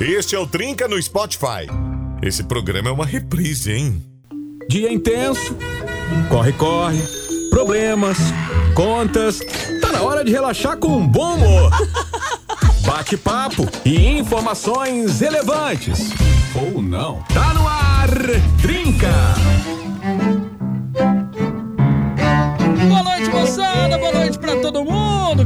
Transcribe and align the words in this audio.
Este 0.00 0.34
é 0.34 0.38
o 0.38 0.46
Trinca 0.46 0.88
no 0.88 1.00
Spotify. 1.00 1.68
Esse 2.22 2.42
programa 2.44 2.88
é 2.88 2.92
uma 2.92 3.04
reprise, 3.04 3.70
hein? 3.70 4.02
Dia 4.66 4.90
intenso, 4.90 5.54
corre, 6.30 6.52
corre, 6.54 7.02
problemas, 7.50 8.16
contas. 8.74 9.40
Tá 9.82 9.92
na 9.92 10.00
hora 10.00 10.24
de 10.24 10.32
relaxar 10.32 10.78
com 10.78 10.96
um 10.96 11.06
bom 11.06 11.34
humor. 11.34 11.70
Bate-papo 12.86 13.68
e 13.84 14.06
informações 14.06 15.20
relevantes. 15.20 16.08
Ou 16.54 16.80
não. 16.80 17.22
Tá 17.34 17.52
no 17.52 17.68
ar, 17.68 18.08
Trinca! 18.62 20.39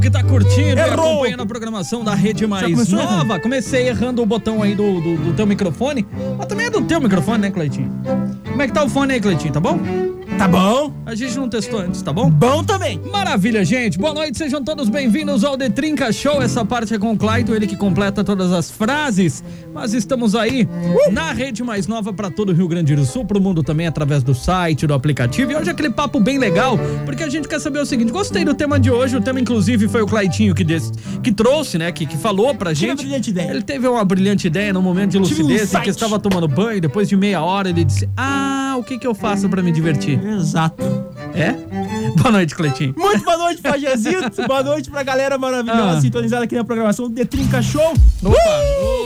Que 0.04 0.10
tá 0.10 0.22
curtindo 0.22 0.78
e 0.78 0.82
Errou. 0.82 1.12
acompanhando 1.12 1.42
a 1.44 1.46
programação 1.46 2.04
da 2.04 2.14
Rede 2.14 2.46
Mais 2.46 2.90
Nova. 2.90 3.40
Comecei 3.40 3.88
errando 3.88 4.20
o 4.20 4.26
botão 4.26 4.62
aí 4.62 4.74
do, 4.74 5.00
do, 5.00 5.16
do 5.16 5.32
teu 5.32 5.46
microfone. 5.46 6.06
Mas 6.36 6.46
também 6.46 6.66
é 6.66 6.70
do 6.70 6.82
teu 6.82 7.00
microfone, 7.00 7.38
né, 7.38 7.50
Cleitinho? 7.50 7.90
Como 8.46 8.60
é 8.60 8.66
que 8.66 8.74
tá 8.74 8.84
o 8.84 8.88
fone 8.90 9.14
aí, 9.14 9.20
Cleitinho? 9.20 9.54
Tá 9.54 9.60
bom? 9.60 9.80
Tá 10.38 10.48
bom? 10.48 10.92
A 11.06 11.14
gente 11.14 11.36
não 11.36 11.48
testou 11.48 11.78
antes, 11.78 12.02
tá 12.02 12.12
bom? 12.12 12.28
Bom 12.28 12.64
também. 12.64 13.00
Maravilha, 13.10 13.64
gente. 13.64 13.96
Boa 13.98 14.12
noite, 14.12 14.36
sejam 14.36 14.62
todos 14.62 14.88
bem-vindos 14.88 15.44
ao 15.44 15.56
The 15.56 15.70
Trinca 15.70 16.12
Show. 16.12 16.42
Essa 16.42 16.64
parte 16.64 16.92
é 16.92 16.98
com 16.98 17.12
o 17.12 17.16
Clayton, 17.16 17.54
ele 17.54 17.66
que 17.66 17.76
completa 17.76 18.24
todas 18.24 18.52
as 18.52 18.70
frases. 18.70 19.44
Mas 19.72 19.94
estamos 19.94 20.34
aí 20.34 20.68
na 21.12 21.32
rede 21.32 21.62
mais 21.62 21.86
nova 21.86 22.12
para 22.12 22.30
todo 22.30 22.50
o 22.50 22.52
Rio 22.52 22.66
Grande 22.66 22.96
do 22.96 23.04
Sul, 23.04 23.24
pro 23.24 23.40
mundo 23.40 23.62
também 23.62 23.86
através 23.86 24.22
do 24.22 24.34
site, 24.34 24.86
do 24.86 24.92
aplicativo. 24.92 25.52
E 25.52 25.56
hoje 25.56 25.68
é 25.68 25.72
aquele 25.72 25.90
papo 25.90 26.18
bem 26.18 26.36
legal, 26.36 26.78
porque 27.04 27.22
a 27.22 27.28
gente 27.28 27.46
quer 27.46 27.60
saber 27.60 27.78
o 27.78 27.86
seguinte: 27.86 28.10
gostei 28.12 28.44
do 28.44 28.54
tema 28.54 28.78
de 28.78 28.90
hoje. 28.90 29.16
O 29.16 29.20
tema, 29.20 29.40
inclusive, 29.40 29.88
foi 29.88 30.02
o 30.02 30.06
Claytinho 30.06 30.54
que, 30.54 30.64
que 31.22 31.32
trouxe, 31.32 31.78
né? 31.78 31.92
Que, 31.92 32.06
que 32.06 32.16
falou 32.18 32.54
pra 32.54 32.74
Tive 32.74 32.88
gente. 32.88 32.98
uma 32.98 33.02
brilhante 33.04 33.30
ideia. 33.30 33.50
Ele 33.50 33.62
teve 33.62 33.86
uma 33.86 34.04
brilhante 34.04 34.46
ideia 34.48 34.72
no 34.72 34.82
momento 34.82 35.12
de 35.12 35.20
Tive 35.28 35.42
um 35.42 35.46
lucidez 35.46 35.72
em 35.74 35.80
que 35.80 35.90
estava 35.90 36.18
tomando 36.18 36.48
banho. 36.48 36.80
Depois 36.80 37.08
de 37.08 37.16
meia 37.16 37.40
hora, 37.40 37.68
ele 37.70 37.84
disse: 37.84 38.08
Ah, 38.16 38.74
o 38.78 38.82
que 38.82 38.98
que 38.98 39.06
eu 39.06 39.14
faço 39.14 39.48
para 39.48 39.62
me 39.62 39.70
divertir? 39.70 40.18
Exato. 40.24 40.82
É? 41.34 41.52
Boa 42.16 42.30
noite, 42.32 42.54
Cleitinho. 42.54 42.94
Muito 42.96 43.24
boa 43.24 43.36
noite, 43.36 43.60
Pajezito. 43.60 44.46
boa 44.46 44.62
noite 44.62 44.90
pra 44.90 45.02
galera 45.02 45.36
maravilhosa 45.36 45.98
Ah. 45.98 46.00
sintonizada 46.00 46.44
aqui 46.44 46.54
na 46.54 46.64
programação 46.64 47.08
do 47.08 47.14
The 47.14 47.24
Trinca 47.24 47.60
Show. 47.60 47.92
Opa, 48.22 48.36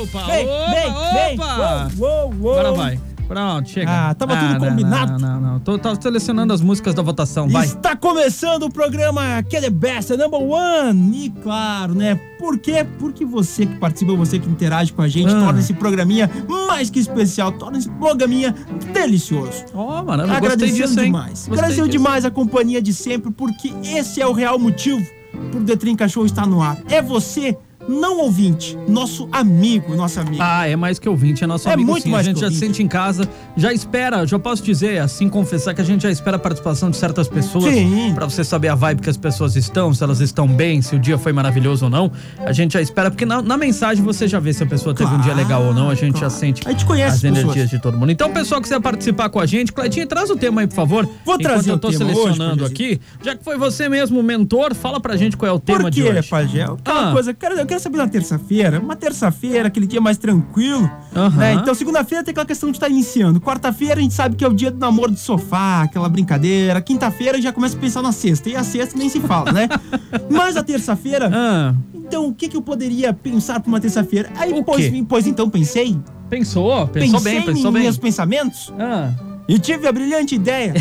opa, 0.02 0.26
Vem, 0.26 0.46
opa, 0.46 0.70
vem, 0.70 1.12
vem. 1.14 1.34
opa. 1.40 1.90
Uou, 1.98 2.10
uou, 2.10 2.34
uou. 2.40 2.52
Agora 2.58 2.72
vai. 2.72 3.00
Pronto, 3.28 3.68
chega. 3.68 4.08
Ah, 4.08 4.14
tava 4.14 4.34
tudo 4.36 4.52
não, 4.54 4.58
combinado. 4.70 5.18
Não, 5.18 5.40
não, 5.40 5.52
não. 5.52 5.60
Tô, 5.60 5.78
selecionando 6.00 6.52
as 6.54 6.62
músicas 6.62 6.94
da 6.94 7.02
votação, 7.02 7.46
vai. 7.48 7.66
Está 7.66 7.94
começando 7.94 8.62
o 8.62 8.72
programa 8.72 9.42
que 9.42 9.56
é 9.56 9.60
the 9.60 9.68
best, 9.70 10.10
é 10.12 10.16
number 10.16 10.40
one. 10.40 11.26
E 11.26 11.30
claro, 11.42 11.94
né? 11.94 12.18
Por 12.38 12.58
quê? 12.58 12.86
Porque 12.98 13.24
você 13.26 13.66
que 13.66 13.76
participa, 13.76 14.14
você 14.14 14.38
que 14.38 14.48
interage 14.48 14.92
com 14.92 15.02
a 15.02 15.08
gente, 15.08 15.30
Ah. 15.32 15.40
torna 15.44 15.60
esse 15.60 15.74
programinha 15.74 16.30
mais 16.66 16.88
que 16.88 16.98
especial, 16.98 17.52
torna 17.52 17.76
esse 17.76 17.90
programinha 17.90 18.54
delicioso. 18.94 19.64
Ó, 19.74 20.02
mano, 20.02 20.22
eu 20.24 20.32
Agradecendo 20.32 20.88
disso, 20.88 20.96
demais. 20.96 21.30
Gostei 21.40 21.54
Agradecendo 21.54 21.88
disso. 21.88 21.98
demais 21.98 22.24
a 22.24 22.30
companhia 22.30 22.80
de 22.80 22.94
sempre, 22.94 23.30
porque 23.30 23.72
esse 23.84 24.22
é 24.22 24.26
o 24.26 24.32
real 24.32 24.58
motivo 24.58 25.04
por 25.52 25.62
The 25.64 25.76
Trinca 25.76 26.08
Show 26.08 26.24
estar 26.24 26.46
no 26.46 26.62
ar. 26.62 26.78
É 26.88 27.02
você, 27.02 27.56
não 27.88 28.18
ouvinte, 28.20 28.76
nosso 28.86 29.28
amigo, 29.32 29.94
nossa 29.96 30.20
amiga. 30.20 30.42
Ah, 30.46 30.68
é 30.68 30.76
mais 30.76 30.98
que 30.98 31.08
ouvinte, 31.08 31.42
é 31.42 31.46
nosso 31.46 31.68
É 31.68 31.72
amigo 31.72 31.90
muito 31.90 32.04
sim. 32.04 32.10
mais 32.10 32.26
a 32.26 32.28
gente 32.30 32.36
que 32.36 32.40
já 32.42 32.48
se 32.48 32.54
ouvinte. 32.56 32.66
sente 32.76 32.82
em 32.82 32.88
casa, 32.88 33.28
já 33.56 33.72
espera, 33.72 34.26
já 34.26 34.38
posso 34.38 34.62
dizer, 34.62 35.00
assim, 35.00 35.28
confessar 35.28 35.74
que 35.74 35.80
a 35.80 35.84
gente 35.84 36.02
já 36.02 36.10
espera 36.10 36.36
a 36.36 36.38
participação 36.38 36.90
de 36.90 36.96
certas 36.96 37.28
pessoas. 37.28 37.72
Pra 38.14 38.26
você 38.26 38.44
saber 38.44 38.68
a 38.68 38.74
vibe 38.74 39.00
que 39.02 39.10
as 39.10 39.16
pessoas 39.16 39.56
estão, 39.56 39.92
se 39.94 40.02
elas 40.04 40.20
estão 40.20 40.46
bem, 40.46 40.82
se 40.82 40.94
o 40.94 40.98
dia 40.98 41.16
foi 41.18 41.32
maravilhoso 41.32 41.86
ou 41.86 41.90
não. 41.90 42.10
A 42.38 42.52
gente 42.52 42.72
já 42.74 42.80
espera, 42.80 43.10
porque 43.10 43.24
na, 43.24 43.40
na 43.42 43.56
mensagem 43.56 44.02
você 44.04 44.28
já 44.28 44.38
vê 44.38 44.52
se 44.52 44.62
a 44.62 44.66
pessoa 44.66 44.94
teve 44.94 45.10
um 45.10 45.20
dia 45.20 45.32
Claro, 45.32 45.38
legal 45.38 45.64
ou 45.64 45.74
não, 45.74 45.90
a 45.90 45.94
gente 45.94 46.14
já 46.14 46.20
claro. 46.28 46.34
sente 46.34 46.62
A 46.66 46.70
gente 46.70 46.84
conhece 46.84 47.08
as 47.08 47.14
as 47.16 47.20
pessoas. 47.22 47.44
energias 47.44 47.70
de 47.70 47.78
todo 47.78 47.96
mundo. 47.96 48.10
Então, 48.12 48.30
pessoal 48.32 48.60
que 48.60 48.68
quiser 48.68 48.80
participar 48.80 49.28
com 49.28 49.38
a 49.40 49.46
gente, 49.46 49.72
Cleitinho, 49.72 50.06
traz 50.06 50.30
o 50.30 50.36
tema 50.36 50.60
aí, 50.62 50.66
por 50.66 50.74
favor. 50.74 51.04
Vou 51.04 51.14
Enquanto 51.36 51.42
trazer 51.42 51.70
eu 51.70 51.74
o 51.74 51.78
tô 51.78 51.88
hoje, 51.88 51.98
selecionando 51.98 52.36
Pajézinho. 52.62 52.66
aqui, 52.66 53.00
já 53.22 53.34
que 53.36 53.44
foi 53.44 53.56
você 53.56 53.88
mesmo 53.88 54.18
o 54.20 54.22
mentor, 54.22 54.74
fala 54.74 55.00
pra 55.00 55.16
gente 55.16 55.36
qual 55.36 55.48
é 55.50 55.52
o 55.52 55.58
tema 55.58 55.82
Por 55.82 55.90
de 55.90 56.02
quê, 56.02 56.08
hoje. 56.10 56.28
Pajé? 56.28 56.62
Aquela 56.64 57.10
Ah. 57.10 57.12
coisa, 57.12 57.30
eu 57.30 57.34
quero, 57.34 57.54
eu 57.78 57.80
quero 57.80 57.80
saber 57.80 57.96
na 57.98 58.08
terça-feira, 58.08 58.80
uma 58.80 58.96
terça-feira, 58.96 59.68
aquele 59.68 59.86
dia 59.86 60.00
mais 60.00 60.18
tranquilo. 60.18 60.90
Aham. 61.14 61.36
né? 61.36 61.52
Então, 61.54 61.74
segunda-feira 61.74 62.24
tem 62.24 62.32
aquela 62.32 62.46
questão 62.46 62.70
de 62.70 62.76
estar 62.76 62.88
iniciando. 62.88 63.40
Quarta-feira 63.40 63.94
a 63.96 64.02
gente 64.02 64.14
sabe 64.14 64.36
que 64.36 64.44
é 64.44 64.48
o 64.48 64.52
dia 64.52 64.70
do 64.70 64.78
namoro 64.78 65.12
de 65.12 65.20
sofá, 65.20 65.82
aquela 65.82 66.08
brincadeira. 66.08 66.80
Quinta-feira 66.80 67.40
já 67.40 67.52
começa 67.52 67.76
a 67.76 67.80
pensar 67.80 68.02
na 68.02 68.12
sexta. 68.12 68.48
E 68.48 68.56
a 68.56 68.64
sexta 68.64 68.98
nem 68.98 69.08
se 69.08 69.20
fala, 69.20 69.52
né? 69.52 69.68
Mas 70.30 70.56
a 70.56 70.62
terça-feira, 70.62 71.30
Ah, 71.32 71.74
então 71.94 72.26
o 72.28 72.34
que, 72.34 72.48
que 72.48 72.56
eu 72.56 72.62
poderia 72.62 73.12
pensar 73.12 73.60
pra 73.60 73.68
uma 73.68 73.80
terça-feira? 73.80 74.30
Aí, 74.36 74.62
pois, 74.64 74.90
pois 75.08 75.26
então, 75.26 75.48
pensei. 75.48 75.98
pensou? 76.28 76.86
Pensou 76.88 77.20
pensei 77.20 77.32
bem, 77.38 77.42
pensou 77.46 77.70
em 77.70 77.74
bem. 77.74 77.82
meus 77.84 77.98
pensamentos 77.98 78.72
Ah. 78.78 79.10
E 79.48 79.58
tive 79.58 79.88
a 79.88 79.92
brilhante 79.92 80.34
ideia 80.34 80.74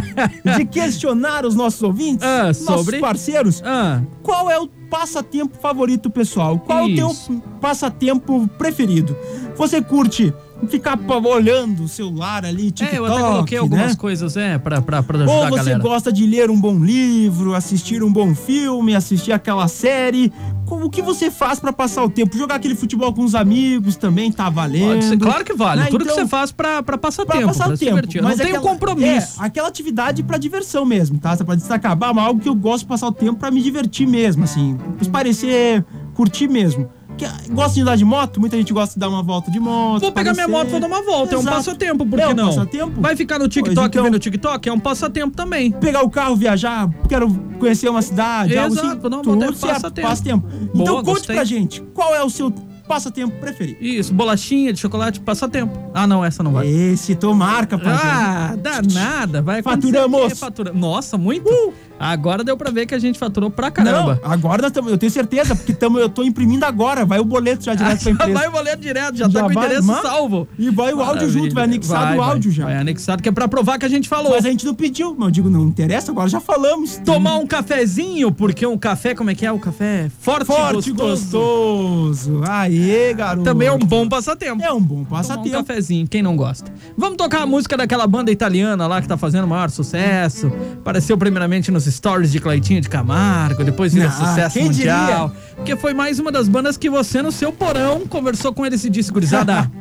de 0.56 0.64
questionar 0.64 1.44
os 1.44 1.54
nossos 1.54 1.82
ouvintes, 1.82 2.26
Ah, 2.26 2.46
nossos 2.46 2.64
sobre? 2.64 2.98
parceiros, 2.98 3.62
Ah, 3.64 4.00
qual 4.22 4.50
é 4.50 4.58
o 4.58 4.66
passatempo 4.90 5.58
favorito, 5.60 6.08
pessoal? 6.08 6.58
Qual 6.58 6.88
Isso. 6.88 7.00
é 7.00 7.04
o 7.04 7.14
teu 7.40 7.42
passatempo 7.60 8.48
preferido? 8.56 9.16
Você 9.56 9.82
curte 9.82 10.32
ficar 10.68 10.98
olhando 11.26 11.84
o 11.84 11.88
celular 11.88 12.44
ali, 12.44 12.70
TikTok, 12.70 12.94
é, 12.94 12.98
eu 12.98 13.04
até 13.04 13.20
coloquei 13.20 13.58
algumas 13.58 13.90
né? 13.90 13.96
coisas, 13.96 14.36
é, 14.36 14.56
pra, 14.56 14.80
pra, 14.80 15.02
pra 15.02 15.18
ajudar 15.18 15.32
Ou 15.32 15.48
você 15.50 15.78
gosta 15.78 16.10
de 16.12 16.26
ler 16.26 16.50
um 16.50 16.58
bom 16.58 16.78
livro, 16.82 17.54
assistir 17.54 18.02
um 18.02 18.10
bom 18.10 18.34
filme, 18.34 18.94
assistir 18.94 19.32
aquela 19.32 19.68
série? 19.68 20.32
O 20.68 20.90
que 20.90 21.00
você 21.02 21.30
faz 21.30 21.60
pra 21.60 21.72
passar 21.72 22.02
o 22.04 22.10
tempo? 22.10 22.36
Jogar 22.36 22.56
aquele 22.56 22.74
futebol 22.74 23.12
com 23.12 23.24
os 23.24 23.34
amigos 23.34 23.96
também 23.96 24.32
tá 24.32 24.50
valendo. 24.50 25.02
Ser, 25.02 25.18
claro 25.18 25.44
que 25.44 25.52
vale. 25.54 25.82
Né? 25.82 25.86
Tudo 25.88 26.04
que 26.04 26.10
Então, 26.10 26.24
você 26.24 26.28
faz 26.28 26.50
pra, 26.52 26.82
pra 26.82 26.98
passar 26.98 27.24
Pra 27.24 27.36
tempo, 27.36 27.48
passar 27.48 27.64
pra 27.66 27.74
o 27.74 27.78
tempo. 27.78 27.90
divertir. 27.94 28.22
Não 28.22 28.30
tem 28.36 28.46
um 28.46 28.48
aquela- 28.48 28.62
compromisso. 28.62 29.40
É, 29.42 29.46
aquela 29.46 29.68
atividade 29.68 30.22
pra 30.22 30.38
diversão 30.38 30.84
mesmo, 30.84 31.18
tá? 31.18 31.36
Você 31.36 31.44
pode 31.44 31.60
destacar, 31.60 31.94
bah, 31.96 32.12
mas 32.12 32.24
algo 32.26 32.40
que 32.40 32.48
eu 32.48 32.54
gosto 32.54 32.80
de 32.84 32.88
passar 32.88 33.06
o 33.08 33.12
tempo 33.12 33.38
pra 33.38 33.50
me 33.50 33.62
divertir 33.62 34.06
mesmo, 34.06 34.44
assim. 34.44 34.76
Pra 34.98 35.08
parecer, 35.10 35.84
curtir 36.14 36.48
mesmo. 36.48 36.88
Que, 37.16 37.26
gosta 37.50 37.74
de 37.74 37.80
andar 37.80 37.96
de 37.96 38.04
moto? 38.04 38.38
Muita 38.40 38.56
gente 38.56 38.72
gosta 38.72 38.94
de 38.94 39.00
dar 39.00 39.08
uma 39.08 39.22
volta 39.22 39.50
de 39.50 39.58
moto. 39.58 40.00
Vou 40.02 40.12
pegar 40.12 40.34
minha 40.34 40.46
moto, 40.48 40.68
vou 40.68 40.80
dar 40.80 40.86
uma 40.86 41.02
volta. 41.02 41.34
É 41.34 41.38
um 41.38 41.40
Exato. 41.40 41.56
passatempo, 41.56 42.04
por 42.06 42.18
É 42.18 42.26
que 42.26 42.32
um 42.32 42.36
não? 42.36 42.46
passatempo? 42.48 43.00
Vai 43.00 43.16
ficar 43.16 43.38
no 43.38 43.48
TikTok 43.48 43.74
Pois 43.76 43.86
então. 43.88 44.04
vendo 44.04 44.18
TikTok? 44.18 44.68
É 44.68 44.72
um 44.72 44.78
passatempo 44.80 45.34
também. 45.36 45.72
Pegar 45.72 46.02
o 46.02 46.10
carro, 46.10 46.36
viajar, 46.36 46.88
quero 47.08 47.32
conhecer 47.58 47.88
uma 47.88 48.02
cidade, 48.02 48.56
algo 48.58 48.74
assim. 48.76 48.86
Exato, 48.86 49.08
não, 49.10 49.22
tudo 49.22 49.40
certo, 49.56 49.60
passatempo. 49.80 50.08
passatempo. 50.08 50.46
Boa, 50.46 50.68
Então 50.74 50.94
conte 50.96 51.04
gostei. 51.06 51.36
pra 51.36 51.44
gente, 51.44 51.80
qual 51.94 52.14
é 52.14 52.22
o 52.22 52.28
seu 52.28 52.52
passatempo 52.86 53.36
preferido? 53.38 53.78
Isso, 53.80 54.12
bolachinha 54.14 54.72
de 54.72 54.80
chocolate, 54.80 55.20
passatempo. 55.20 55.76
Ah, 55.94 56.06
não, 56.06 56.24
essa 56.24 56.42
não 56.42 56.52
vai. 56.52 56.66
Esse, 56.66 57.14
tô 57.14 57.34
marca, 57.34 57.78
pra 57.78 57.92
Ah, 57.94 58.56
danada, 58.56 59.42
vai 59.42 59.62
Faturamos. 59.62 60.38
Fatura... 60.38 60.72
Nossa, 60.72 61.16
muito? 61.18 61.72
Agora 61.98 62.44
deu 62.44 62.56
pra 62.58 62.70
ver 62.70 62.84
que 62.84 62.94
a 62.94 62.98
gente 62.98 63.18
faturou 63.18 63.50
pra 63.50 63.70
caramba. 63.70 64.20
Não, 64.22 64.30
agora 64.30 64.60
nós 64.60 64.70
tamo, 64.70 64.90
eu 64.90 64.98
tenho 64.98 65.10
certeza, 65.10 65.56
porque 65.56 65.72
tamo, 65.72 65.98
eu 65.98 66.10
tô 66.10 66.22
imprimindo 66.22 66.64
agora. 66.66 67.06
Vai 67.06 67.18
o 67.18 67.24
boleto 67.24 67.64
já 67.64 67.74
direto 67.74 68.02
pra 68.02 68.12
empresa. 68.12 68.32
vai 68.34 68.48
o 68.48 68.52
boleto 68.52 68.82
direto, 68.82 69.16
já, 69.16 69.26
Já 69.28 69.40
tá 69.40 69.46
com 69.46 69.50
o 69.50 69.54
vai, 69.54 69.64
endereço 69.64 70.02
salvo. 70.02 70.46
E 70.58 70.68
vai 70.68 70.92
o 70.92 71.00
áudio 71.00 71.30
junto, 71.30 71.54
vai 71.54 71.64
anexado 71.64 72.04
Vai, 72.04 72.14
o 72.14 72.20
vai. 72.20 72.28
áudio 72.30 72.50
já. 72.50 72.64
Vai 72.64 72.76
anexado, 72.76 73.22
que 73.22 73.28
é 73.30 73.32
pra 73.32 73.48
provar 73.48 73.78
que 73.78 73.86
a 73.86 73.88
gente 73.88 74.08
falou. 74.10 74.32
Mas 74.32 74.44
a 74.44 74.50
gente 74.50 74.66
não 74.66 74.74
pediu. 74.74 75.14
Mas 75.18 75.28
eu 75.28 75.30
digo, 75.30 75.48
não 75.48 75.66
interessa, 75.66 76.12
agora 76.12 76.28
já 76.28 76.38
falamos. 76.40 77.00
Tomar 77.02 77.38
um 77.38 77.46
cafezinho, 77.46 78.30
porque 78.30 78.66
um 78.66 78.76
café, 78.76 79.14
como 79.14 79.30
é 79.30 79.34
que 79.34 79.46
é? 79.46 79.50
O 79.52 79.58
café 79.58 80.10
forte, 80.20 80.44
Forte 80.46 80.92
gostoso. 80.92 81.24
gostoso. 81.24 82.42
Aê, 82.82 83.14
garoto. 83.14 83.44
Também 83.44 83.68
é 83.68 83.72
um 83.72 83.78
bom 83.78 84.08
passatempo. 84.08 84.62
É 84.62 84.72
um 84.72 84.80
bom 84.80 85.04
Tomar 85.04 85.20
um 85.20 85.22
passatempo. 85.22 85.50
cafezinho, 85.50 86.06
quem 86.08 86.22
não 86.22 86.36
gosta. 86.36 86.72
Vamos 86.96 87.16
tocar 87.16 87.42
a 87.42 87.46
música 87.46 87.76
daquela 87.76 88.06
banda 88.06 88.30
italiana 88.30 88.86
lá 88.86 89.00
que 89.02 89.08
tá 89.08 89.16
fazendo 89.16 89.44
o 89.44 89.48
maior 89.48 89.70
sucesso. 89.70 90.50
Apareceu 90.78 91.16
primeiramente 91.18 91.70
nos 91.70 91.84
stories 91.84 92.32
de 92.32 92.40
Claitinho 92.40 92.80
de 92.80 92.88
Camargo, 92.88 93.64
depois 93.64 93.92
virou 93.94 94.08
Ah, 94.08 94.12
sucesso 94.12 94.60
mundial. 94.60 95.32
Porque 95.56 95.76
foi 95.76 95.94
mais 95.94 96.18
uma 96.18 96.30
das 96.32 96.48
bandas 96.48 96.76
que 96.76 96.88
você 96.90 97.22
no 97.22 97.32
seu 97.32 97.52
porão 97.52 98.06
conversou 98.06 98.52
com 98.52 98.64
ele 98.66 98.74
esse 98.76 98.90
disse, 98.90 99.10
gurizada. 99.12 99.70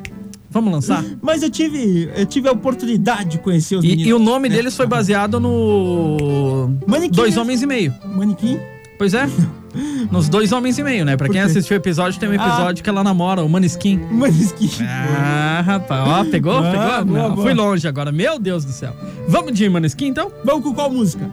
Vamos 0.50 0.72
lançar? 0.72 1.04
Mas 1.22 1.44
eu 1.44 1.50
tive, 1.50 2.10
eu 2.16 2.26
tive 2.26 2.48
a 2.48 2.52
oportunidade 2.54 3.32
de 3.32 3.38
conhecer 3.40 3.76
os 3.76 3.84
E, 3.84 3.88
meninos. 3.90 4.08
e 4.10 4.14
o 4.14 4.20
nome 4.20 4.48
deles 4.48 4.74
foi 4.74 4.88
baseado 4.88 5.38
no. 5.38 6.70
Manequim 6.88 7.14
Dois 7.14 7.30
mesmo. 7.32 7.42
Homens 7.42 7.62
e 7.62 7.66
Meio. 7.68 7.94
Manequim. 8.16 8.58
Pois 8.98 9.14
é. 9.14 9.28
Nos 10.12 10.30
Dois 10.30 10.52
Homens 10.52 10.78
e 10.78 10.84
Meio, 10.84 11.04
né? 11.04 11.18
Pra 11.18 11.28
quem 11.28 11.42
assistiu 11.42 11.76
o 11.76 11.80
episódio, 11.80 12.20
tem 12.20 12.30
um 12.30 12.34
episódio 12.34 12.84
que 12.84 12.90
ela 12.90 13.04
namora, 13.04 13.44
o 13.44 13.50
Maneskin. 13.50 13.98
Manequim. 14.12 14.70
Ah, 15.18 15.62
rapaz, 15.66 16.08
ó, 16.08 16.24
pegou? 16.26 16.58
Ah, 16.58 16.62
pegou? 16.72 17.06
boa, 17.06 17.06
Não, 17.30 17.36
boa. 17.36 17.46
fui 17.46 17.54
longe 17.54 17.88
agora, 17.88 18.12
meu 18.12 18.38
Deus 18.40 18.64
do 18.66 18.72
céu. 18.72 18.94
Vamos 19.28 19.54
de 19.54 19.68
Maneskin 19.70 20.08
então? 20.08 20.32
Vamos 20.44 20.64
com 20.64 20.74
qual 20.74 20.90
música? 20.90 21.30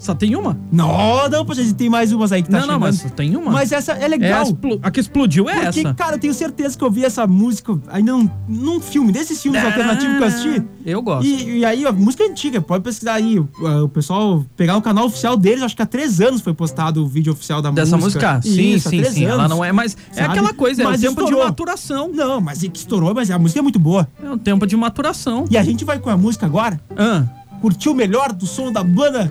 Só 0.00 0.14
tem 0.14 0.36
uma? 0.36 0.58
Não, 0.70 1.28
não, 1.28 1.44
poxa, 1.44 1.62
tem 1.74 1.88
mais 1.88 2.12
umas 2.12 2.30
aí 2.32 2.42
que 2.42 2.48
tá 2.50 2.60
não, 2.60 2.66
não, 2.66 2.74
chegando. 2.74 2.80
mas 2.80 2.96
só 2.96 3.08
tem 3.08 3.36
uma. 3.36 3.50
Mas 3.50 3.72
essa 3.72 3.92
é 3.92 4.04
é 4.04 4.08
legal. 4.08 4.40
a, 4.40 4.42
explo- 4.44 4.78
a 4.82 4.90
que 4.90 5.00
explodiu 5.00 5.48
é 5.48 5.64
porque, 5.64 5.80
essa. 5.80 5.94
cara, 5.94 6.14
eu 6.16 6.18
tenho 6.18 6.34
certeza 6.34 6.76
que 6.78 6.84
eu 6.84 6.90
vi 6.90 7.04
essa 7.04 7.26
música 7.26 7.76
ainda 7.88 8.12
num, 8.12 8.30
num 8.48 8.80
filme, 8.80 9.10
desses 9.12 9.40
filmes 9.42 9.64
alternativos 9.64 10.16
que 10.16 10.22
eu 10.22 10.26
assisti. 10.26 10.62
Eu 10.84 11.02
gosto. 11.02 11.26
E, 11.26 11.58
e 11.58 11.64
aí, 11.64 11.84
a 11.86 11.92
música 11.92 12.22
é 12.24 12.28
antiga, 12.28 12.60
pode 12.60 12.84
pesquisar 12.84 13.14
aí. 13.14 13.38
O, 13.38 13.88
pessoal 13.88 14.44
pegar 14.56 14.76
o 14.76 14.82
canal 14.82 15.06
oficial 15.06 15.36
deles, 15.36 15.62
acho 15.62 15.74
que 15.74 15.82
há 15.82 15.86
três 15.86 16.20
anos 16.20 16.40
foi 16.40 16.54
postado 16.54 17.02
o 17.04 17.08
vídeo 17.08 17.32
oficial 17.32 17.60
da 17.60 17.70
Dessa 17.70 17.96
música? 17.96 18.40
Sim, 18.42 18.74
Isso, 18.74 18.88
há 18.88 18.90
sim, 18.90 18.98
três 19.00 19.14
sim. 19.14 19.24
Ela 19.24 19.44
anos. 19.44 19.50
não 19.56 19.64
é 19.64 19.72
mais. 19.72 19.96
É 20.12 20.14
sabe? 20.14 20.28
aquela 20.28 20.52
coisa, 20.52 20.82
é 20.82 20.86
o 20.86 20.90
Mas 20.90 21.00
tempo 21.00 21.14
de 21.16 21.22
estourou. 21.22 21.44
maturação. 21.44 22.10
Não, 22.14 22.40
mas 22.40 22.62
é 22.62 22.68
que 22.68 22.78
estourou, 22.78 23.14
mas 23.14 23.30
a 23.30 23.38
música 23.38 23.58
é 23.58 23.62
muito 23.62 23.78
boa. 23.78 24.06
É 24.22 24.30
o 24.30 24.36
tempo 24.38 24.66
de 24.66 24.76
maturação. 24.76 25.44
E 25.50 25.56
a 25.58 25.62
gente 25.62 25.84
vai 25.84 25.98
com 25.98 26.10
a 26.10 26.16
música 26.16 26.46
agora, 26.46 26.80
Ah, 26.96 27.24
curtir 27.60 27.88
o 27.88 27.94
melhor 27.94 28.32
do 28.32 28.46
som 28.46 28.70
da 28.70 28.84
banda 28.84 29.30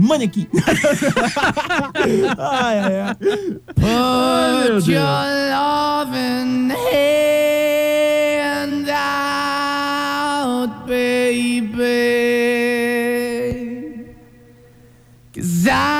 manequim. 0.00 0.46
ai, 2.38 2.78
ai, 2.78 3.00
ai. 3.00 3.16
Ai, 3.82 4.68
meu 4.68 4.80
baby. 10.90 11.80
Cause 15.32 15.68
I 15.68 15.99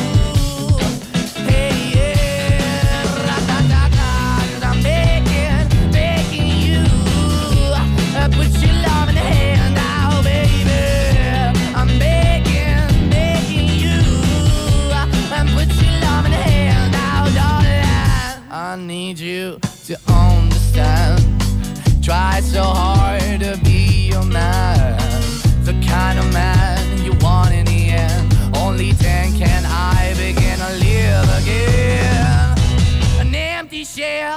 Shell 33.95 34.35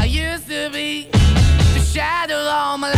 I 0.00 0.06
used 0.06 0.48
to 0.48 0.70
be. 0.70 1.08
The 1.74 1.80
shadow 1.80 2.36
all 2.36 2.78
my 2.78 2.88
life 2.88 2.97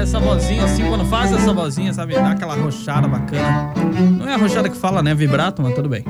Cara, 0.00 0.08
essa 0.08 0.18
vozinha 0.20 0.64
assim, 0.64 0.88
quando 0.88 1.04
faz 1.04 1.30
essa 1.30 1.52
vozinha, 1.52 1.92
sabe, 1.92 2.14
dá 2.14 2.30
aquela 2.30 2.54
arrochada 2.54 3.06
bacana. 3.06 3.74
Não 4.18 4.26
é 4.26 4.32
arrochada 4.34 4.66
que 4.70 4.76
fala, 4.76 5.02
né? 5.02 5.14
Vibrato, 5.14 5.60
mas 5.60 5.74
tudo 5.74 5.90
bem. 5.90 6.02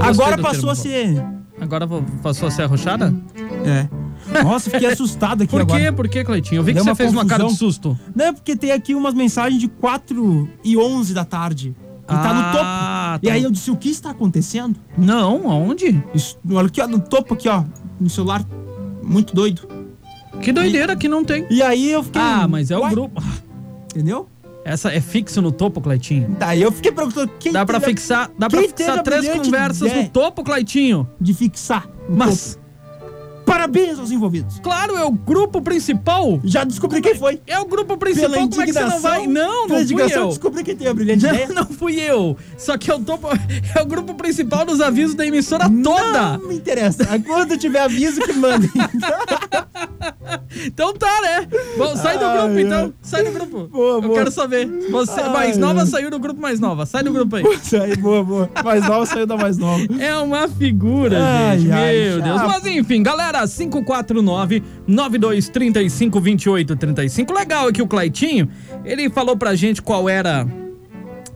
Agora 0.00 0.38
passou 0.38 0.70
a 0.70 0.74
ser. 0.74 1.22
Agora 1.60 1.86
passou 2.22 2.48
a 2.48 2.50
ser 2.50 2.62
arrochada? 2.62 3.14
É. 3.66 3.86
Nossa, 4.42 4.70
fiquei 4.70 4.88
assustado 4.88 5.42
aqui 5.42 5.50
Por 5.50 5.60
agora. 5.60 5.78
quê? 5.78 5.92
Por 5.92 6.08
quê, 6.08 6.24
Cleitinho? 6.24 6.60
Eu 6.60 6.64
vi 6.64 6.72
Deu 6.72 6.80
que 6.82 6.84
você 6.84 6.90
uma 6.90 6.96
fez 6.96 7.12
uma 7.12 7.26
cara 7.26 7.44
de 7.44 7.50
confusão. 7.50 7.68
susto. 7.70 7.98
Não, 8.14 8.24
é 8.26 8.32
porque 8.32 8.56
tem 8.56 8.72
aqui 8.72 8.94
umas 8.94 9.12
mensagens 9.12 9.60
de 9.60 9.68
4 9.68 10.48
e 10.64 10.76
11 10.78 11.12
da 11.12 11.24
tarde. 11.26 11.76
E 12.04 12.06
tá 12.06 12.32
no 12.32 12.42
topo. 12.52 12.64
Ah, 12.64 13.18
E 13.22 13.26
tá. 13.26 13.34
aí 13.34 13.42
eu 13.42 13.50
disse, 13.50 13.70
o 13.70 13.76
que 13.76 13.90
está 13.90 14.10
acontecendo? 14.10 14.76
Não, 14.96 15.50
aonde? 15.50 16.02
Isso, 16.14 16.38
olha 16.50 16.66
aqui, 16.68 16.80
ó, 16.80 16.86
no 16.88 16.98
topo 16.98 17.34
aqui, 17.34 17.46
ó. 17.48 17.62
No 18.00 18.08
celular. 18.08 18.42
Muito 19.02 19.34
doido. 19.34 19.79
Que 20.42 20.52
doideira 20.52 20.96
que 20.96 21.08
não 21.08 21.24
tem. 21.24 21.46
E 21.50 21.62
aí 21.62 21.90
eu 21.90 22.02
fiquei. 22.02 22.20
Ah, 22.20 22.46
mas 22.48 22.70
é 22.70 22.76
o 22.76 22.80
uai, 22.80 22.90
grupo. 22.90 23.22
Entendeu? 23.94 24.28
Essa 24.64 24.92
é 24.92 25.00
fixo 25.00 25.40
no 25.40 25.50
topo, 25.50 25.80
Cleitinho. 25.80 26.36
Daí 26.38 26.60
eu 26.62 26.70
fiquei 26.70 26.92
perguntando 26.92 27.30
quem 27.40 27.50
Dá 27.52 27.64
pra 27.64 27.80
teve 27.80 27.92
a- 27.92 27.94
fixar, 27.96 28.30
dá 28.38 28.48
pra 28.48 28.58
quem 28.60 28.68
fixar 28.68 28.98
a 28.98 29.02
três 29.02 29.20
brilhante 29.22 29.46
conversas 29.50 29.88
ideia 29.88 30.02
no 30.02 30.08
topo, 30.10 30.44
Cleitinho. 30.44 31.08
de 31.20 31.32
fixar. 31.34 31.86
no 32.08 32.16
Mas. 32.16 32.58
Parabéns 33.50 33.98
aos 33.98 34.12
envolvidos. 34.12 34.60
claro, 34.62 34.96
é 34.96 35.04
o 35.04 35.10
grupo 35.10 35.60
principal. 35.60 36.38
Já 36.44 36.62
descobri 36.62 37.00
quem 37.00 37.16
foi. 37.16 37.40
É 37.48 37.58
o 37.58 37.64
grupo 37.64 37.96
principal, 37.96 38.30
Pela 38.30 38.48
como 38.48 38.62
é 38.62 38.66
que 38.66 38.72
você 38.72 38.80
não 38.80 39.00
vai? 39.00 39.26
Não, 39.26 39.66
não 39.66 39.84
fui 39.86 40.02
eu. 40.14 40.28
descobri 40.28 40.62
quem 40.62 40.76
tem 40.76 40.86
a 40.86 40.94
brilhante 40.94 41.26
ideia. 41.26 41.48
Não, 41.48 41.54
não 41.56 41.66
fui 41.66 41.98
eu. 42.00 42.36
Só 42.56 42.78
que 42.78 42.92
o 42.92 43.00
topo, 43.00 43.26
é 43.74 43.82
o 43.82 43.86
grupo 43.86 44.14
principal 44.14 44.64
dos 44.64 44.80
avisos 44.80 45.16
da 45.16 45.26
emissora 45.26 45.68
toda. 45.82 46.38
Não 46.38 46.46
me 46.48 46.54
interessa. 46.54 47.04
Quando 47.26 47.58
tiver 47.58 47.80
aviso, 47.80 48.20
que 48.20 48.32
mandem. 48.32 48.70
Então 50.64 50.92
tá, 50.94 51.20
né? 51.22 51.48
Bom, 51.76 51.96
sai 51.96 52.18
do 52.18 52.24
grupo, 52.30 52.54
ai. 52.56 52.62
então. 52.62 52.92
Sai 53.02 53.24
do 53.24 53.30
grupo. 53.32 53.68
Boa, 53.68 53.96
Eu 53.96 54.02
boa. 54.02 54.14
quero 54.14 54.30
saber. 54.30 54.66
Você, 54.90 55.20
Ai, 55.20 55.28
mais 55.32 55.56
nova 55.58 55.80
ai. 55.80 55.86
saiu 55.86 56.10
do 56.10 56.18
grupo 56.18 56.40
mais 56.40 56.58
nova. 56.60 56.84
Sai 56.86 57.02
do 57.02 57.12
grupo 57.12 57.36
aí. 57.36 57.44
Aí, 57.82 57.96
boa, 57.96 58.22
boa. 58.24 58.50
Mais 58.64 58.86
nova 58.86 59.06
saiu 59.06 59.26
da 59.26 59.36
mais 59.36 59.56
nova. 59.58 59.80
É 59.98 60.14
uma 60.16 60.48
figura, 60.48 61.18
Ai, 61.22 61.58
gente. 61.60 61.72
ai, 61.72 61.96
Meu 62.10 62.22
Deus. 62.22 62.40
chato. 62.40 62.48
Mas 62.48 62.66
enfim, 62.66 63.02
galera, 63.02 63.39
549 63.46 64.62
9235 64.86 66.20
2835. 66.20 67.32
Legal 67.32 67.68
aqui 67.68 67.80
o 67.82 67.86
Claitinho. 67.86 68.48
Ele 68.84 69.08
falou 69.10 69.36
pra 69.36 69.54
gente 69.54 69.80
qual 69.82 70.08
era 70.08 70.46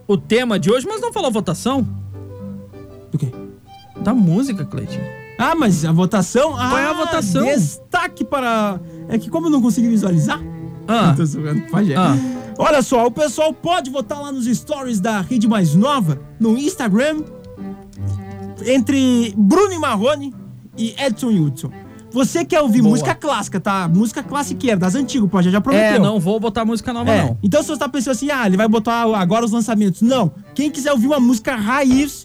o 0.07 0.17
tema 0.17 0.59
de 0.59 0.71
hoje, 0.71 0.87
mas 0.87 1.01
não 1.01 1.13
falou 1.13 1.31
votação 1.31 1.87
Do 3.11 3.19
quê? 3.19 3.29
da 4.03 4.13
música, 4.13 4.65
Cleitinho. 4.65 5.05
Ah, 5.39 5.55
mas 5.55 5.85
a 5.85 5.91
votação. 5.93 6.53
Qual 6.53 6.79
é 6.79 6.85
a 6.85 6.91
Ah, 6.91 6.95
votação? 6.95 7.45
Destaque 7.45 8.25
para. 8.25 8.79
É 9.09 9.19
que 9.19 9.29
como 9.31 9.47
eu 9.47 9.51
não 9.51 9.61
consegui 9.63 9.89
visualizar. 9.89 10.41
Ah, 10.87 11.15
Tô. 11.17 11.23
Ah. 11.97 12.17
Olha 12.57 12.83
só, 12.83 13.05
o 13.07 13.11
pessoal 13.11 13.53
pode 13.53 13.91
votar 13.91 14.21
lá 14.21 14.31
nos 14.31 14.47
stories 14.47 15.01
da 15.01 15.21
rede 15.23 15.49
mais 15.49 15.75
nova, 15.75 16.21
no 16.39 16.57
Instagram, 16.57 17.23
entre 18.67 19.35
Bruno 19.37 19.73
e 19.73 19.79
Marrone 19.79 20.33
e 20.77 20.95
Edson 20.99 21.31
Hudson. 21.31 21.71
Você 22.15 22.45
quer 22.45 22.61
ouvir 22.61 22.81
Boa. 22.81 22.93
música 22.93 23.13
clássica, 23.13 23.59
tá? 23.59 23.89
Música 23.89 24.23
classiqueira, 24.23 24.77
das 24.77 24.95
antigas, 24.95 25.29
pode 25.29 25.51
já 25.51 25.61
prometeu. 25.61 25.97
é, 25.97 25.99
não 25.99 26.21
vou 26.21 26.39
botar 26.39 26.65
música 26.65 26.93
nova, 26.93 27.11
É, 27.11 27.25
não. 27.25 27.39
Então 27.43 27.61
se 27.61 27.67
você 27.67 27.79
tá 27.79 27.89
pensando 27.89 28.13
assim, 28.13 28.31
ah, 28.31 28.47
ele 28.47 28.57
vai 28.57 28.69
botar 28.69 29.03
agora 29.03 29.45
os 29.45 29.51
lançamentos. 29.51 30.01
Não. 30.01 30.31
Quem 30.55 30.71
quiser 30.71 30.93
ouvir 30.93 31.09
uma 31.09 31.19
música 31.19 31.57
raiz 31.57 32.25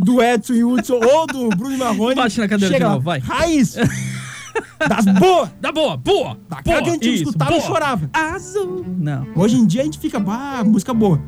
do 0.00 0.22
Edson 0.22 0.54
Hudson 0.54 0.94
ou 0.94 1.26
do 1.26 1.50
Bruno 1.50 1.76
Marrone. 1.76 2.14
Bate 2.14 2.40
na 2.40 2.48
cadeira 2.48 2.72
chega 2.72 2.86
de 2.86 2.90
novo, 2.92 3.04
vai. 3.04 3.18
Raiz. 3.18 3.76
das 4.88 5.04
boas. 5.20 5.50
Dá 5.60 5.70
boa, 5.70 5.98
boa. 5.98 6.38
Daquela 6.48 6.80
que 6.82 6.88
a 6.88 6.92
gente 6.94 7.14
isso, 7.14 7.24
escutava 7.24 7.52
e 7.52 7.58
boa. 7.58 7.66
chorava. 7.66 8.10
Azul. 8.14 8.86
Não. 8.98 9.26
Hoje 9.36 9.56
em 9.56 9.66
dia 9.66 9.82
a 9.82 9.84
gente 9.84 9.98
fica, 9.98 10.16
ah, 10.26 10.64
música 10.64 10.94
boa. 10.94 11.20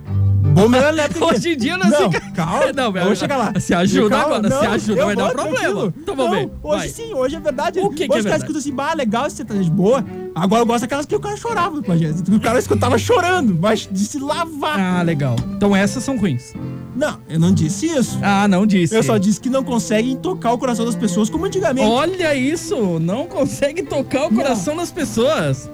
Na 0.69 0.79
época. 1.05 1.25
Hoje 1.27 1.53
em 1.53 1.57
dia 1.57 1.77
não, 1.79 1.89
Não, 1.89 2.11
fica. 2.13 2.31
calma. 2.33 2.73
Não, 2.75 2.97
eu 2.97 3.05
vou 3.07 3.15
chegar 3.17 3.37
lá. 3.37 3.53
Se 3.61 3.75
ajuda 3.75 4.17
Calma, 4.17 4.37
agora, 4.37 4.49
não, 4.49 4.61
se 4.61 4.67
ajuda, 4.67 5.05
vai 5.05 5.17
dar 5.17 5.31
problema. 5.31 5.57
tranquilo. 5.59 5.95
Então 5.97 6.17
vamos 6.17 6.33
Não, 6.33 6.39
ver. 6.41 6.51
Hoje 6.63 6.79
vai. 6.79 6.89
sim, 6.89 7.15
hoje 7.15 7.37
é 7.37 7.41
verdade. 7.41 7.81
O 7.81 7.91
que 7.91 8.07
que 8.07 8.13
hoje 8.13 8.19
é 8.19 8.21
os 8.21 8.25
caras 8.27 8.43
escutam 8.43 8.59
assim, 8.61 8.73
bah, 8.75 8.95
legal 8.95 9.27
esse 9.27 9.37
sertanejo 9.37 9.71
boa. 9.71 10.05
Agora 10.35 10.63
eu 10.63 10.67
gosto 10.67 10.81
daquelas 10.83 11.07
que 11.07 11.15
o 11.17 11.21
cara 11.21 11.37
chorava 11.37 11.83
com 11.83 11.93
a 11.93 11.97
gente. 11.97 12.31
O 12.33 12.41
cara 12.41 12.59
escutava 12.59 12.99
chorando, 12.99 13.57
mas 13.61 13.89
de 13.91 13.99
se 14.01 14.19
lavar. 14.19 14.79
Ah, 14.79 15.03
legal. 15.03 15.37
Então 15.57 15.75
essas 15.75 16.03
são 16.05 16.17
ruins. 16.17 16.53
Não, 16.95 17.19
eu 17.29 17.39
não 17.39 17.53
disse 17.53 17.87
isso. 17.87 18.19
Ah, 18.23 18.47
não 18.49 18.67
disse. 18.67 18.95
Eu 18.95 19.03
só 19.03 19.17
disse 19.19 19.41
que 19.41 19.51
não 19.51 19.63
conseguem 19.65 20.17
tocar 20.17 20.53
o 20.53 20.59
coração 20.59 20.85
das 20.85 20.95
pessoas 20.97 21.29
como 21.31 21.45
antigamente. 21.47 21.87
Olha 21.89 22.35
isso, 22.35 22.99
não 23.01 23.27
consegue 23.27 23.83
tocar 23.83 24.27
o 24.27 24.35
coração 24.35 24.77
das 24.77 24.91
pessoas. 24.91 25.69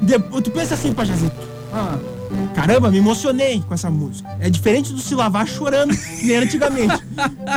De- 0.00 0.18
Tu 0.42 0.50
pensa 0.50 0.74
assim, 0.74 0.92
Pajazito. 0.92 1.34
Ah, 1.72 1.96
caramba, 2.54 2.90
me 2.90 2.98
emocionei 2.98 3.62
com 3.66 3.74
essa 3.74 3.90
música. 3.90 4.28
É 4.40 4.48
diferente 4.50 4.92
do 4.92 5.00
se 5.00 5.14
lavar 5.14 5.46
chorando, 5.46 5.96
que 5.96 6.26
nem 6.26 6.36
antigamente. 6.36 7.02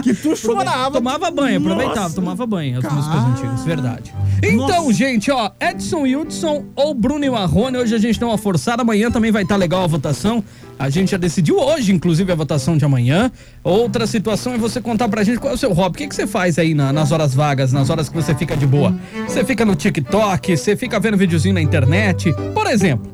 que 0.03 0.13
tu 0.13 0.35
chorava. 0.35 0.91
Tomava 0.91 1.31
banho, 1.31 1.59
aproveitava, 1.59 2.01
Nossa. 2.01 2.15
tomava 2.15 2.45
banho, 2.45 2.77
as 2.77 2.83
Cara. 2.83 2.95
músicas 2.95 3.23
antigas, 3.25 3.63
verdade. 3.63 4.13
Então, 4.43 4.67
Nossa. 4.85 4.93
gente, 4.93 5.29
ó, 5.31 5.51
Edson 5.59 6.03
Hudson 6.05 6.65
ou 6.75 6.93
Bruno 6.93 7.25
e 7.25 7.29
Marrone, 7.29 7.77
hoje 7.77 7.93
a 7.95 7.97
gente 7.97 8.19
deu 8.19 8.29
uma 8.29 8.37
forçada, 8.37 8.81
amanhã 8.81 9.11
também 9.11 9.31
vai 9.31 9.43
estar 9.43 9.55
legal 9.57 9.83
a 9.83 9.87
votação. 9.87 10.43
A 10.77 10.89
gente 10.89 11.11
já 11.11 11.17
decidiu 11.17 11.59
hoje, 11.59 11.91
inclusive, 11.91 12.31
a 12.31 12.35
votação 12.35 12.77
de 12.77 12.85
amanhã. 12.85 13.29
Outra 13.61 14.07
situação 14.07 14.53
é 14.53 14.57
você 14.57 14.79
contar 14.79 15.09
pra 15.09 15.23
gente 15.25 15.37
qual 15.37 15.51
é 15.51 15.55
o 15.55 15.57
seu 15.57 15.73
hobby. 15.73 15.95
O 15.95 15.97
que, 15.97 16.07
que 16.07 16.15
você 16.15 16.25
faz 16.25 16.57
aí 16.57 16.73
na- 16.73 16.93
nas 16.93 17.11
horas 17.11 17.33
vagas, 17.33 17.73
nas 17.73 17.89
horas 17.89 18.07
que 18.07 18.15
você 18.15 18.33
fica 18.33 18.55
de 18.55 18.65
boa? 18.65 18.95
Você 19.27 19.43
fica 19.43 19.65
no 19.65 19.75
TikTok, 19.75 20.55
você 20.55 20.77
fica 20.77 20.97
vendo 20.97 21.17
videozinho 21.17 21.53
na 21.53 21.61
internet? 21.61 22.33
Por 22.53 22.65
exemplo, 22.67 23.11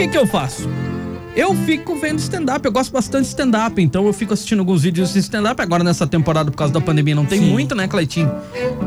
que 0.00 0.08
que 0.08 0.16
eu 0.16 0.26
faço? 0.26 0.66
Eu 1.36 1.54
fico 1.54 1.94
vendo 1.94 2.18
stand-up, 2.18 2.64
eu 2.64 2.72
gosto 2.72 2.90
bastante 2.90 3.24
de 3.24 3.28
stand-up, 3.28 3.82
então 3.82 4.06
eu 4.06 4.14
fico 4.14 4.32
assistindo 4.32 4.60
alguns 4.60 4.82
vídeos 4.82 5.12
de 5.12 5.18
stand-up. 5.18 5.60
Agora 5.60 5.84
nessa 5.84 6.06
temporada, 6.06 6.50
por 6.50 6.56
causa 6.56 6.72
da 6.72 6.80
pandemia, 6.80 7.14
não 7.14 7.26
tem 7.26 7.38
Sim. 7.38 7.50
muito, 7.50 7.74
né, 7.74 7.86
Cleitinho? 7.86 8.32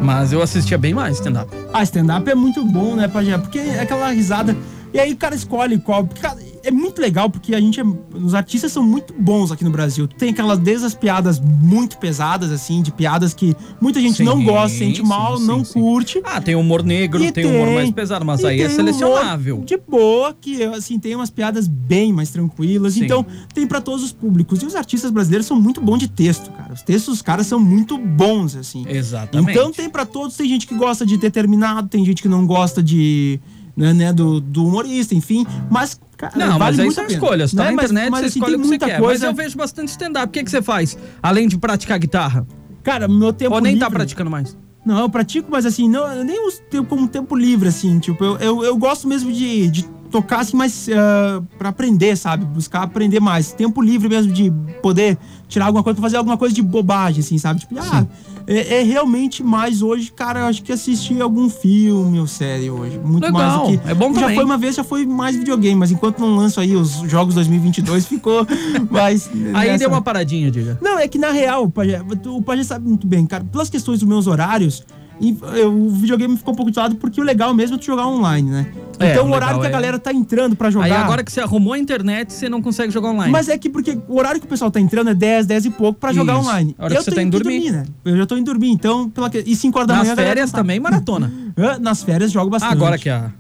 Mas 0.02 0.34
eu 0.34 0.42
assistia 0.42 0.76
bem 0.76 0.92
mais 0.92 1.18
stand-up. 1.18 1.56
Ah, 1.72 1.84
stand-up 1.84 2.28
é 2.28 2.34
muito 2.34 2.66
bom, 2.66 2.96
né, 2.96 3.08
Pajé? 3.08 3.38
Porque 3.38 3.60
é 3.60 3.82
aquela 3.82 4.10
risada. 4.10 4.58
E 4.94 5.00
aí 5.00 5.14
o 5.14 5.18
cara 5.18 5.34
escolhe 5.34 5.80
qual. 5.80 6.08
Cara, 6.08 6.38
é 6.64 6.72
muito 6.72 7.02
legal 7.02 7.30
porque 7.30 7.54
a 7.54 7.60
gente 7.60 7.80
é. 7.80 7.84
Os 8.14 8.34
artistas 8.34 8.72
são 8.72 8.84
muito 8.84 9.14
bons 9.14 9.52
aqui 9.52 9.64
no 9.64 9.70
Brasil. 9.70 10.08
Tem 10.08 10.30
aquelas, 10.30 10.58
desde 10.60 10.86
as 10.86 10.94
piadas 10.94 11.40
muito 11.40 11.98
pesadas, 11.98 12.52
assim, 12.52 12.82
de 12.82 12.92
piadas 12.92 13.34
que 13.34 13.56
muita 13.82 14.00
gente 14.00 14.18
Sim, 14.18 14.24
não 14.24 14.44
gosta, 14.44 14.78
sente 14.78 15.02
sim, 15.02 15.08
mal, 15.08 15.38
sim, 15.38 15.46
não 15.46 15.64
curte. 15.64 16.22
Ah, 16.24 16.40
tem 16.40 16.56
humor 16.56 16.84
negro, 16.84 17.24
E 17.24 17.32
tem, 17.32 17.46
humor 17.46 17.68
mais 17.74 17.92
pesado, 17.92 18.24
mas 18.24 18.46
aí 18.46 18.62
é 18.62 18.68
tem 18.68 18.76
selecionável. 18.76 19.64
De 19.66 19.78
boa, 19.78 20.36
que 20.40 20.64
assim, 20.64 20.98
tem 20.98 21.16
umas 21.16 21.30
piadas 21.30 21.68
bem 21.68 22.14
mais 22.14 22.30
tranquilas. 22.30 22.96
Então, 22.96 23.26
tem 23.54 23.68
pra 23.68 23.82
todos 23.82 24.04
os 24.04 24.14
públicos. 24.14 24.62
E 24.62 24.66
os 24.66 24.76
artistas 24.76 25.12
brasileiros 25.12 25.46
são 25.46 25.60
muito 25.60 25.82
bons 25.82 25.98
de 25.98 26.08
texto, 26.08 26.50
cara. 26.52 26.74
Os 26.74 26.82
textos 26.82 27.16
dos 27.16 27.22
caras 27.22 27.48
são 27.48 27.60
muito 27.60 27.98
bons, 27.98 28.56
assim. 28.56 28.86
Exatamente. 28.88 29.52
Então 29.52 29.72
tem 29.72 29.90
pra 29.90 30.06
todos, 30.06 30.38
tem 30.38 30.48
gente 30.48 30.66
que 30.66 30.76
gosta 30.76 31.06
de 31.06 31.18
determinado, 31.18 31.90
tem 31.90 32.06
gente 32.06 32.22
que 32.22 32.30
não 32.30 32.46
gosta 32.46 32.82
de. 32.82 33.40
Né, 33.76 33.92
né, 33.92 34.14
do, 34.14 34.40
do 34.40 34.68
humorista, 34.68 35.16
enfim. 35.16 35.46
Mas, 35.70 36.00
cara, 36.16 36.34
Não, 36.36 36.60
vale 36.60 36.78
mas 36.78 36.80
aí 36.80 36.92
são 36.92 37.08
escolhas, 37.08 37.52
tá? 37.54 37.64
né? 37.64 37.70
Na 37.72 37.76
Mas- 37.76 37.86
internet 37.92 38.12
mas, 38.12 38.20
você 38.20 38.26
assim, 38.28 38.40
escolhe 38.40 38.52
tem 38.52 38.60
o 38.60 38.62
que 38.62 38.66
você 38.66 38.70
muita 38.70 38.86
quer. 38.86 39.00
coisa. 39.00 39.26
Mas 39.26 39.38
eu 39.40 39.44
vejo 39.44 39.58
bastante 39.58 39.88
stand-up. 39.90 40.28
O 40.28 40.30
que, 40.32 40.44
que 40.44 40.52
você 40.52 40.62
faz? 40.62 40.96
Além 41.24 41.48
de 41.48 41.58
praticar 41.58 41.98
guitarra? 41.98 42.46
Cara, 42.84 43.08
meu 43.08 43.34
tempo 43.34 43.56
Ou 43.56 43.62
nem 43.62 43.74
livre... 43.74 43.88
tá 43.88 43.92
praticando 43.92 44.30
mais? 44.30 44.56
Não, 44.86 45.00
eu 45.00 45.10
pratico, 45.10 45.48
mas 45.50 45.66
assim, 45.66 45.90
não, 45.90 46.06
eu 46.14 46.24
nem 46.24 46.46
uso 46.48 46.62
tempo 46.70 46.88
como 46.90 47.08
tempo 47.08 47.36
livre, 47.36 47.70
assim, 47.70 47.98
tipo, 48.00 48.24
eu, 48.24 48.38
eu, 48.38 48.64
eu 48.66 48.78
gosto 48.78 49.08
mesmo 49.08 49.32
de, 49.32 49.68
de 49.70 49.84
tocar, 50.12 50.42
assim, 50.42 50.56
mais 50.58 50.88
uh, 50.90 51.42
pra 51.58 51.70
aprender, 51.70 52.16
sabe? 52.18 52.44
Buscar 52.46 52.84
aprender 52.84 53.20
mais. 53.22 53.54
Tempo 53.54 53.82
livre 53.82 54.08
mesmo 54.10 54.32
de 54.34 54.52
poder 54.84 55.18
tirar 55.48 55.66
alguma 55.68 55.82
coisa, 55.84 55.96
pra 55.96 56.04
fazer 56.04 56.18
alguma 56.18 56.38
coisa 56.38 56.54
de 56.54 56.62
bobagem, 56.62 57.22
assim, 57.22 57.38
sabe? 57.38 57.62
Tipo, 57.62 57.76
ah, 57.80 58.06
é, 58.48 58.80
é 58.80 58.84
realmente 58.84 59.42
mais 59.44 59.82
hoje, 59.82 60.12
cara, 60.12 60.42
eu 60.42 60.46
acho 60.48 60.62
que 60.64 60.72
assistir 60.72 61.22
algum 61.22 61.50
filme 61.50 62.20
ou 62.20 62.28
série 62.28 62.70
hoje. 62.70 63.00
Muito 63.00 63.24
Legal, 63.26 63.32
mais 63.66 63.72
do 63.78 63.80
que. 63.84 63.90
é 63.90 63.94
bom 63.94 64.14
Já 64.14 64.22
também. 64.22 64.36
foi 64.36 64.44
uma 64.46 64.58
vez, 64.58 64.76
já 64.76 64.84
foi 64.84 65.06
mais 65.06 65.36
videogame, 65.36 65.76
mas 65.76 65.92
enquanto 65.92 66.20
não 66.20 66.36
lanço 66.36 66.60
aí 66.60 66.76
os 66.76 66.92
jogos 67.10 67.36
2022, 67.36 68.06
ficou 68.06 68.46
mais. 68.92 69.30
Aí 69.54 69.68
nessa- 69.68 69.80
deu 69.80 69.90
uma 69.90 70.02
paradinha, 70.02 70.50
diga. 70.52 70.78
não, 70.82 70.98
é 71.00 71.08
que 71.08 71.18
na 71.18 71.32
real, 71.32 71.64
o 71.64 71.70
Pajé, 71.72 72.02
o 72.28 72.42
Pajé 72.42 72.64
sabe 72.64 72.88
muito 72.88 73.08
bem, 73.08 73.26
cara, 73.26 73.44
pelas 73.44 73.70
questões 73.70 74.00
dos 74.00 74.08
meus 74.08 74.28
horários, 74.28 74.84
e, 75.22 75.38
eu- 75.56 75.72
o 75.74 75.90
videogame 75.92 76.36
ficou 76.38 76.54
um 76.54 76.58
pouco 76.58 76.72
de 76.72 76.78
lado 76.80 76.96
porque 76.96 77.22
o 77.22 77.24
legal 77.24 77.54
mesmo 77.54 77.76
é 77.76 77.80
tu 77.80 77.86
jogar 77.86 78.08
online, 78.08 78.50
né? 78.50 78.68
É, 79.00 79.12
então 79.12 79.28
o 79.30 79.34
horário 79.34 79.60
que 79.60 79.66
a 79.66 79.70
é- 79.70 79.72
galera 79.72 79.98
tá 80.00 80.14
entrando 80.14 80.56
pra 80.56 80.70
jogar. 80.70 80.86
Aí 80.86 80.92
agora 80.92 81.24
que 81.24 81.32
você 81.32 81.42
arrumou 81.42 81.74
a 81.74 81.80
internet, 81.80 82.32
você 82.32 82.48
não 82.48 82.62
consegue 82.62 82.92
jogar 82.92 83.10
online. 83.10 83.32
Mas 83.32 83.50
é 83.50 83.58
que 83.58 83.70
porque 83.70 83.98
o 84.08 84.18
horário 84.18 84.40
que 84.40 84.46
o 84.46 84.50
pessoal 84.50 84.70
tá 84.72 84.80
entrando 84.80 85.10
é 85.10 85.14
10, 85.14 85.46
10 85.46 85.66
e 85.66 85.70
pouco 85.70 86.00
pra 86.00 86.14
jogar 86.14 86.34
Isso. 86.34 86.42
online. 86.48 86.76
A 86.78 86.86
hora 86.86 86.94
que 86.94 87.00
eu 87.00 87.04
você 87.04 87.10
tô 87.12 87.16
tá 87.16 87.22
indo 87.24 87.38
que 87.38 87.44
dormir. 87.44 87.72
né? 87.72 87.86
Eu 88.06 88.18
já 88.18 88.26
tô 88.26 88.36
indo 88.38 88.46
dormir, 88.46 88.70
então, 88.72 89.10
pela 89.10 89.30
que... 89.30 89.44
e 89.46 89.56
5 89.56 89.78
horas 89.78 89.88
da 89.88 89.94
Nas 89.96 90.04
manhã. 90.04 90.16
galera 90.16 90.30
férias 90.36 90.52
tá. 90.52 90.58
também, 90.60 90.80
maratona. 90.80 91.32
Nas 91.82 92.04
férias 92.04 92.32
jogo 92.32 92.50
bastante. 92.50 92.72
Agora 92.74 92.98
que 92.98 93.10
a 93.10 93.32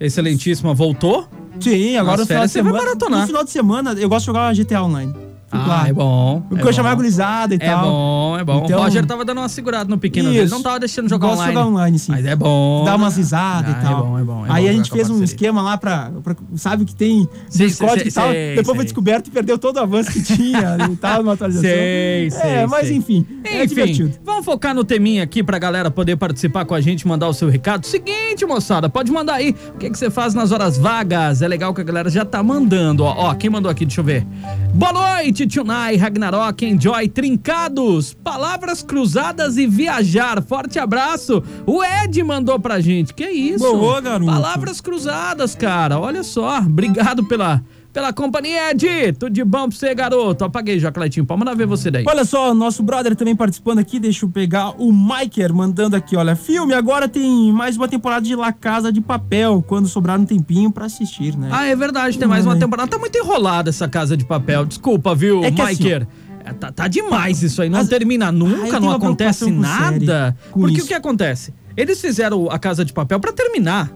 excelentíssima 0.00 0.74
voltou. 0.74 1.26
Sim, 1.60 1.96
agora 1.96 2.18
Nas 2.18 2.20
no 2.20 2.26
final 2.26 2.46
de 2.46 2.52
você 2.52 2.62
vai 2.62 2.72
semana. 2.72 2.84
maratonar. 2.84 3.20
No 3.22 3.26
final 3.26 3.44
de 3.44 3.50
semana, 3.50 3.92
eu 3.94 4.08
gosto 4.08 4.20
de 4.20 4.26
jogar 4.26 4.54
GTA 4.54 4.82
Online. 4.82 5.12
Ah, 5.50 5.66
lá. 5.66 5.88
é 5.88 5.92
bom. 5.92 6.42
Porque 6.48 6.64
é 6.64 6.68
eu 6.68 6.72
chamava 6.72 6.94
bom. 6.94 7.02
gurizada 7.02 7.54
e 7.54 7.58
É 7.60 7.66
tal. 7.70 7.82
bom, 7.90 8.38
é 8.38 8.44
bom. 8.44 8.62
Então- 8.64 8.78
o 8.78 8.82
Roger 8.82 9.06
tava 9.06 9.24
dando 9.24 9.38
uma 9.38 9.48
segurada 9.48 9.88
no 9.88 9.96
pequeno 9.98 10.30
dele. 10.30 10.44
Isso. 10.44 10.54
Não 10.54 10.62
tava 10.62 10.78
deixando 10.78 11.08
jogar 11.08 11.28
Gosto 11.28 11.40
online. 11.40 11.54
jogar 11.54 11.66
online, 11.68 11.98
sim. 11.98 12.12
Mas 12.12 12.26
é 12.26 12.36
bom. 12.36 12.84
Dar 12.84 12.96
umas 12.96 13.16
risadas 13.16 13.74
Ah, 13.74 13.78
e 13.78 13.82
tal. 13.82 13.98
É 13.98 14.02
bom, 14.02 14.18
é 14.18 14.22
bom. 14.24 14.46
é 14.46 14.52
Aí 14.52 14.64
bom 14.64 14.68
a 14.70 14.72
gente 14.72 14.90
fez 14.90 15.08
um 15.10 15.22
esquema 15.22 15.62
lá 15.62 15.78
pra, 15.78 16.10
pra- 16.22 16.36
Sabe 16.56 16.84
que 16.84 16.94
tem 16.94 17.28
Sei, 17.48 17.66
Discord 17.68 18.00
sei, 18.00 18.08
e 18.08 18.12
tal. 18.12 18.30
sei, 18.30 18.48
Depois 18.50 18.66
sei. 18.66 18.74
foi 18.76 18.84
descoberto 18.84 19.28
e 19.28 19.30
perdeu 19.30 19.58
todo 19.58 19.76
o 19.76 19.80
avanço 19.80 20.12
que 20.12 20.22
tinha 20.22 20.76
e 20.90 20.96
tal, 20.96 21.22
numa 21.22 21.32
atualização. 21.32 21.68
Sei, 21.70 22.30
sei, 22.30 22.50
É, 22.50 22.66
mas 22.66 22.90
enfim. 22.90 23.24
É 23.44 23.58
Enfim, 23.64 23.66
divertido. 23.68 24.12
vamos 24.24 24.44
focar 24.44 24.74
no 24.74 24.84
teminha 24.84 25.22
aqui 25.22 25.42
pra 25.42 25.58
galera 25.58 25.90
poder 25.90 26.16
participar 26.16 26.64
com 26.66 26.74
a 26.74 26.80
gente, 26.80 27.06
mandar 27.08 27.28
o 27.28 27.32
seu 27.32 27.48
recado. 27.48 27.86
Seguinte, 27.86 28.44
moçada, 28.44 28.88
pode 28.88 29.10
mandar 29.10 29.34
aí 29.34 29.54
o 29.74 29.78
que, 29.78 29.88
que 29.90 29.98
você 29.98 30.10
faz 30.10 30.34
nas 30.34 30.52
horas 30.52 30.76
vagas. 30.76 31.40
É 31.42 31.48
legal 31.48 31.72
que 31.72 31.80
a 31.80 31.84
galera 31.84 32.10
já 32.10 32.24
tá 32.24 32.42
mandando. 32.42 33.04
Ó, 33.04 33.30
ó 33.30 33.34
quem 33.34 33.48
mandou 33.48 33.70
aqui? 33.70 33.84
Deixa 33.86 34.00
eu 34.00 34.04
ver. 34.04 34.26
Boa 34.74 34.92
noite, 34.92 35.37
Tunai, 35.46 35.96
Ragnarok, 35.96 36.64
Enjoy, 36.64 37.08
Trincados, 37.08 38.14
Palavras 38.14 38.82
Cruzadas 38.82 39.56
e 39.56 39.66
Viajar. 39.66 40.42
Forte 40.42 40.78
abraço. 40.78 41.42
O 41.66 41.82
Ed 41.84 42.22
mandou 42.22 42.58
pra 42.58 42.80
gente. 42.80 43.14
Que 43.14 43.28
isso? 43.30 43.64
Boa, 43.64 44.00
garoto. 44.00 44.30
Palavras 44.30 44.80
Cruzadas, 44.80 45.54
cara. 45.54 45.98
Olha 45.98 46.22
só. 46.22 46.58
Obrigado 46.58 47.24
pela, 47.26 47.62
pela 47.98 48.12
companhia, 48.12 48.70
Ed. 48.70 49.12
Tudo 49.18 49.30
de 49.32 49.42
bom 49.42 49.68
pra 49.68 49.76
você, 49.76 49.92
garoto. 49.92 50.44
Apaguei 50.44 50.78
já, 50.78 50.92
Cleitinho. 50.92 51.26
Pode 51.26 51.40
mandar 51.40 51.54
ver 51.56 51.66
você 51.66 51.90
daí. 51.90 52.04
Olha 52.06 52.24
só, 52.24 52.54
nosso 52.54 52.80
brother 52.80 53.16
também 53.16 53.34
participando 53.34 53.80
aqui, 53.80 53.98
deixa 53.98 54.24
eu 54.24 54.30
pegar 54.30 54.70
o 54.80 54.92
Miker 54.92 55.52
mandando 55.52 55.96
aqui, 55.96 56.16
olha, 56.16 56.36
filme, 56.36 56.74
agora 56.74 57.08
tem 57.08 57.52
mais 57.52 57.76
uma 57.76 57.88
temporada 57.88 58.24
de 58.24 58.36
La 58.36 58.52
Casa 58.52 58.92
de 58.92 59.00
Papel, 59.00 59.64
quando 59.66 59.88
sobrar 59.88 60.18
um 60.20 60.24
tempinho 60.24 60.70
pra 60.70 60.84
assistir, 60.84 61.36
né? 61.36 61.48
Ah, 61.50 61.66
é 61.66 61.74
verdade, 61.74 62.16
tem 62.16 62.28
mais 62.28 62.46
uma 62.46 62.56
temporada. 62.56 62.88
Tá 62.88 62.98
muito 62.98 63.18
enrolada 63.18 63.70
essa 63.70 63.88
casa 63.88 64.16
de 64.16 64.24
papel. 64.24 64.64
Desculpa, 64.64 65.12
viu, 65.12 65.42
É 65.42 65.48
assim, 65.48 65.56
Maiker? 65.56 66.06
É, 66.44 66.52
tá, 66.52 66.70
tá 66.70 66.86
demais 66.86 67.42
isso 67.42 67.60
aí. 67.60 67.68
Não 67.68 67.80
As- 67.80 67.88
termina 67.88 68.28
Ah, 68.28 68.32
nunca, 68.32 68.68
tenho 68.68 68.80
não 68.80 68.92
acontece 68.92 69.50
nada. 69.50 70.36
com 70.52 70.60
Porque 70.60 70.76
isso. 70.76 70.84
o 70.84 70.88
que 70.88 70.94
acontece? 70.94 71.52
Eles 71.76 72.00
fizeram 72.00 72.48
a 72.50 72.58
Casa 72.60 72.84
de 72.84 72.92
Papel 72.92 73.18
pra 73.18 73.32
terminar 73.32 73.90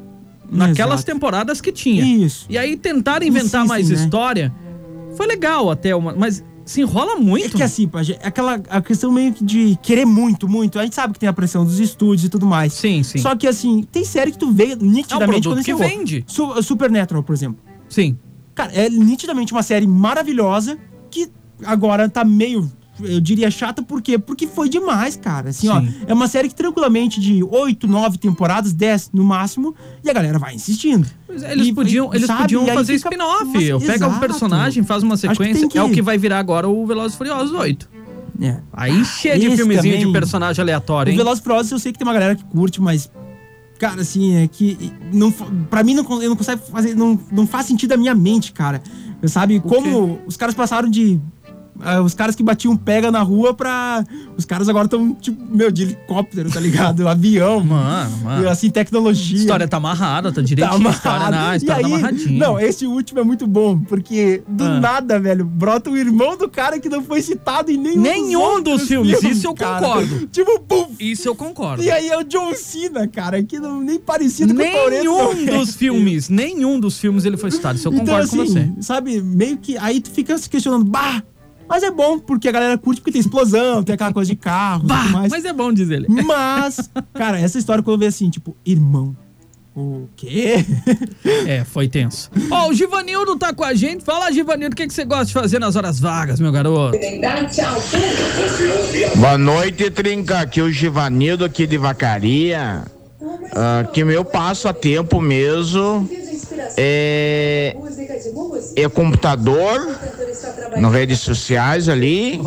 naquelas 0.52 1.00
Exato. 1.00 1.12
temporadas 1.12 1.60
que 1.60 1.72
tinha. 1.72 2.04
Isso. 2.04 2.46
E 2.48 2.58
aí 2.58 2.76
tentaram 2.76 3.26
inventar 3.26 3.64
Insistem, 3.64 3.66
mais 3.68 3.88
né? 3.88 3.96
história. 3.96 4.52
Foi 5.16 5.26
legal 5.26 5.70
até, 5.70 5.94
uma, 5.94 6.14
mas 6.14 6.44
se 6.64 6.80
enrola 6.80 7.12
É 7.12 7.16
muito. 7.16 7.56
que 7.56 7.62
assim, 7.62 7.88
Pajé, 7.88 8.18
é 8.22 8.28
aquela 8.28 8.60
a 8.70 8.80
questão 8.80 9.10
meio 9.10 9.32
que 9.32 9.44
de 9.44 9.78
querer 9.82 10.04
muito, 10.04 10.48
muito. 10.48 10.78
A 10.78 10.84
gente 10.84 10.94
sabe 10.94 11.14
que 11.14 11.18
tem 11.20 11.28
a 11.28 11.32
pressão 11.32 11.64
dos 11.64 11.80
estúdios 11.80 12.24
e 12.24 12.28
tudo 12.28 12.46
mais. 12.46 12.72
Sim, 12.72 13.02
sim. 13.02 13.18
Só 13.18 13.34
que 13.34 13.46
assim, 13.46 13.82
tem 13.90 14.04
série 14.04 14.30
que 14.30 14.38
tu 14.38 14.50
vê 14.52 14.76
nitidamente 14.76 15.46
É 15.46 15.50
um 15.50 15.54
quando 15.54 15.64
que 15.64 15.74
vende. 15.74 16.24
Su 16.26 16.62
Supernatural, 16.62 17.22
por 17.22 17.34
exemplo. 17.34 17.58
Sim. 17.88 18.16
Cara, 18.54 18.72
é 18.72 18.88
nitidamente 18.88 19.52
uma 19.52 19.62
série 19.62 19.86
maravilhosa 19.86 20.78
que 21.10 21.28
agora 21.64 22.08
tá 22.08 22.24
meio, 22.24 22.70
eu 23.04 23.20
diria, 23.20 23.50
chata, 23.50 23.82
por 23.82 24.00
quê? 24.02 24.18
Porque 24.18 24.46
foi 24.46 24.68
demais, 24.68 25.16
cara. 25.16 25.50
Assim, 25.50 25.68
ó, 25.68 25.80
Sim. 25.80 25.94
é 26.06 26.12
uma 26.14 26.28
série 26.28 26.48
que 26.48 26.54
tranquilamente 26.54 27.20
de 27.20 27.42
8, 27.42 27.86
9 27.86 28.18
temporadas, 28.18 28.72
10 28.72 29.10
no 29.12 29.24
máximo, 29.24 29.74
e 30.04 30.10
a 30.10 30.12
galera 30.12 30.38
vai 30.38 30.54
insistindo. 30.54 31.06
É, 31.28 31.52
Eles 31.52 31.68
E- 31.68 31.72
podiam, 31.72 32.12
e, 32.12 32.16
eles 32.16 32.26
sabe, 32.26 32.42
podiam 32.42 32.66
fazer 32.66 32.96
fica- 32.98 33.08
spin-off. 33.10 33.86
Pego 33.86 34.06
um 34.06 34.18
personagem, 34.18 34.82
faz 34.84 35.02
uma 35.02 35.14
que 35.14 35.20
sequência. 35.22 35.60
tem 35.60 35.68
que- 35.68 35.78
É 35.78 35.82
o 35.82 35.90
que 35.90 36.02
vai 36.02 36.18
virar 36.18 36.38
agora 36.38 36.68
o 36.68 36.86
Velozes 36.86 37.16
Furiosos 37.16 37.52
8. 37.52 37.88
É. 38.40 38.58
Aí 38.72 39.04
cheio 39.04 39.38
de 39.38 39.56
filmezinho 39.56 39.94
de 39.94 40.00
também- 40.00 40.12
personagem 40.12 40.60
aleatório, 40.62 41.10
O 41.10 41.12
hein? 41.12 41.16
Velozes 41.18 41.40
e 41.40 41.42
Furiosos 41.44 41.70
eu 41.72 41.78
sei 41.78 41.92
que 41.92 41.98
tem 41.98 42.06
uma 42.06 42.14
galera 42.14 42.34
que 42.34 42.44
curte, 42.44 42.80
mas 42.80 43.10
cara, 43.78 44.00
assim, 44.00 44.36
é 44.36 44.48
que 44.48 44.92
não 45.12 45.30
para 45.32 45.82
mim 45.82 45.94
não 45.94 46.04
eu 46.22 46.30
não 46.30 46.36
consigo 46.36 46.60
fazer 46.70 46.94
não, 46.94 47.18
não 47.30 47.46
faz 47.46 47.66
sentido 47.66 47.92
a 47.92 47.96
minha 47.96 48.14
mente, 48.14 48.52
cara. 48.52 48.82
Sabe 49.26 49.60
como 49.60 50.18
os 50.26 50.36
caras 50.36 50.54
passaram 50.54 50.88
de 50.90 51.20
os 52.04 52.14
caras 52.14 52.34
que 52.34 52.42
batiam 52.42 52.76
pega 52.76 53.10
na 53.10 53.22
rua 53.22 53.52
pra. 53.54 54.04
Os 54.36 54.44
caras 54.44 54.68
agora 54.68 54.84
estão, 54.86 55.14
tipo, 55.14 55.38
meu, 55.54 55.70
de 55.70 55.82
helicóptero, 55.82 56.50
tá 56.50 56.60
ligado? 56.60 57.06
Avião. 57.08 57.62
Mano, 57.64 58.16
mano. 58.18 58.48
Assim, 58.48 58.70
tecnologia. 58.70 59.36
A 59.36 59.40
história 59.40 59.68
tá 59.68 59.76
amarrada, 59.76 60.30
tá 60.30 60.36
Tá 60.36 60.42
direitinho. 60.42 60.88
a 60.88 60.90
história, 60.90 61.30
não, 61.30 61.38
a 61.48 61.54
E 61.54 61.56
história 61.58 61.82
tá 61.82 61.86
aí, 61.88 61.92
amarradinha. 61.94 62.38
não, 62.38 62.58
esse 62.60 62.86
último 62.86 63.20
é 63.20 63.24
muito 63.24 63.46
bom, 63.46 63.78
porque 63.80 64.42
do 64.48 64.64
Ah. 64.64 64.80
nada, 64.80 65.18
velho, 65.20 65.44
brota 65.44 65.90
o 65.90 65.96
irmão 65.96 66.36
do 66.36 66.48
cara 66.48 66.78
que 66.80 66.88
não 66.88 67.02
foi 67.02 67.20
citado 67.22 67.70
em 67.70 67.76
nenhum, 67.76 68.00
Nenhum 68.02 68.62
dos 68.62 68.72
outros 68.72 68.88
filmes, 68.88 69.22
isso 69.22 69.46
eu 69.46 69.54
cara. 69.54 69.80
concordo. 69.80 70.28
Tipo, 70.32 70.60
pum, 70.60 70.86
Isso 70.98 71.28
eu 71.28 71.34
concordo. 71.34 71.82
e 71.82 71.90
aí 71.90 72.08
é 72.08 72.16
o 72.18 72.22
John 72.24 72.54
Cena, 72.54 73.06
cara, 73.06 73.42
que 73.42 73.58
não, 73.58 73.80
nem 73.80 73.98
parecido 73.98 74.54
com 74.54 74.60
o 74.62 74.70
Toretto. 74.72 75.04
Nenhum 75.04 75.58
dos 75.58 75.74
filmes, 75.76 76.28
nenhum 76.28 76.78
dos 76.80 76.98
filmes 76.98 77.24
ele 77.24 77.36
foi 77.36 77.50
citado. 77.50 77.78
Isso 77.78 77.88
eu 77.88 77.92
Então, 77.92 78.04
concordo 78.06 78.28
com 78.30 78.36
você. 78.36 78.58
assim, 78.60 78.76
sabe, 78.80 79.20
meio 79.20 79.56
que 79.58 79.76
aí 79.76 80.00
tu 80.00 80.10
fica 80.10 80.36
se 80.38 80.48
questionando, 80.48 80.84
bah, 80.84 81.22
mas 81.68 81.82
é 81.82 81.90
bom, 81.90 82.18
porque 82.18 82.48
a 82.48 82.52
galera 82.52 82.76
curte, 82.78 83.00
porque 83.00 83.12
tem 83.12 83.20
explosão, 83.20 83.82
tem 83.82 83.94
aquela 83.94 84.12
coisa 84.12 84.30
de 84.30 84.36
carro 84.36 84.84
Bah, 84.84 85.00
tudo 85.02 85.12
mais. 85.12 85.30
mas 85.30 85.44
é 85.44 85.52
bom 85.52 85.72
dizer 85.72 85.96
ele. 85.96 86.06
Mas, 86.08 86.90
cara, 87.14 87.38
essa 87.40 87.58
história 87.58 87.82
quando 87.82 87.94
eu 87.94 87.98
vejo 88.00 88.08
assim, 88.08 88.30
tipo, 88.30 88.56
irmão, 88.64 89.16
o 89.74 90.06
quê? 90.16 90.64
É, 91.46 91.64
foi 91.64 91.88
tenso. 91.88 92.30
Ó, 92.50 92.68
o 92.68 92.74
Givanildo 92.74 93.36
tá 93.38 93.54
com 93.54 93.64
a 93.64 93.72
gente. 93.72 94.04
Fala, 94.04 94.30
Givanildo, 94.30 94.74
o 94.74 94.76
que, 94.76 94.86
que 94.86 94.92
você 94.92 95.04
gosta 95.04 95.24
de 95.24 95.32
fazer 95.32 95.58
nas 95.58 95.76
horas 95.76 95.98
vagas, 95.98 96.38
meu 96.40 96.52
garoto? 96.52 96.98
Boa 99.16 99.38
noite, 99.38 99.90
Trinca. 99.90 100.40
Aqui 100.40 100.60
é 100.60 100.62
o 100.62 100.70
Givanildo 100.70 101.44
aqui 101.44 101.66
de 101.66 101.78
Vacaria. 101.78 102.84
Ah, 103.54 103.86
que 103.92 104.04
meu 104.04 104.24
passatempo 104.24 105.20
mesmo 105.20 106.08
é, 106.76 107.76
é 108.76 108.88
computador, 108.88 109.96
nas 110.78 110.92
redes 110.92 111.20
sociais 111.20 111.88
ali. 111.88 112.40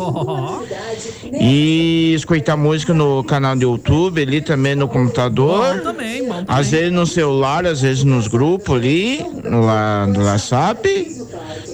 E 1.32 2.14
escutar 2.14 2.56
música 2.56 2.94
no 2.94 3.22
canal 3.24 3.54
do 3.56 3.62
YouTube 3.62 4.22
ali 4.22 4.40
também 4.40 4.74
no 4.74 4.86
Bom 4.86 4.92
computador. 4.92 5.80
também, 5.80 6.22
bom 6.26 6.34
também. 6.34 6.44
Às 6.48 6.70
vezes 6.70 6.92
no 6.92 7.06
celular, 7.06 7.66
às 7.66 7.82
vezes 7.82 8.04
nos 8.04 8.26
grupos 8.26 8.76
ali, 8.76 9.24
no, 9.44 9.62
no 10.06 10.24
WhatsApp, 10.24 11.16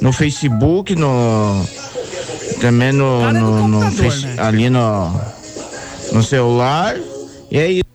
no 0.00 0.12
Facebook, 0.12 0.94
no. 0.94 1.64
Também 2.60 2.92
no, 2.92 3.32
no 3.32 3.68
no, 3.68 3.68
no 3.68 3.80
né? 3.80 3.90
ali 4.38 4.70
no, 4.70 5.12
no 6.12 6.22
celular. 6.22 6.96
E 7.50 7.58
é 7.58 7.70
isso. 7.70 7.91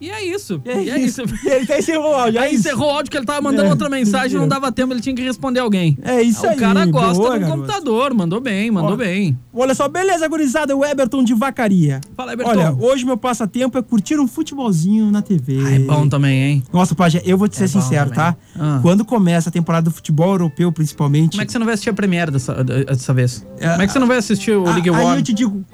E 0.00 0.10
é 0.10 0.24
isso. 0.24 0.62
E 0.64 0.70
é 0.90 0.98
isso. 0.98 1.22
E 1.44 1.48
ele 1.48 1.66
tá 1.66 1.78
encerrou 1.78 2.10
o 2.12 2.14
áudio. 2.14 2.38
é 2.38 2.44
Aí 2.44 2.54
isso. 2.54 2.60
encerrou 2.68 2.88
o 2.88 2.90
áudio 2.90 3.10
que 3.10 3.16
ele 3.16 3.26
tava 3.26 3.40
mandando 3.42 3.68
É, 3.68 3.70
outra 3.70 3.88
mensagem, 3.88 4.38
não 4.38 4.48
dava 4.48 4.72
tempo, 4.72 4.92
ele 4.92 5.00
tinha 5.00 5.14
que 5.14 5.22
responder 5.22 5.60
alguém. 5.60 5.96
É 6.02 6.22
isso 6.22 6.46
aí. 6.46 6.56
O 6.56 6.60
cara 6.60 6.86
gosta 6.86 7.14
boa, 7.14 7.30
do 7.34 7.40
garoto. 7.40 7.56
computador, 7.58 8.14
mandou 8.14 8.40
bem, 8.40 8.70
mandou 8.70 8.92
Ó, 8.94 8.96
bem. 8.96 9.38
Olha 9.52 9.74
só, 9.74 9.88
beleza, 9.88 10.26
gurizada, 10.28 10.74
o 10.76 10.84
Eberton 10.84 11.22
de 11.22 11.34
Vacaria. 11.34 12.00
Fala, 12.16 12.32
Everton. 12.32 12.50
Olha, 12.50 12.72
hoje 12.72 13.04
meu 13.04 13.16
passatempo 13.16 13.76
é 13.76 13.82
curtir 13.82 14.18
um 14.18 14.26
futebolzinho 14.26 15.10
na 15.10 15.20
TV. 15.22 15.58
Ah, 15.64 15.70
é 15.74 15.78
bom 15.80 16.08
também, 16.08 16.42
hein? 16.42 16.62
Nossa, 16.72 16.94
Pajé, 16.94 17.20
eu 17.24 17.36
vou 17.36 17.48
te 17.48 17.56
ser 17.56 17.64
É 17.64 17.68
sincero, 17.68 18.10
também. 18.10 18.32
tá? 18.32 18.36
Ah. 18.58 18.78
Quando 18.82 19.04
começa 19.04 19.48
a 19.48 19.52
temporada 19.52 19.90
do 19.90 19.94
futebol 19.94 20.30
europeu, 20.32 20.70
principalmente. 20.72 21.32
Como 21.32 21.42
é 21.42 21.46
que 21.46 21.52
você 21.52 21.58
não 21.58 21.66
vai 21.66 21.74
assistir 21.74 21.90
a 21.90 21.94
Premiere 21.94 22.30
dessa, 22.30 22.62
dessa 22.64 23.12
vez? 23.12 23.44
É, 23.58 23.68
Como 23.70 23.82
é 23.82 23.86
que 23.86 23.92
você 23.92 23.98
não 23.98 24.06
vai 24.06 24.16
assistir 24.18 24.52
o 24.52 24.66
a- 24.66 24.72
League 24.72 24.88
Aí 24.88 25.04
One? 25.04 25.16
eu 25.18 25.22
te 25.22 25.32
digo, 25.32 25.64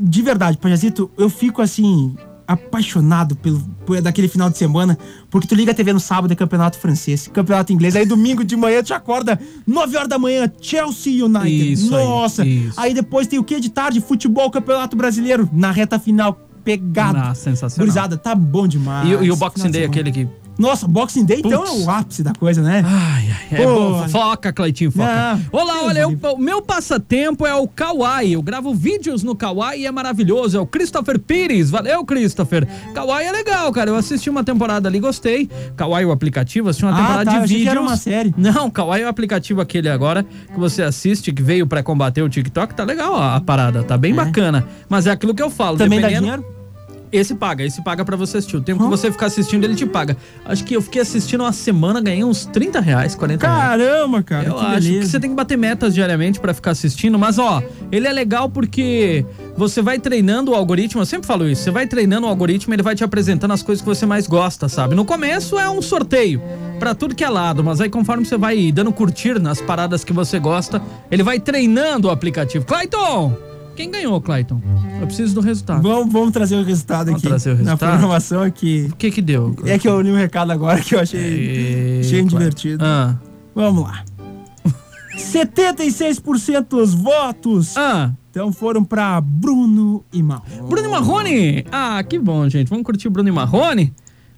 de 0.00 0.22
verdade, 0.22 0.56
Pajazito, 0.58 1.10
eu 1.18 1.28
fico 1.28 1.60
assim, 1.60 2.14
apaixonado 2.48 3.36
pelo, 3.36 3.60
por 3.84 4.00
daquele 4.00 4.26
final 4.26 4.48
de 4.48 4.56
semana, 4.56 4.98
porque 5.30 5.46
tu 5.46 5.54
liga 5.54 5.72
a 5.72 5.74
TV 5.74 5.92
no 5.92 6.00
sábado, 6.00 6.32
é 6.32 6.34
campeonato 6.34 6.78
francês, 6.78 7.28
campeonato 7.28 7.72
inglês, 7.72 7.94
aí 7.94 8.06
domingo 8.06 8.42
de 8.42 8.56
manhã 8.56 8.82
tu 8.82 8.94
acorda 8.94 9.38
9 9.66 9.96
horas 9.96 10.08
da 10.08 10.18
manhã, 10.18 10.50
Chelsea 10.60 11.24
United. 11.24 11.72
Isso 11.72 11.94
aí, 11.94 12.04
Nossa! 12.04 12.46
isso. 12.46 12.80
Aí 12.80 12.94
depois 12.94 13.26
tem 13.26 13.38
o 13.38 13.44
que 13.44 13.60
de 13.60 13.68
tarde? 13.68 14.00
Futebol, 14.00 14.50
campeonato 14.50 14.96
brasileiro, 14.96 15.48
na 15.52 15.70
reta 15.70 15.98
final, 15.98 16.32
pegado. 16.64 17.18
Ah, 17.18 17.34
sensacional. 17.34 17.86
Gurizada, 17.86 18.16
tá 18.16 18.34
bom 18.34 18.66
demais. 18.66 19.08
E, 19.10 19.14
o- 19.14 19.24
e 19.24 19.30
o 19.30 19.36
Boxing 19.36 19.70
Day, 19.70 19.82
semana. 19.82 19.90
aquele 19.90 20.10
que. 20.12 20.28
Nossa, 20.58 20.88
Boxing 20.88 21.24
Day 21.24 21.40
então 21.44 21.64
é 21.64 21.70
o 21.70 21.88
ápice 21.90 22.22
da 22.22 22.32
coisa, 22.34 22.60
né? 22.60 22.82
Ai, 22.84 23.24
ai, 23.30 23.60
é 23.60 23.64
Pô. 23.64 23.74
bom. 23.92 24.08
Foca, 24.08 24.52
Cleitinho, 24.52 24.90
foca. 24.90 25.08
Ah, 25.08 25.38
Olá, 25.52 25.74
Deus 25.74 25.84
olha, 25.86 25.98
eu- 26.00 26.18
o 26.34 26.38
meu 26.38 26.60
passatempo 26.60 27.46
é 27.46 27.54
o 27.54 27.68
Kawaii. 27.68 28.32
Eu 28.32 28.42
gravo 28.42 28.74
vídeos 28.74 29.22
no 29.22 29.36
Kawaii 29.36 29.82
e 29.82 29.86
é 29.86 29.92
maravilhoso. 29.92 30.56
É 30.56 30.60
o 30.60 30.66
Christopher 30.66 31.18
Pires. 31.20 31.70
Valeu, 31.70 32.04
Christopher. 32.04 32.66
Kawaii 32.92 33.28
é 33.28 33.32
legal, 33.32 33.70
cara. 33.72 33.90
Eu 33.90 33.94
assisti 33.96 34.28
uma 34.28 34.42
temporada 34.42 34.88
ali, 34.88 34.98
gostei. 34.98 35.48
Kawaii, 35.76 36.04
o 36.06 36.10
aplicativo, 36.10 36.68
assisti 36.68 36.84
uma 36.84 36.92
Ah, 36.92 36.96
temporada 36.96 37.24
tá, 37.24 37.30
eu 37.36 37.38
de 37.38 37.44
achei 37.44 37.48
que 37.48 37.54
vídeos. 37.60 37.70
era 37.76 37.80
uma 37.80 37.96
série. 37.96 38.34
Não, 38.36 38.68
Kawaii 38.68 39.02
é 39.04 39.06
o 39.06 39.08
aplicativo 39.08 39.60
aquele 39.60 39.88
agora 39.88 40.24
que 40.24 40.58
você 40.58 40.82
assiste, 40.82 41.32
que 41.32 41.42
veio 41.42 41.68
pra 41.68 41.82
combater 41.84 42.22
o 42.22 42.28
TikTok. 42.28 42.74
Tá 42.74 42.82
legal 42.82 43.14
a, 43.14 43.36
a 43.36 43.40
parada, 43.40 43.84
tá 43.84 43.96
bem 43.96 44.12
bacana. 44.12 44.66
Mas 44.88 45.06
é 45.06 45.12
aquilo 45.12 45.32
que 45.34 45.42
eu 45.42 45.50
falo. 45.50 45.78
Também 45.78 46.00
dá 46.00 46.08
dependendo- 46.08 46.36
dinheiro? 46.36 46.57
Esse 47.12 47.34
paga, 47.34 47.64
esse 47.64 47.82
paga 47.82 48.04
pra 48.04 48.16
você 48.16 48.38
assistir. 48.38 48.56
O 48.56 48.60
tempo 48.60 48.82
que 48.84 48.90
você 48.90 49.10
ficar 49.10 49.26
assistindo, 49.26 49.64
ele 49.64 49.74
te 49.74 49.86
paga. 49.86 50.16
Acho 50.44 50.64
que 50.64 50.74
eu 50.74 50.82
fiquei 50.82 51.02
assistindo 51.02 51.40
uma 51.42 51.52
semana, 51.52 52.00
ganhei 52.00 52.24
uns 52.24 52.46
30 52.46 52.80
reais, 52.80 53.14
40 53.14 53.46
reais. 53.46 53.62
Caramba, 53.68 54.22
cara. 54.22 54.48
Eu 54.48 54.54
que 54.54 54.64
acho 54.64 54.74
beleza. 54.74 55.00
que 55.00 55.06
você 55.06 55.20
tem 55.20 55.30
que 55.30 55.36
bater 55.36 55.56
metas 55.58 55.94
diariamente 55.94 56.40
pra 56.40 56.52
ficar 56.54 56.72
assistindo, 56.72 57.18
mas 57.18 57.38
ó, 57.38 57.62
ele 57.90 58.06
é 58.06 58.12
legal 58.12 58.48
porque 58.48 59.24
você 59.56 59.82
vai 59.82 59.98
treinando 59.98 60.52
o 60.52 60.54
algoritmo, 60.54 61.00
eu 61.00 61.06
sempre 61.06 61.26
falo 61.26 61.48
isso, 61.48 61.62
você 61.62 61.70
vai 61.70 61.86
treinando 61.86 62.26
o 62.26 62.30
algoritmo, 62.30 62.74
ele 62.74 62.82
vai 62.82 62.94
te 62.94 63.04
apresentando 63.04 63.52
as 63.52 63.62
coisas 63.62 63.82
que 63.82 63.88
você 63.88 64.06
mais 64.06 64.26
gosta, 64.26 64.68
sabe? 64.68 64.94
No 64.94 65.04
começo 65.04 65.58
é 65.58 65.68
um 65.68 65.82
sorteio 65.82 66.40
pra 66.78 66.94
tudo 66.94 67.14
que 67.14 67.24
é 67.24 67.28
lado, 67.28 67.64
mas 67.64 67.80
aí 67.80 67.88
conforme 67.88 68.24
você 68.24 68.36
vai 68.36 68.70
dando 68.70 68.92
curtir 68.92 69.40
nas 69.40 69.60
paradas 69.60 70.04
que 70.04 70.12
você 70.12 70.38
gosta, 70.38 70.80
ele 71.10 71.22
vai 71.22 71.40
treinando 71.40 72.08
o 72.08 72.10
aplicativo. 72.10 72.64
Clayton! 72.64 73.47
Quem 73.78 73.92
ganhou, 73.92 74.20
Clayton? 74.20 74.60
Eu 75.00 75.06
preciso 75.06 75.36
do 75.36 75.40
resultado. 75.40 75.80
Vamos, 75.82 76.12
vamos 76.12 76.32
trazer 76.32 76.56
o 76.56 76.64
resultado 76.64 77.06
Vamos 77.06 77.20
aqui. 77.20 77.28
trazer 77.28 77.50
o 77.50 77.52
Na 77.52 77.58
resultado? 77.58 77.90
programação 77.90 78.42
aqui. 78.42 78.88
O 78.90 78.96
que 78.96 79.08
que 79.08 79.22
deu? 79.22 79.54
É 79.64 79.78
que 79.78 79.86
eu 79.86 80.00
li 80.00 80.10
um 80.10 80.16
recado 80.16 80.50
agora 80.50 80.80
que 80.80 80.96
eu 80.96 80.98
achei, 81.00 82.00
achei 82.00 82.24
divertido. 82.24 82.84
Ah. 82.84 83.14
Vamos 83.54 83.84
lá. 83.84 84.02
76% 85.16 86.66
dos 86.70 86.92
votos 86.92 87.76
Ah. 87.76 88.10
então 88.28 88.52
foram 88.52 88.82
pra 88.82 89.20
Bruno 89.20 90.04
e 90.12 90.24
Mal. 90.24 90.42
Bruno 90.68 90.88
e 90.88 90.90
Marrone! 90.90 91.64
Ah, 91.70 92.02
que 92.02 92.18
bom, 92.18 92.48
gente. 92.48 92.68
Vamos 92.68 92.84
curtir 92.84 93.06
o 93.06 93.12
Bruno 93.12 93.28
e 93.28 93.32
Marrone? 93.32 93.94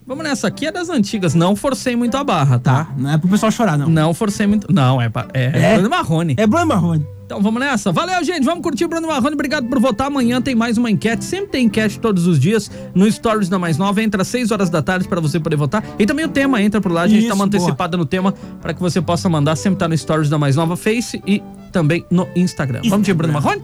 Vamos 0.07 0.25
nessa 0.25 0.49
aqui, 0.49 0.67
é 0.67 0.73
das 0.73 0.89
antigas. 0.89 1.35
Não 1.35 1.55
forcei 1.55 1.95
muito 1.95 2.17
a 2.17 2.25
barra, 2.25 2.59
tá? 2.59 2.85
Tá, 2.87 2.95
não 2.97 3.11
é 3.13 3.19
pro 3.19 3.29
pessoal 3.29 3.53
chorar, 3.53 3.79
não. 3.79 3.89
Não 3.89 4.13
forcei 4.13 4.47
muito. 4.47 4.73
Não, 4.73 5.01
é, 5.01 5.09
pa- 5.09 5.29
é, 5.33 5.51
É? 5.55 5.75
Bruno 5.75 5.91
Marrone. 5.91 6.35
É 6.37 6.47
Bruno 6.47 6.67
Marrone. 6.67 7.07
Então 7.27 7.41
vamos 7.41 7.61
nessa. 7.61 7.93
Valeu, 7.93 8.25
gente. 8.25 8.43
Vamos 8.45 8.61
curtir 8.61 8.85
o 8.87 8.89
Bruno 8.89 9.07
Marrone. 9.07 9.35
Obrigado 9.35 9.69
por 9.69 9.79
votar. 9.79 10.09
Amanhã 10.09 10.43
tem 10.43 10.57
mais 10.57 10.77
uma 10.77 10.91
enquete. 10.91 11.25
Sempre 11.25 11.47
tem 11.51 11.67
enquete 11.67 12.01
todos 12.01 12.27
os 12.27 12.41
dias 12.41 12.69
no 12.93 13.09
Stories 13.11 13.49
da 13.49 13.57
Mais 13.57 13.79
Nova. 13.79 14.03
Entra 14.03 14.23
às 14.23 14.29
6 14.29 14.51
horas 14.51 14.69
da 14.69 14.83
tarde 14.83 15.07
pra 15.07 15.21
você 15.21 15.39
poder 15.39 15.55
votar. 15.55 15.85
E 15.97 16.05
também 16.05 16.25
o 16.25 16.29
tema. 16.29 16.61
Entra 16.61 16.81
por 16.81 16.91
lá. 16.91 17.03
A 17.03 17.07
gente 17.07 17.21
tá 17.21 17.27
Isso, 17.27 17.35
uma 17.37 17.47
boa. 17.47 17.61
antecipada 17.61 17.97
no 17.97 18.05
tema 18.05 18.35
pra 18.61 18.75
que 18.75 18.81
você 18.81 19.01
possa 19.01 19.29
mandar. 19.29 19.55
Sempre 19.55 19.79
tá 19.79 19.87
no 19.87 19.97
Stories 19.97 20.29
da 20.29 20.39
Mais 20.39 20.57
Nova 20.57 20.77
Face 20.77 21.23
e 21.25 21.41
também 21.71 22.05
no 22.11 22.27
Instagram. 22.35 22.81
Vamos 22.89 23.07
de 23.07 23.15
Bruno 23.15 23.33
Marrone? 23.35 23.63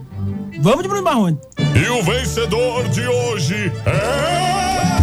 Vamos 0.61 0.81
de 0.81 0.87
Bruno 0.87 1.03
Marrone. 1.03 1.37
E 1.75 1.89
o 1.89 2.01
vencedor 2.03 2.87
de 2.87 3.05
hoje 3.05 3.69
é. 3.85 4.96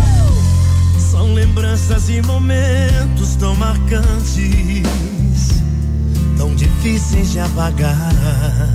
Lembranças 1.45 2.09
e 2.09 2.23
momentos 2.23 3.37
tão 3.37 3.55
marcantes, 3.55 4.83
tão 6.39 6.55
difíceis 6.55 7.33
de 7.33 7.39
apagar. 7.39 8.73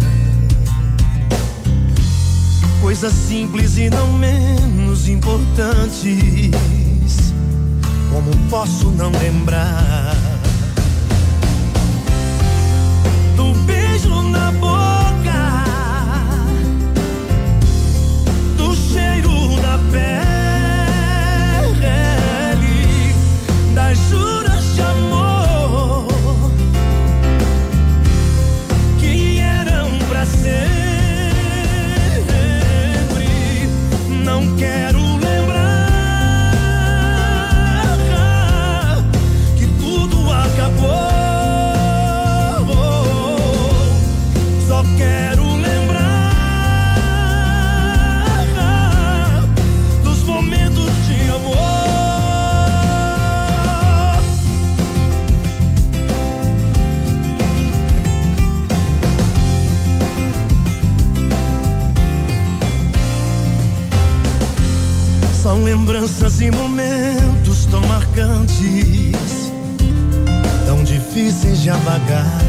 Coisas 2.80 3.12
simples 3.12 3.76
e 3.78 3.90
não 3.90 4.14
menos 4.14 5.10
importantes. 5.10 6.52
Como 8.14 8.30
posso 8.52 8.92
não 8.92 9.12
lembrar 9.14 10.16
do 13.36 13.52
beijo 13.66 14.22
na 14.30 14.52
boca, 14.52 15.64
do 18.56 18.76
cheiro 18.76 19.60
da 19.60 19.80
pele, 19.92 20.39
das 24.00 24.10
juras 24.10 24.76
de 24.76 24.82
amor 24.82 26.08
que 29.00 29.40
eram 29.40 29.90
pra 30.08 30.26
sempre. 30.26 30.60
Não 34.24 34.56
quero 34.56 34.99
São 65.60 65.66
lembranças 65.66 66.40
e 66.40 66.50
momentos 66.52 67.66
tão 67.66 67.82
marcantes, 67.82 69.52
tão 70.66 70.82
difíceis 70.86 71.60
de 71.62 71.70
apagar. 71.70 72.40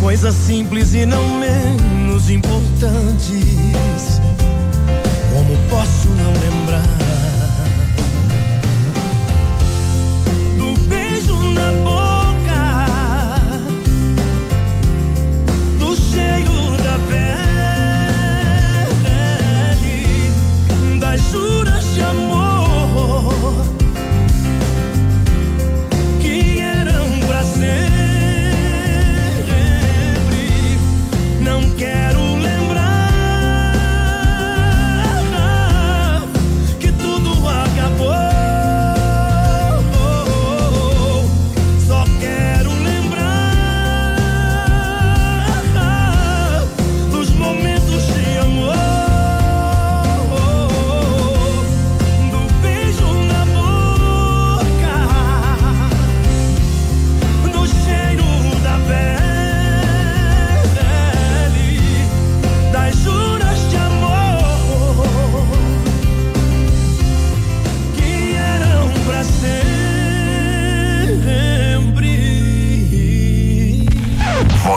Coisas 0.00 0.34
simples 0.34 0.94
e 0.94 1.04
não 1.04 1.22
menos 1.38 2.30
importantes. 2.30 4.18
Como 5.30 5.54
posso 5.68 6.08
não 6.08 6.32
lembrar 6.40 6.82
do 10.56 10.72
beijo 10.88 11.36
na 11.52 11.70
boca, 11.84 12.88
do 15.78 15.94
cheiro 15.94 16.76
da 16.82 16.98
pele, 17.10 17.45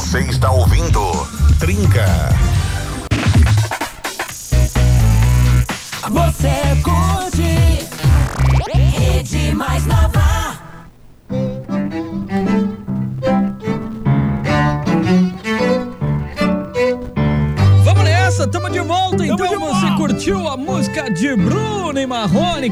Você 0.09 0.21
está 0.21 0.49
ouvindo 0.49 0.99
Trinca. 1.59 2.03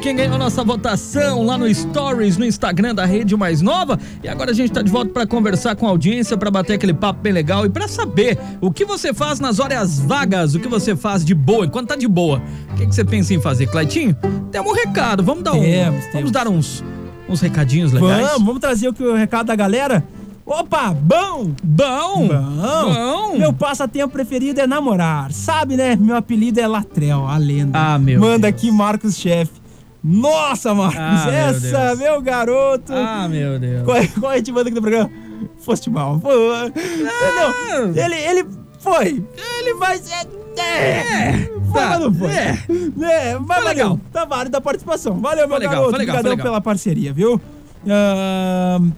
Quem 0.07 0.15
ganhou 0.15 0.37
nossa 0.37 0.63
votação 0.63 1.43
lá 1.43 1.57
no 1.57 1.73
Stories, 1.73 2.37
no 2.37 2.45
Instagram 2.45 2.95
da 2.95 3.03
Rede 3.03 3.35
Mais 3.35 3.61
Nova. 3.61 3.99
E 4.23 4.29
agora 4.29 4.51
a 4.51 4.53
gente 4.53 4.71
tá 4.71 4.81
de 4.81 4.89
volta 4.89 5.11
pra 5.11 5.27
conversar 5.27 5.75
com 5.75 5.85
a 5.85 5.89
audiência, 5.89 6.37
pra 6.37 6.49
bater 6.49 6.75
aquele 6.75 6.93
papo 6.93 7.19
bem 7.19 7.33
legal 7.33 7.65
e 7.65 7.69
pra 7.69 7.89
saber 7.89 8.39
o 8.61 8.71
que 8.71 8.85
você 8.85 9.13
faz 9.13 9.41
nas 9.41 9.59
horas 9.59 9.99
vagas, 9.99 10.55
o 10.55 10.61
que 10.61 10.67
você 10.69 10.95
faz 10.95 11.25
de 11.25 11.35
boa, 11.35 11.65
enquanto 11.65 11.89
tá 11.89 11.97
de 11.97 12.07
boa. 12.07 12.41
O 12.71 12.75
que, 12.75 12.85
que 12.85 12.95
você 12.95 13.03
pensa 13.03 13.33
em 13.33 13.41
fazer, 13.41 13.67
Claitinho? 13.67 14.15
Temos 14.49 14.71
um 14.71 14.75
recado, 14.75 15.21
vamos 15.21 15.43
dar 15.43 15.51
um. 15.51 15.59
Temos, 15.59 15.99
vamos 15.99 16.11
temos. 16.13 16.31
dar 16.31 16.47
uns, 16.47 16.81
uns 17.27 17.41
recadinhos 17.41 17.91
legais. 17.91 18.27
Vamos, 18.27 18.45
vamos 18.45 18.61
trazer 18.61 18.87
o, 18.87 18.93
que, 18.93 19.03
o 19.03 19.13
recado 19.13 19.47
da 19.47 19.57
galera? 19.57 20.05
Opa, 20.45 20.93
bom! 20.93 21.51
Bom! 21.61 22.29
Bom! 22.29 22.93
Bom! 22.93 23.37
Meu 23.37 23.51
passatempo 23.51 24.13
preferido 24.13 24.61
é 24.61 24.65
namorar. 24.65 25.33
Sabe, 25.33 25.75
né? 25.75 25.97
Meu 25.97 26.15
apelido 26.15 26.61
é 26.61 26.65
Latrel, 26.65 27.27
a 27.27 27.37
lenda. 27.37 27.77
Ah, 27.77 27.99
meu 27.99 28.21
Manda 28.21 28.49
Deus. 28.49 28.53
aqui 28.53 28.71
Marcos 28.71 29.17
Chefe. 29.17 29.66
Nossa, 30.03 30.73
Marcos, 30.73 30.97
Ah, 30.99 31.23
meu 31.25 31.33
essa, 31.33 31.85
Deus. 31.87 31.99
meu 31.99 32.21
garoto. 32.21 32.93
Ah, 32.93 33.27
meu 33.27 33.59
Deus. 33.59 33.83
Qual, 33.83 33.97
é- 33.97 34.07
qual 34.07 34.31
é 34.31 34.39
a 34.39 34.51
manda 34.51 34.69
aqui 34.69 34.75
no 34.75 34.81
programa? 34.81 35.09
Foste 35.59 35.89
mal. 35.89 36.19
Pô, 36.19 36.29
não, 36.29 37.93
ele, 37.95 38.15
ele 38.15 38.45
foi. 38.79 39.23
Ele 39.59 39.73
vai 39.75 39.97
ser. 39.97 40.27
É, 40.59 41.33
foi, 41.71 41.81
tá, 41.81 41.89
mas 41.89 41.99
não 41.99 42.13
foi. 42.13 42.31
é. 42.31 42.57
É, 43.31 43.37
mas 43.39 43.57
Foi 43.59 43.67
legal. 43.67 43.89
valeu. 43.89 44.01
Tá 44.11 44.25
válido 44.25 44.57
a 44.57 44.61
participação. 44.61 45.19
Valeu, 45.19 45.47
meu 45.47 45.49
Foi 45.49 45.59
legal, 45.59 45.73
garoto. 45.75 45.97
legal, 45.97 46.15
Obrigadão 46.17 46.43
pela 46.43 46.61
parceria, 46.61 47.13
viu? 47.13 47.39
Ahn, 47.87 48.91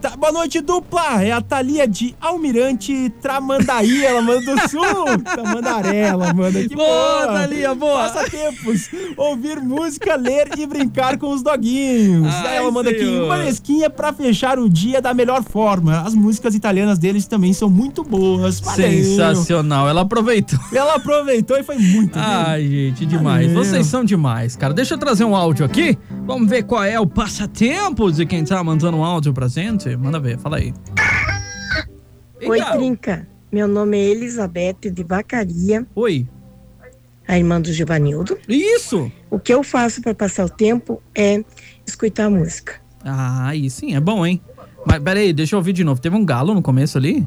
tá, 0.00 0.16
boa 0.16 0.32
noite, 0.32 0.60
dupla. 0.60 1.22
É 1.22 1.32
a 1.32 1.40
Thalia 1.40 1.86
de 1.86 2.14
Almirante 2.20 3.10
Tramandaí. 3.20 4.04
Ela 4.04 4.22
manda 4.22 4.54
do 4.54 4.68
sul. 4.68 4.82
Tamandaré, 5.24 5.98
ela 5.98 6.32
manda 6.32 6.58
aqui. 6.58 6.74
Boa, 6.74 7.26
Thalia, 7.26 7.74
boa. 7.74 8.08
Passatempos. 8.08 8.90
Ouvir 9.16 9.60
música, 9.60 10.16
ler 10.16 10.50
e 10.58 10.66
brincar 10.66 11.18
com 11.18 11.32
os 11.32 11.42
doguinhos. 11.42 12.32
Ai, 12.34 12.56
ela 12.58 12.70
manda 12.70 12.90
aqui 12.90 13.00
senhor. 13.00 13.24
uma 13.24 13.38
mesquinha 13.38 13.90
pra 13.90 14.12
fechar 14.12 14.58
o 14.58 14.68
dia 14.68 15.00
da 15.00 15.12
melhor 15.14 15.42
forma. 15.42 16.00
As 16.00 16.14
músicas 16.14 16.54
italianas 16.54 16.98
deles 16.98 17.26
também 17.26 17.52
são 17.52 17.68
muito 17.68 18.04
boas. 18.04 18.60
Valeu. 18.60 18.76
Sensacional, 18.76 19.88
ela 19.88 20.02
aproveitou. 20.02 20.58
Ela 20.72 20.94
aproveitou 20.96 21.56
e 21.56 21.62
foi 21.62 21.78
muito. 21.78 22.18
Ai, 22.18 22.66
gente, 22.66 23.06
demais. 23.06 23.46
Valeu. 23.46 23.64
Vocês 23.64 23.86
são 23.86 24.04
demais, 24.04 24.56
cara. 24.56 24.74
Deixa 24.74 24.94
eu 24.94 24.98
trazer 24.98 25.24
um 25.24 25.34
áudio 25.34 25.64
aqui. 25.64 25.98
Vamos 26.26 26.50
ver 26.50 26.64
qual 26.64 26.82
é 26.82 26.98
o 26.98 27.06
passatempo 27.06 28.10
de 28.10 28.26
quem 28.26 28.44
tá 28.44 28.62
mandando 28.62 28.96
um 28.96 29.04
áudio 29.04 29.32
pra 29.32 29.46
gente. 29.46 29.96
Manda 29.96 30.18
ver, 30.18 30.36
fala 30.38 30.56
aí. 30.56 30.74
Oi. 32.44 32.60
Trinca. 32.72 33.28
Meu 33.52 33.68
nome 33.68 33.96
é 33.96 34.10
Elizabeth 34.10 34.90
de 34.92 35.04
Vacaria, 35.04 35.86
Oi. 35.94 36.26
a 37.28 37.38
irmã 37.38 37.60
do 37.60 37.72
Givanildo. 37.72 38.36
Isso! 38.48 39.10
O 39.30 39.38
que 39.38 39.54
eu 39.54 39.62
faço 39.62 40.02
para 40.02 40.14
passar 40.14 40.44
o 40.44 40.48
tempo 40.48 41.00
é 41.14 41.44
escutar 41.86 42.28
música. 42.28 42.74
Ah, 43.04 43.46
aí 43.46 43.70
sim, 43.70 43.94
é 43.94 44.00
bom, 44.00 44.26
hein? 44.26 44.40
Mas 44.84 44.98
peraí, 44.98 45.32
deixa 45.32 45.54
eu 45.54 45.58
ouvir 45.58 45.72
de 45.72 45.84
novo. 45.84 46.00
Teve 46.00 46.16
um 46.16 46.24
galo 46.24 46.54
no 46.54 46.60
começo 46.60 46.98
ali? 46.98 47.26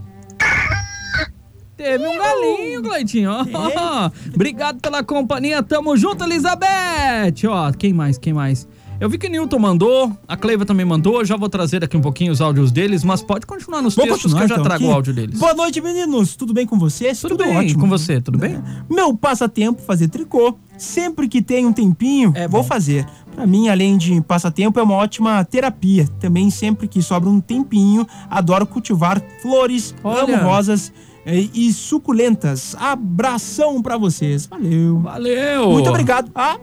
Teve 1.78 2.06
um 2.06 2.18
galinho, 2.18 2.84
Cleitinho. 2.84 3.32
Ó, 3.32 4.12
Obrigado 4.36 4.82
pela 4.82 5.02
companhia. 5.02 5.64
Tamo 5.64 5.96
junto, 5.96 6.26
Elizabeth. 6.26 7.48
Ó, 7.48 7.72
quem 7.72 7.94
mais? 7.94 8.18
Quem 8.18 8.34
mais? 8.34 8.68
Eu 9.00 9.10
vi 9.10 9.18
que 9.18 9.30
Newton 9.30 9.60
mandou, 9.60 10.12
a 10.28 10.36
Cleiva 10.36 10.66
também 10.66 10.86
mandou. 10.86 11.24
Já 11.24 11.38
vou 11.38 11.48
trazer 11.48 11.82
aqui 11.82 11.96
um 11.96 12.02
pouquinho 12.02 12.34
os 12.34 12.42
áudios 12.42 12.70
deles, 12.70 13.02
mas 13.02 13.22
pode 13.22 13.46
continuar 13.46 13.82
nos 13.82 13.96
Vamos 13.96 14.12
textos 14.12 14.34
continuar, 14.34 14.40
que 14.40 14.44
eu 14.44 14.48
já 14.50 14.56
então, 14.56 14.64
trago 14.66 14.84
aqui? 14.84 14.92
o 14.92 14.96
áudio 14.96 15.14
deles. 15.14 15.40
Boa 15.40 15.54
noite, 15.54 15.80
meninos. 15.80 16.36
Tudo 16.36 16.54
bem 16.54 16.66
com 16.66 16.78
vocês? 16.78 17.22
Tudo 17.22 17.38
bem, 17.38 17.74
com 17.76 17.88
você, 17.88 18.20
tudo 18.20 18.38
bem? 18.38 18.62
Meu 18.90 19.16
passatempo 19.16 19.82
fazer 19.82 20.10
tricô. 20.10 20.58
Sempre 20.78 21.30
que 21.30 21.42
tem 21.42 21.66
um 21.66 21.72
tempinho, 21.72 22.34
É 22.36 22.46
vou 22.48 22.62
fazer. 22.64 23.06
Pra 23.34 23.48
mim, 23.48 23.70
além 23.70 23.98
de 23.98 24.20
passatempo, 24.22 24.78
é 24.80 24.84
uma 24.84 24.96
ótima 24.96 25.44
terapia. 25.46 26.06
Também 26.20 26.50
sempre 26.50 26.86
que 26.86 27.02
sobra 27.02 27.30
um 27.30 27.40
tempinho, 27.40 28.06
adoro 28.30 28.66
cultivar 28.66 29.22
flores, 29.42 29.96
Olha. 30.04 30.36
amo 30.36 30.44
rosas. 30.50 30.92
e, 31.26 31.50
e 31.68 31.72
suculentas. 31.74 32.76
Abração 32.78 33.82
pra 33.82 33.98
vocês. 33.98 34.46
Valeu. 34.46 35.00
Valeu! 35.00 35.70
Muito 35.72 35.90
obrigado. 35.90 36.30
A 36.36 36.58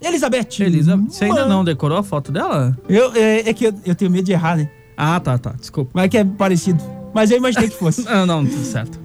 Elizabeth. 0.00 0.60
Elizabeth, 0.60 1.10
você 1.10 1.24
ainda 1.24 1.46
não 1.46 1.64
decorou 1.64 1.98
a 1.98 2.02
foto 2.02 2.30
dela? 2.30 2.76
Eu, 2.88 3.12
é, 3.14 3.48
é 3.48 3.54
que 3.54 3.66
eu, 3.66 3.74
eu 3.86 3.94
tenho 3.94 4.10
medo 4.10 4.24
de 4.24 4.32
errar, 4.32 4.56
né? 4.56 4.70
Ah, 4.96 5.18
tá, 5.18 5.38
tá. 5.38 5.54
Desculpa. 5.58 5.90
Mas 5.94 6.04
é 6.04 6.08
que 6.08 6.18
é 6.18 6.24
parecido. 6.24 6.82
Mas 7.12 7.30
eu 7.30 7.36
imaginei 7.38 7.68
que 7.68 7.76
fosse. 7.76 8.04
Ah, 8.08 8.26
não, 8.26 8.44
tudo 8.44 8.64
certo. 8.64 8.98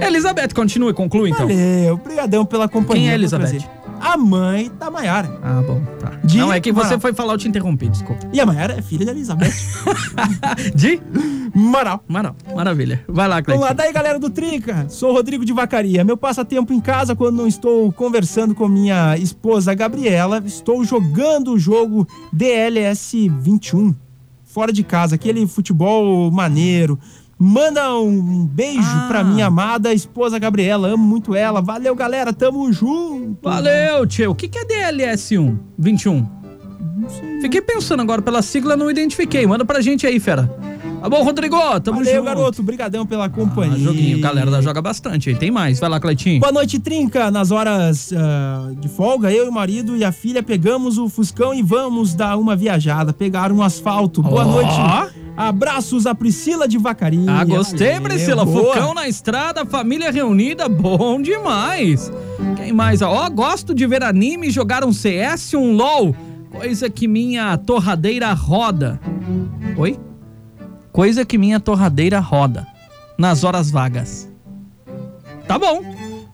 Elizabeth, 0.00 0.48
continue, 0.54 0.92
conclua 0.92 1.28
então. 1.28 1.46
Valeu. 1.46 1.94
Obrigadão 1.94 2.44
pela 2.44 2.68
companhia. 2.68 3.04
Quem 3.04 3.10
é 3.12 3.14
Elizabeth? 3.14 3.64
A 4.14 4.16
mãe 4.16 4.70
da 4.78 4.88
Maiara. 4.92 5.28
Ah, 5.42 5.60
bom, 5.66 5.82
tá. 5.98 6.10
De- 6.22 6.38
Não, 6.38 6.52
é 6.52 6.60
que 6.60 6.70
você 6.70 6.90
Mara- 6.90 7.00
foi 7.00 7.12
falar, 7.12 7.32
eu 7.34 7.38
te 7.38 7.48
interrompi, 7.48 7.88
desculpa. 7.88 8.24
E 8.32 8.40
a 8.40 8.46
Maiara 8.46 8.74
é 8.78 8.80
filha 8.82 9.04
da 9.04 9.10
Elizabeth. 9.10 9.50
De? 10.72 11.00
Moral. 11.52 12.00
Mara- 12.06 12.32
Maravilha. 12.54 13.04
Vai 13.08 13.26
lá, 13.26 13.40
Vamos 13.40 13.60
lá, 13.60 13.66
Cleiton. 13.68 13.74
daí 13.74 13.92
galera 13.92 14.18
do 14.20 14.30
Trinca, 14.30 14.86
sou 14.88 15.12
Rodrigo 15.12 15.44
de 15.44 15.52
Vacaria. 15.52 16.04
Meu 16.04 16.16
passatempo 16.16 16.72
em 16.72 16.80
casa 16.80 17.16
quando 17.16 17.36
não 17.38 17.48
estou 17.48 17.92
conversando 17.92 18.54
com 18.54 18.68
minha 18.68 19.16
esposa 19.18 19.74
Gabriela, 19.74 20.40
estou 20.46 20.84
jogando 20.84 21.52
o 21.52 21.58
jogo 21.58 22.06
DLS 22.32 23.28
21 23.28 23.94
fora 24.44 24.72
de 24.72 24.84
casa, 24.84 25.16
aquele 25.16 25.44
futebol 25.48 26.30
maneiro. 26.30 26.96
Manda 27.38 27.92
um 27.98 28.46
beijo 28.46 28.80
Ah. 28.82 29.06
pra 29.08 29.24
minha 29.24 29.46
amada 29.46 29.92
esposa 29.92 30.38
Gabriela, 30.38 30.88
amo 30.88 31.04
muito 31.04 31.34
ela. 31.34 31.60
Valeu, 31.60 31.94
galera, 31.94 32.32
tamo 32.32 32.72
junto. 32.72 33.38
Valeu, 33.42 34.06
tio. 34.06 34.30
O 34.30 34.34
que, 34.34 34.48
que 34.48 34.58
é 34.58 34.64
DLS1 34.64 35.56
21? 35.78 36.26
Fiquei 37.40 37.60
pensando 37.60 38.00
agora 38.00 38.22
pela 38.22 38.40
sigla, 38.40 38.76
não 38.76 38.90
identifiquei. 38.90 39.46
Manda 39.46 39.64
pra 39.64 39.80
gente 39.80 40.06
aí, 40.06 40.18
fera. 40.20 40.48
Tá 41.02 41.10
bom, 41.10 41.22
Rodrigo? 41.22 41.56
Tamo 41.80 41.98
Valeu, 41.98 42.14
junto. 42.14 42.24
garoto, 42.24 42.62
brigadão 42.62 43.04
pela 43.04 43.26
Ah, 43.26 43.28
companhia. 43.28 43.76
joguinho, 43.78 44.18
galera 44.20 44.50
da 44.50 44.62
joga 44.62 44.80
bastante 44.80 45.28
aí. 45.28 45.34
Tem 45.36 45.50
mais. 45.50 45.78
Vai 45.78 45.90
lá, 45.90 46.00
Cleitinho. 46.00 46.40
Boa 46.40 46.52
noite, 46.52 46.78
Trinca. 46.78 47.30
Nas 47.30 47.50
horas 47.50 48.10
ah, 48.16 48.70
de 48.80 48.88
folga, 48.88 49.30
eu 49.30 49.44
e 49.44 49.48
o 49.48 49.52
marido 49.52 49.94
e 49.98 50.02
a 50.04 50.12
filha 50.12 50.42
pegamos 50.42 50.96
o 50.96 51.08
Fuscão 51.10 51.52
e 51.52 51.62
vamos 51.62 52.14
dar 52.14 52.38
uma 52.38 52.56
viajada, 52.56 53.12
pegar 53.12 53.52
um 53.52 53.62
asfalto. 53.62 54.22
Boa 54.22 54.46
Ó. 54.46 54.50
noite. 54.52 55.14
Abraços 55.36 56.06
a 56.06 56.14
Priscila 56.14 56.68
de 56.68 56.78
Vacaria. 56.78 57.30
Ah, 57.30 57.44
gostei, 57.44 57.98
Priscila. 58.00 58.44
boa. 58.44 58.74
Fucão 58.74 58.94
na 58.94 59.08
estrada, 59.08 59.66
família 59.66 60.10
reunida, 60.10 60.68
bom 60.68 61.20
demais. 61.20 62.10
Quem 62.56 62.72
mais? 62.72 63.02
Ó, 63.02 63.28
gosto 63.30 63.74
de 63.74 63.86
ver 63.86 64.04
anime, 64.04 64.50
jogar 64.50 64.84
um 64.84 64.92
CS, 64.92 65.54
um 65.54 65.74
LOL. 65.74 66.14
Coisa 66.50 66.88
que 66.88 67.08
minha 67.08 67.56
torradeira 67.58 68.32
roda. 68.32 69.00
Oi? 69.76 69.98
Coisa 70.92 71.24
que 71.24 71.36
minha 71.36 71.58
torradeira 71.58 72.20
roda. 72.20 72.64
Nas 73.18 73.42
horas 73.42 73.70
vagas. 73.72 74.30
Tá 75.48 75.58
bom. 75.58 75.82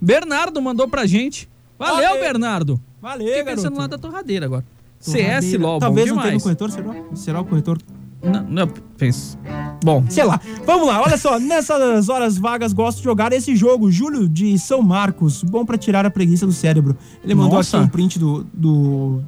Bernardo 0.01 0.61
mandou 0.61 0.87
pra 0.89 1.07
gente. 1.07 1.49
Valeu, 1.79 2.09
Valeu. 2.09 2.21
Bernardo. 2.23 2.81
Valeu, 3.01 3.27
Fiquei 3.29 3.43
garoto. 3.45 3.63
pensando 3.63 3.79
lá 3.79 3.87
da 3.87 3.97
torradeira 3.97 4.45
agora. 4.45 4.65
Torradeira. 5.03 5.41
CS, 5.41 5.55
LOL, 5.59 5.79
Talvez 5.81 6.09
bom 6.11 6.15
não 6.17 6.23
tenha 6.23 6.35
no 6.35 6.39
demais. 6.39 6.43
corretor, 6.43 6.71
será? 6.71 6.95
Será 7.15 7.41
o 7.41 7.45
corretor? 7.47 7.79
Não, 8.23 8.43
não, 8.43 8.69
penso. 8.99 9.39
Bom, 9.83 10.05
Sei 10.09 10.23
lá. 10.25 10.39
Vamos 10.67 10.87
lá, 10.87 11.01
olha 11.03 11.17
só. 11.17 11.39
Nessas 11.39 12.09
horas 12.09 12.37
vagas, 12.37 12.73
gosto 12.73 12.99
de 12.99 13.05
jogar 13.05 13.33
esse 13.33 13.57
jogo. 13.57 13.91
Júlio 13.91 14.29
de 14.29 14.59
São 14.59 14.83
Marcos. 14.83 15.43
Bom 15.43 15.65
pra 15.65 15.79
tirar 15.79 16.05
a 16.05 16.11
preguiça 16.11 16.47
do 16.47 16.53
cérebro. 16.53 16.97
Ele 17.25 17.35
mandou 17.35 17.55
Nossa. 17.57 17.79
aqui 17.79 17.87
um 17.87 17.89
print 17.89 18.19
do, 18.19 18.45
do, 18.53 19.23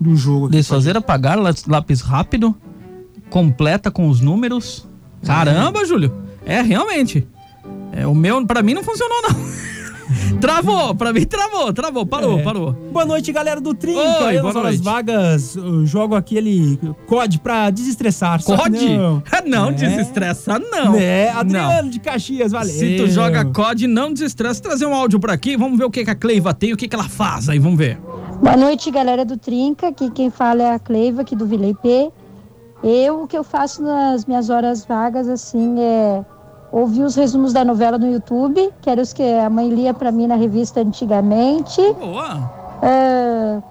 do 0.00 0.16
jogo. 0.16 0.48
Desfazer 0.48 0.96
apagar, 0.96 1.38
lá- 1.38 1.54
lápis 1.68 2.00
rápido, 2.00 2.54
completa 3.30 3.90
com 3.90 4.08
os 4.08 4.20
números. 4.20 4.86
Caramba, 5.24 5.84
Júlio. 5.84 6.12
É, 6.44 6.60
realmente. 6.60 7.26
É, 7.92 8.06
o 8.06 8.14
meu, 8.14 8.44
pra 8.44 8.62
mim, 8.62 8.74
não 8.74 8.82
funcionou, 8.82 9.22
não. 9.22 9.30
travou, 10.40 10.94
pra 10.94 11.12
mim 11.12 11.24
travou, 11.24 11.72
travou, 11.72 12.04
parou, 12.06 12.38
É. 12.38 12.42
parou. 12.42 12.72
Boa 12.72 13.04
noite, 13.04 13.32
galera 13.32 13.60
do 13.60 13.74
Trinca. 13.74 14.00
Oi, 14.24 14.36
eu, 14.36 14.42
boa 14.42 14.52
nas 14.52 14.56
horas 14.56 14.80
noite. 14.80 14.82
vagas, 14.84 15.56
eu 15.56 15.86
jogo 15.86 16.14
aquele 16.14 16.78
COD 17.06 17.38
pra 17.40 17.70
desestressar. 17.70 18.42
COD? 18.42 18.96
Não, 18.98 19.22
Não, 19.46 19.68
É. 19.68 19.72
desestressa, 19.72 20.58
não. 20.58 20.94
É, 20.96 21.30
Adriano 21.30 21.82
Não. 21.84 21.88
de 21.90 22.00
Caxias, 22.00 22.52
valeu. 22.52 22.72
Se 22.72 22.96
tu 22.96 23.06
joga 23.08 23.44
COD, 23.44 23.86
não 23.86 24.12
desestressa. 24.12 24.62
Trazer 24.62 24.86
um 24.86 24.94
áudio 24.94 25.18
pra 25.20 25.32
aqui, 25.32 25.56
vamos 25.56 25.78
ver 25.78 25.84
o 25.84 25.90
que, 25.90 26.04
que 26.04 26.10
a 26.10 26.14
Cleiva 26.14 26.52
tem, 26.54 26.72
o 26.72 26.76
que, 26.76 26.88
que 26.88 26.94
ela 26.94 27.08
faz 27.08 27.48
aí, 27.48 27.58
vamos 27.58 27.78
ver. 27.78 27.98
Boa 28.42 28.56
noite, 28.56 28.90
galera 28.90 29.24
do 29.24 29.36
Trinca. 29.36 29.88
Aqui 29.88 30.10
quem 30.10 30.30
fala 30.30 30.62
é 30.62 30.74
a 30.74 30.78
Cleiva, 30.78 31.22
aqui 31.22 31.34
do 31.36 31.46
Vila 31.46 31.66
IP. 31.66 32.10
Eu, 32.82 33.22
o 33.22 33.26
que 33.28 33.38
eu 33.38 33.44
faço 33.44 33.80
nas 33.82 34.26
minhas 34.26 34.50
horas 34.50 34.84
vagas, 34.84 35.28
assim, 35.28 35.76
é 35.80 36.24
ouvir 36.72 37.02
os 37.02 37.14
resumos 37.14 37.52
da 37.52 37.64
novela 37.64 37.98
no 37.98 38.10
YouTube, 38.10 38.72
que 38.80 38.88
eram 38.88 39.02
os 39.02 39.12
que 39.12 39.22
a 39.22 39.50
mãe 39.50 39.68
lia 39.68 39.92
pra 39.92 40.10
mim 40.10 40.26
na 40.26 40.36
revista 40.36 40.80
antigamente. 40.80 41.80
Boa. 41.92 42.50
Ah, 42.82 43.62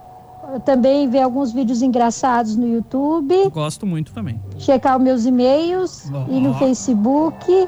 também 0.64 1.10
ver 1.10 1.22
alguns 1.22 1.52
vídeos 1.52 1.82
engraçados 1.82 2.56
no 2.56 2.68
YouTube. 2.68 3.50
Gosto 3.50 3.86
muito 3.86 4.14
também. 4.14 4.40
Checar 4.60 4.98
os 4.98 5.04
meus 5.04 5.26
e-mails, 5.26 6.10
ir 6.30 6.40
no 6.40 6.54
Facebook, 6.56 7.68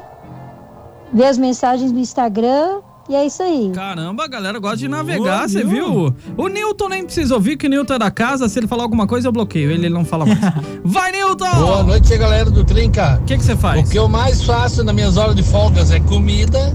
ver 1.12 1.26
as 1.26 1.36
mensagens 1.36 1.90
no 1.90 1.98
Instagram. 1.98 2.80
E 3.08 3.14
é 3.14 3.26
isso 3.26 3.42
aí. 3.42 3.70
Caramba, 3.74 4.24
a 4.24 4.28
galera 4.28 4.58
gosta 4.58 4.78
de 4.78 4.88
navegar, 4.88 5.46
você 5.48 5.62
viu? 5.62 6.14
O 6.36 6.48
Newton 6.48 6.88
nem 6.88 7.04
precisa 7.04 7.34
ouvir 7.34 7.56
que 7.58 7.66
o 7.66 7.70
Newton 7.70 7.94
é 7.94 7.98
da 7.98 8.10
casa. 8.10 8.48
Se 8.48 8.58
ele 8.58 8.66
falar 8.66 8.82
alguma 8.82 9.06
coisa, 9.06 9.28
eu 9.28 9.32
bloqueio. 9.32 9.70
Ele, 9.70 9.86
ele 9.86 9.94
não 9.94 10.04
fala 10.06 10.24
mais. 10.24 10.38
Vai, 10.82 11.12
Newton! 11.12 11.50
Boa 11.54 11.82
noite, 11.82 12.16
galera 12.16 12.50
do 12.50 12.64
Trinca. 12.64 13.18
O 13.20 13.24
que 13.26 13.36
você 13.36 13.54
faz? 13.54 13.86
O 13.86 13.90
que 13.90 13.98
eu 13.98 14.08
mais 14.08 14.42
faço 14.42 14.82
nas 14.82 14.94
minhas 14.94 15.16
horas 15.18 15.34
de 15.34 15.42
folgas 15.42 15.90
é 15.90 16.00
comida 16.00 16.74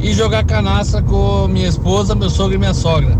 e 0.00 0.12
jogar 0.12 0.44
canastra 0.44 1.00
com 1.02 1.48
minha 1.48 1.68
esposa, 1.68 2.14
meu 2.14 2.28
sogro 2.28 2.54
e 2.54 2.58
minha 2.58 2.74
sogra. 2.74 3.16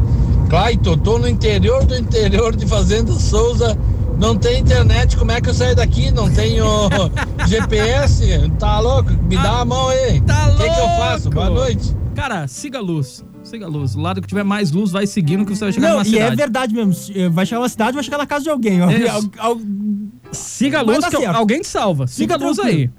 Claito, 0.50 0.94
tô 0.98 1.18
no 1.18 1.26
interior 1.28 1.84
do 1.86 1.96
interior 1.96 2.54
de 2.54 2.66
Fazenda 2.66 3.12
Souza, 3.12 3.78
não 4.18 4.36
tem 4.36 4.60
internet, 4.60 5.16
como 5.16 5.30
é 5.32 5.40
que 5.40 5.48
eu 5.48 5.54
saio 5.54 5.74
daqui? 5.74 6.10
Não 6.10 6.28
tenho 6.30 6.66
GPS? 7.48 8.50
Tá 8.58 8.78
louco? 8.80 9.10
Me 9.10 9.36
dá 9.36 9.60
a 9.60 9.64
mão 9.64 9.88
aí. 9.88 10.20
Tá 10.20 10.48
O 10.52 10.56
que, 10.58 10.64
que 10.64 10.68
eu 10.80 10.84
louco? 10.86 11.00
faço? 11.00 11.30
Boa 11.30 11.48
noite. 11.48 11.96
Cara, 12.14 12.46
siga 12.46 12.78
a 12.78 12.82
luz. 12.82 13.24
Siga 13.42 13.66
a 13.66 13.68
luz. 13.68 13.94
O 13.96 14.00
lado 14.00 14.20
que 14.20 14.28
tiver 14.28 14.44
mais 14.44 14.70
luz, 14.70 14.90
vai 14.92 15.06
seguindo 15.06 15.44
que 15.44 15.54
você 15.56 15.64
vai 15.64 15.72
chegar 15.72 15.88
Não, 15.88 15.94
numa 15.98 16.06
e 16.06 16.10
é 16.10 16.20
cidade. 16.22 16.36
verdade 16.36 16.74
mesmo. 16.74 16.92
Se- 16.92 17.28
Vai 17.28 17.46
chegar 17.46 17.60
na 17.60 17.68
cidade, 17.68 17.94
vai 17.94 18.04
chegar 18.04 18.18
na 18.18 18.26
casa 18.26 18.44
de 18.44 18.50
alguém. 18.50 18.80
Al- 18.80 18.90
al- 19.38 19.60
Siga 20.30 20.78
a 20.78 20.82
luz 20.82 21.04
que 21.04 21.10
certo. 21.18 21.34
alguém 21.36 21.60
te 21.60 21.66
salva. 21.66 22.06
Siga 22.06 22.34
Fica 22.34 22.44
a 22.44 22.48
luz 22.48 22.58
aí. 22.58 22.90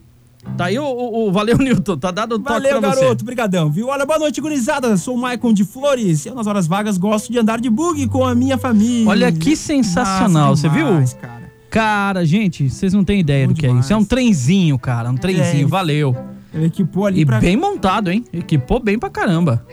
Tá 0.57 0.65
aí 0.65 0.77
o, 0.77 0.83
o- 0.83 1.27
o- 1.27 1.31
Valeu, 1.31 1.57
Newton. 1.59 1.97
Tá 1.97 2.11
dado 2.11 2.35
o 2.35 2.39
toque 2.39 2.51
Valeu, 2.51 2.79
pra 2.79 2.89
garoto. 2.89 3.19
você. 3.19 3.25
Brigadão, 3.25 3.71
viu? 3.71 3.87
Olha, 3.87 4.05
boa 4.05 4.19
noite, 4.19 4.41
gurizada. 4.41 4.97
Sou 4.97 5.15
o 5.15 5.17
Maicon 5.17 5.53
de 5.53 5.63
Flores. 5.63 6.25
Eu, 6.25 6.35
nas 6.35 6.45
horas 6.47 6.67
vagas, 6.67 6.97
gosto 6.97 7.31
de 7.31 7.39
andar 7.39 7.61
de 7.61 7.69
bug 7.69 8.07
com 8.07 8.25
a 8.25 8.35
minha 8.35 8.57
família. 8.57 9.07
Olha 9.09 9.31
que 9.31 9.55
sensacional, 9.55 10.49
Massa 10.49 10.61
você 10.63 10.69
viu? 10.69 10.87
demais, 10.87 11.13
Cara. 11.13 11.43
Cara, 11.69 12.25
gente, 12.25 12.69
vocês 12.69 12.93
não 12.93 13.03
têm 13.03 13.19
ideia 13.21 13.47
do 13.47 13.53
que 13.55 13.65
é 13.65 13.69
demais. 13.69 13.85
isso. 13.85 13.93
É 13.93 13.97
um 13.97 14.05
trenzinho, 14.05 14.77
cara. 14.77 15.09
Um 15.09 15.15
trenzinho. 15.17 15.65
É, 15.65 15.69
Valeu. 15.69 16.15
Ele 16.53 16.65
equipou 16.67 17.05
ali 17.05 17.21
E 17.21 17.25
pra... 17.25 17.39
bem 17.39 17.57
montado, 17.57 18.11
hein? 18.11 18.23
Equipou 18.31 18.79
bem 18.79 18.97
pra 18.99 19.09
caramba. 19.09 19.65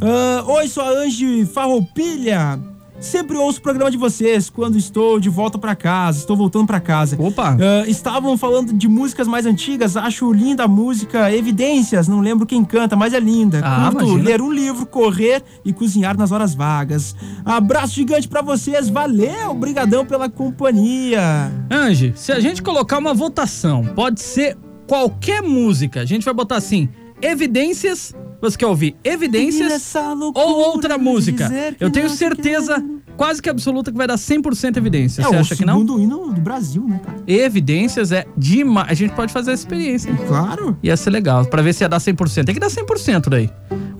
Ah, 0.00 0.44
Oi, 0.46 0.68
sou 0.68 0.82
a 0.82 0.88
Ange 0.90 1.46
Farroupilha. 1.46 2.58
Sempre 2.98 3.34
ouço 3.38 3.60
o 3.60 3.62
programa 3.62 3.90
de 3.90 3.96
vocês 3.96 4.50
quando 4.50 4.76
estou 4.76 5.18
de 5.18 5.30
volta 5.30 5.58
pra 5.58 5.74
casa, 5.74 6.18
estou 6.18 6.36
voltando 6.36 6.66
pra 6.66 6.78
casa. 6.80 7.16
Opa. 7.18 7.56
Ah, 7.58 7.88
estavam 7.88 8.36
falando 8.36 8.74
de 8.74 8.86
músicas 8.88 9.26
mais 9.26 9.46
antigas, 9.46 9.96
acho 9.96 10.30
linda 10.34 10.64
a 10.64 10.68
música 10.68 11.34
Evidências, 11.34 12.06
não 12.08 12.20
lembro 12.20 12.44
quem 12.44 12.62
canta, 12.62 12.94
mas 12.96 13.14
é 13.14 13.20
linda. 13.20 13.62
Ah, 13.64 13.88
Curto 13.90 14.04
imagina. 14.04 14.22
ler 14.28 14.42
um 14.42 14.52
livro, 14.52 14.84
correr 14.84 15.42
e 15.64 15.72
cozinhar 15.72 16.14
nas 16.14 16.30
horas 16.30 16.54
vagas. 16.54 17.16
Abraço 17.42 17.94
gigante 17.94 18.28
pra 18.28 18.42
vocês, 18.42 18.90
valeu, 18.90 19.54
brigadão 19.54 20.04
pela 20.04 20.28
companhia. 20.28 21.50
Ange, 21.70 22.12
se 22.14 22.32
a 22.32 22.38
gente 22.38 22.62
colocar 22.62 22.98
uma 22.98 23.14
votação, 23.14 23.82
pode 23.94 24.20
ser 24.20 24.58
qualquer 24.90 25.40
música. 25.40 26.00
A 26.00 26.04
gente 26.04 26.24
vai 26.24 26.34
botar 26.34 26.56
assim: 26.56 26.88
evidências. 27.22 28.12
Você 28.40 28.56
quer 28.56 28.66
ouvir 28.66 28.96
evidências 29.04 29.94
ou 30.34 30.58
outra 30.72 30.96
música? 30.96 31.50
Eu 31.78 31.90
tenho 31.90 32.08
certeza, 32.08 32.82
quase 33.14 33.42
que 33.42 33.50
absoluta, 33.50 33.92
que 33.92 33.98
vai 33.98 34.06
dar 34.06 34.16
100% 34.16 34.78
evidência. 34.78 35.20
É 35.20 35.24
Você 35.26 35.36
o 35.36 35.38
acha 35.38 35.56
que 35.56 35.64
não? 35.66 35.74
segundo 35.74 36.00
hino 36.00 36.32
do 36.32 36.40
Brasil, 36.40 36.82
né, 36.88 36.98
cara? 37.04 37.18
Evidências 37.26 38.12
é 38.12 38.24
demais. 38.38 38.88
A 38.90 38.94
gente 38.94 39.12
pode 39.12 39.30
fazer 39.30 39.52
essa 39.52 39.60
experiência? 39.62 40.10
Claro. 40.26 40.74
Ia 40.82 40.96
ser 40.96 41.10
legal, 41.10 41.44
pra 41.44 41.60
ver 41.60 41.74
se 41.74 41.84
ia 41.84 41.88
dar 41.88 41.98
100%. 41.98 42.46
Tem 42.46 42.54
que 42.54 42.60
dar 42.60 42.68
100% 42.68 43.28
daí. 43.28 43.50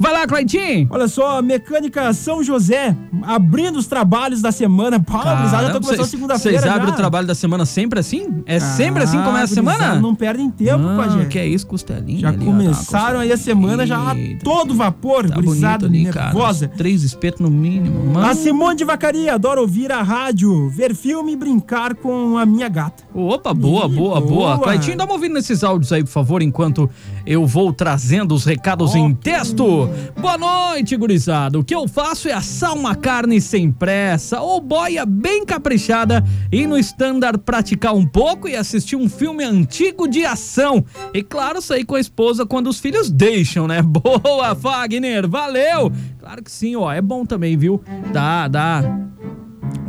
Vai 0.00 0.14
lá, 0.14 0.26
Claitinho. 0.26 0.86
Olha 0.88 1.06
só, 1.08 1.42
Mecânica 1.42 2.10
São 2.14 2.42
José, 2.42 2.96
abrindo 3.22 3.78
os 3.78 3.86
trabalhos 3.86 4.40
da 4.40 4.50
semana. 4.50 4.98
Gurizada, 4.98 5.66
já 5.66 5.72
tô 5.74 5.80
começando 5.82 6.06
segunda-feira 6.06 6.58
Vocês 6.58 6.72
abrem 6.72 6.90
o 6.90 6.96
trabalho 6.96 7.26
da 7.26 7.34
semana 7.34 7.66
sempre 7.66 8.00
assim? 8.00 8.42
É 8.46 8.58
sempre 8.58 9.02
assim 9.02 9.18
que 9.18 9.22
Ah, 9.22 9.26
começa 9.26 9.52
a 9.52 9.54
semana? 9.54 9.94
Não 9.96 10.14
perdem 10.14 10.48
tempo, 10.50 10.82
ah, 10.88 10.96
Pajé. 10.96 11.26
Que 11.26 11.38
é 11.38 11.46
isso, 11.46 11.66
costelinha 11.66 12.20
Já 12.20 12.28
ali, 12.30 12.46
ó, 12.46 12.50
uma 12.50 12.62
começaram 12.62 13.20
aí 13.20 13.30
a 13.30 13.36
semana 13.36 13.86
já 13.86 14.16
Eita. 14.16 14.42
todo 14.42 14.74
vapor, 14.74 15.28
Tá 15.28 15.34
gurizada, 15.34 15.84
ali, 15.84 16.06
cara. 16.06 16.26
nervosa. 16.32 16.66
Três 16.66 17.02
espetos 17.02 17.40
no 17.42 17.50
mínimo, 17.50 18.02
mano. 18.14 18.26
A 18.26 18.34
Simone 18.34 18.76
de 18.76 18.84
Vacaria 18.86 19.34
adora 19.34 19.60
ouvir 19.60 19.92
a 19.92 20.00
rádio, 20.02 20.70
ver 20.70 20.94
filme 20.94 21.32
e 21.32 21.36
brincar 21.36 21.94
com 21.94 22.38
a 22.38 22.46
minha 22.46 22.70
gata. 22.70 23.04
Opa, 23.14 23.52
boa, 23.52 23.84
Ih, 23.84 23.94
boa, 23.94 24.18
boa. 24.18 24.30
boa. 24.56 24.58
Claitinho, 24.60 24.96
dá 24.96 25.04
uma 25.04 25.12
ouvida 25.12 25.34
nesses 25.34 25.62
áudios 25.62 25.92
aí, 25.92 26.02
por 26.02 26.10
favor, 26.10 26.40
enquanto 26.40 26.88
eu 27.26 27.46
vou 27.46 27.70
trazendo 27.70 28.34
os 28.34 28.46
recados 28.46 28.94
em 28.94 29.12
texto. 29.14 29.89
Boa 30.20 30.36
noite, 30.36 30.96
gurizada. 30.96 31.58
O 31.58 31.64
que 31.64 31.74
eu 31.74 31.88
faço 31.88 32.28
é 32.28 32.32
assar 32.32 32.74
uma 32.74 32.94
carne 32.94 33.40
sem 33.40 33.70
pressa 33.70 34.40
ou 34.40 34.60
boia 34.60 35.06
bem 35.06 35.44
caprichada 35.44 36.24
e 36.52 36.66
no 36.66 36.78
standard 36.78 37.38
praticar 37.38 37.94
um 37.94 38.06
pouco 38.06 38.48
e 38.48 38.56
assistir 38.56 38.96
um 38.96 39.08
filme 39.08 39.44
antigo 39.44 40.06
de 40.08 40.24
ação. 40.24 40.84
E 41.14 41.22
claro, 41.22 41.60
sair 41.62 41.84
com 41.84 41.94
a 41.94 42.00
esposa 42.00 42.44
quando 42.46 42.68
os 42.68 42.80
filhos 42.80 43.10
deixam, 43.10 43.66
né? 43.66 43.82
Boa, 43.84 44.54
Fagner, 44.54 45.28
valeu! 45.28 45.92
Claro 46.18 46.42
que 46.42 46.50
sim, 46.50 46.76
ó, 46.76 46.92
é 46.92 47.00
bom 47.00 47.24
também, 47.24 47.56
viu? 47.56 47.82
Dá, 48.12 48.46
dá 48.46 48.82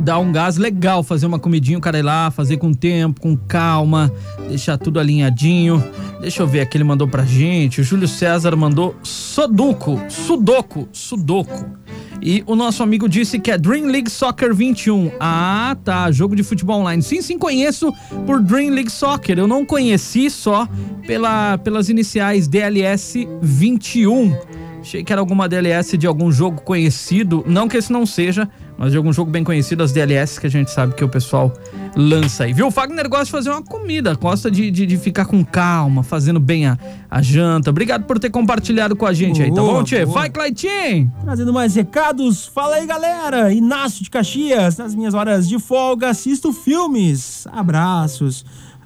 dá 0.00 0.18
um 0.18 0.32
gás 0.32 0.56
legal 0.56 1.02
fazer 1.02 1.26
uma 1.26 1.38
comidinha, 1.38 1.78
o 1.78 1.80
cara 1.80 1.98
ir 1.98 2.02
lá, 2.02 2.30
fazer 2.30 2.56
com 2.56 2.72
tempo, 2.72 3.20
com 3.20 3.36
calma, 3.36 4.12
deixar 4.48 4.76
tudo 4.76 4.98
alinhadinho. 4.98 5.82
Deixa 6.20 6.42
eu 6.42 6.46
ver 6.46 6.60
aqui, 6.60 6.76
ele 6.76 6.84
mandou 6.84 7.06
pra 7.06 7.24
gente. 7.24 7.80
O 7.80 7.84
Júlio 7.84 8.08
César 8.08 8.54
mandou 8.56 8.94
Sudoku, 9.02 10.00
Sudoku, 10.08 10.88
Sudoku. 10.92 11.82
E 12.24 12.44
o 12.46 12.54
nosso 12.54 12.84
amigo 12.84 13.08
disse 13.08 13.40
que 13.40 13.50
é 13.50 13.58
Dream 13.58 13.86
League 13.86 14.08
Soccer 14.08 14.54
21. 14.54 15.10
Ah, 15.18 15.76
tá, 15.82 16.10
jogo 16.12 16.36
de 16.36 16.44
futebol 16.44 16.80
online. 16.80 17.02
Sim, 17.02 17.20
sim, 17.20 17.36
conheço 17.36 17.92
por 18.24 18.40
Dream 18.40 18.70
League 18.70 18.92
Soccer. 18.92 19.38
Eu 19.38 19.48
não 19.48 19.66
conheci 19.66 20.30
só 20.30 20.68
pela, 21.04 21.58
pelas 21.58 21.88
iniciais 21.88 22.46
DLS 22.46 23.28
21. 23.42 24.36
Achei 24.82 25.04
que 25.04 25.12
era 25.12 25.20
alguma 25.20 25.48
DLS 25.48 25.96
de 25.96 26.08
algum 26.08 26.30
jogo 26.32 26.60
conhecido. 26.60 27.44
Não 27.46 27.68
que 27.68 27.76
esse 27.76 27.92
não 27.92 28.04
seja, 28.04 28.48
mas 28.76 28.90
de 28.90 28.96
algum 28.96 29.12
jogo 29.12 29.30
bem 29.30 29.44
conhecido, 29.44 29.80
as 29.80 29.92
DLS 29.92 30.40
que 30.40 30.46
a 30.48 30.50
gente 30.50 30.72
sabe 30.72 30.94
que 30.94 31.04
o 31.04 31.08
pessoal 31.08 31.52
lança 31.94 32.42
aí. 32.44 32.52
Viu? 32.52 32.66
O 32.66 32.70
Fagner 32.70 33.08
gosta 33.08 33.26
de 33.26 33.30
fazer 33.30 33.50
uma 33.50 33.62
comida, 33.62 34.12
gosta 34.14 34.50
de, 34.50 34.72
de, 34.72 34.84
de 34.84 34.96
ficar 34.96 35.24
com 35.24 35.44
calma, 35.44 36.02
fazendo 36.02 36.40
bem 36.40 36.66
a, 36.66 36.76
a 37.08 37.22
janta. 37.22 37.70
Obrigado 37.70 38.04
por 38.06 38.18
ter 38.18 38.30
compartilhado 38.30 38.96
com 38.96 39.06
a 39.06 39.12
gente 39.12 39.40
aí, 39.40 39.50
tá 39.50 39.60
Boa, 39.60 39.74
bom, 39.74 39.84
Tchê? 39.84 40.04
boa. 40.04 40.18
Vai, 40.18 40.30
Claitinho! 40.30 41.12
Trazendo 41.22 41.52
mais 41.52 41.76
recados. 41.76 42.46
Fala 42.46 42.74
aí, 42.74 42.86
galera. 42.86 43.52
Inácio 43.52 44.02
de 44.02 44.10
Caxias. 44.10 44.78
Nas 44.78 44.96
minhas 44.96 45.14
horas 45.14 45.48
de 45.48 45.60
folga, 45.60 46.08
assisto 46.10 46.52
filmes. 46.52 47.46
Abraços. 47.52 48.44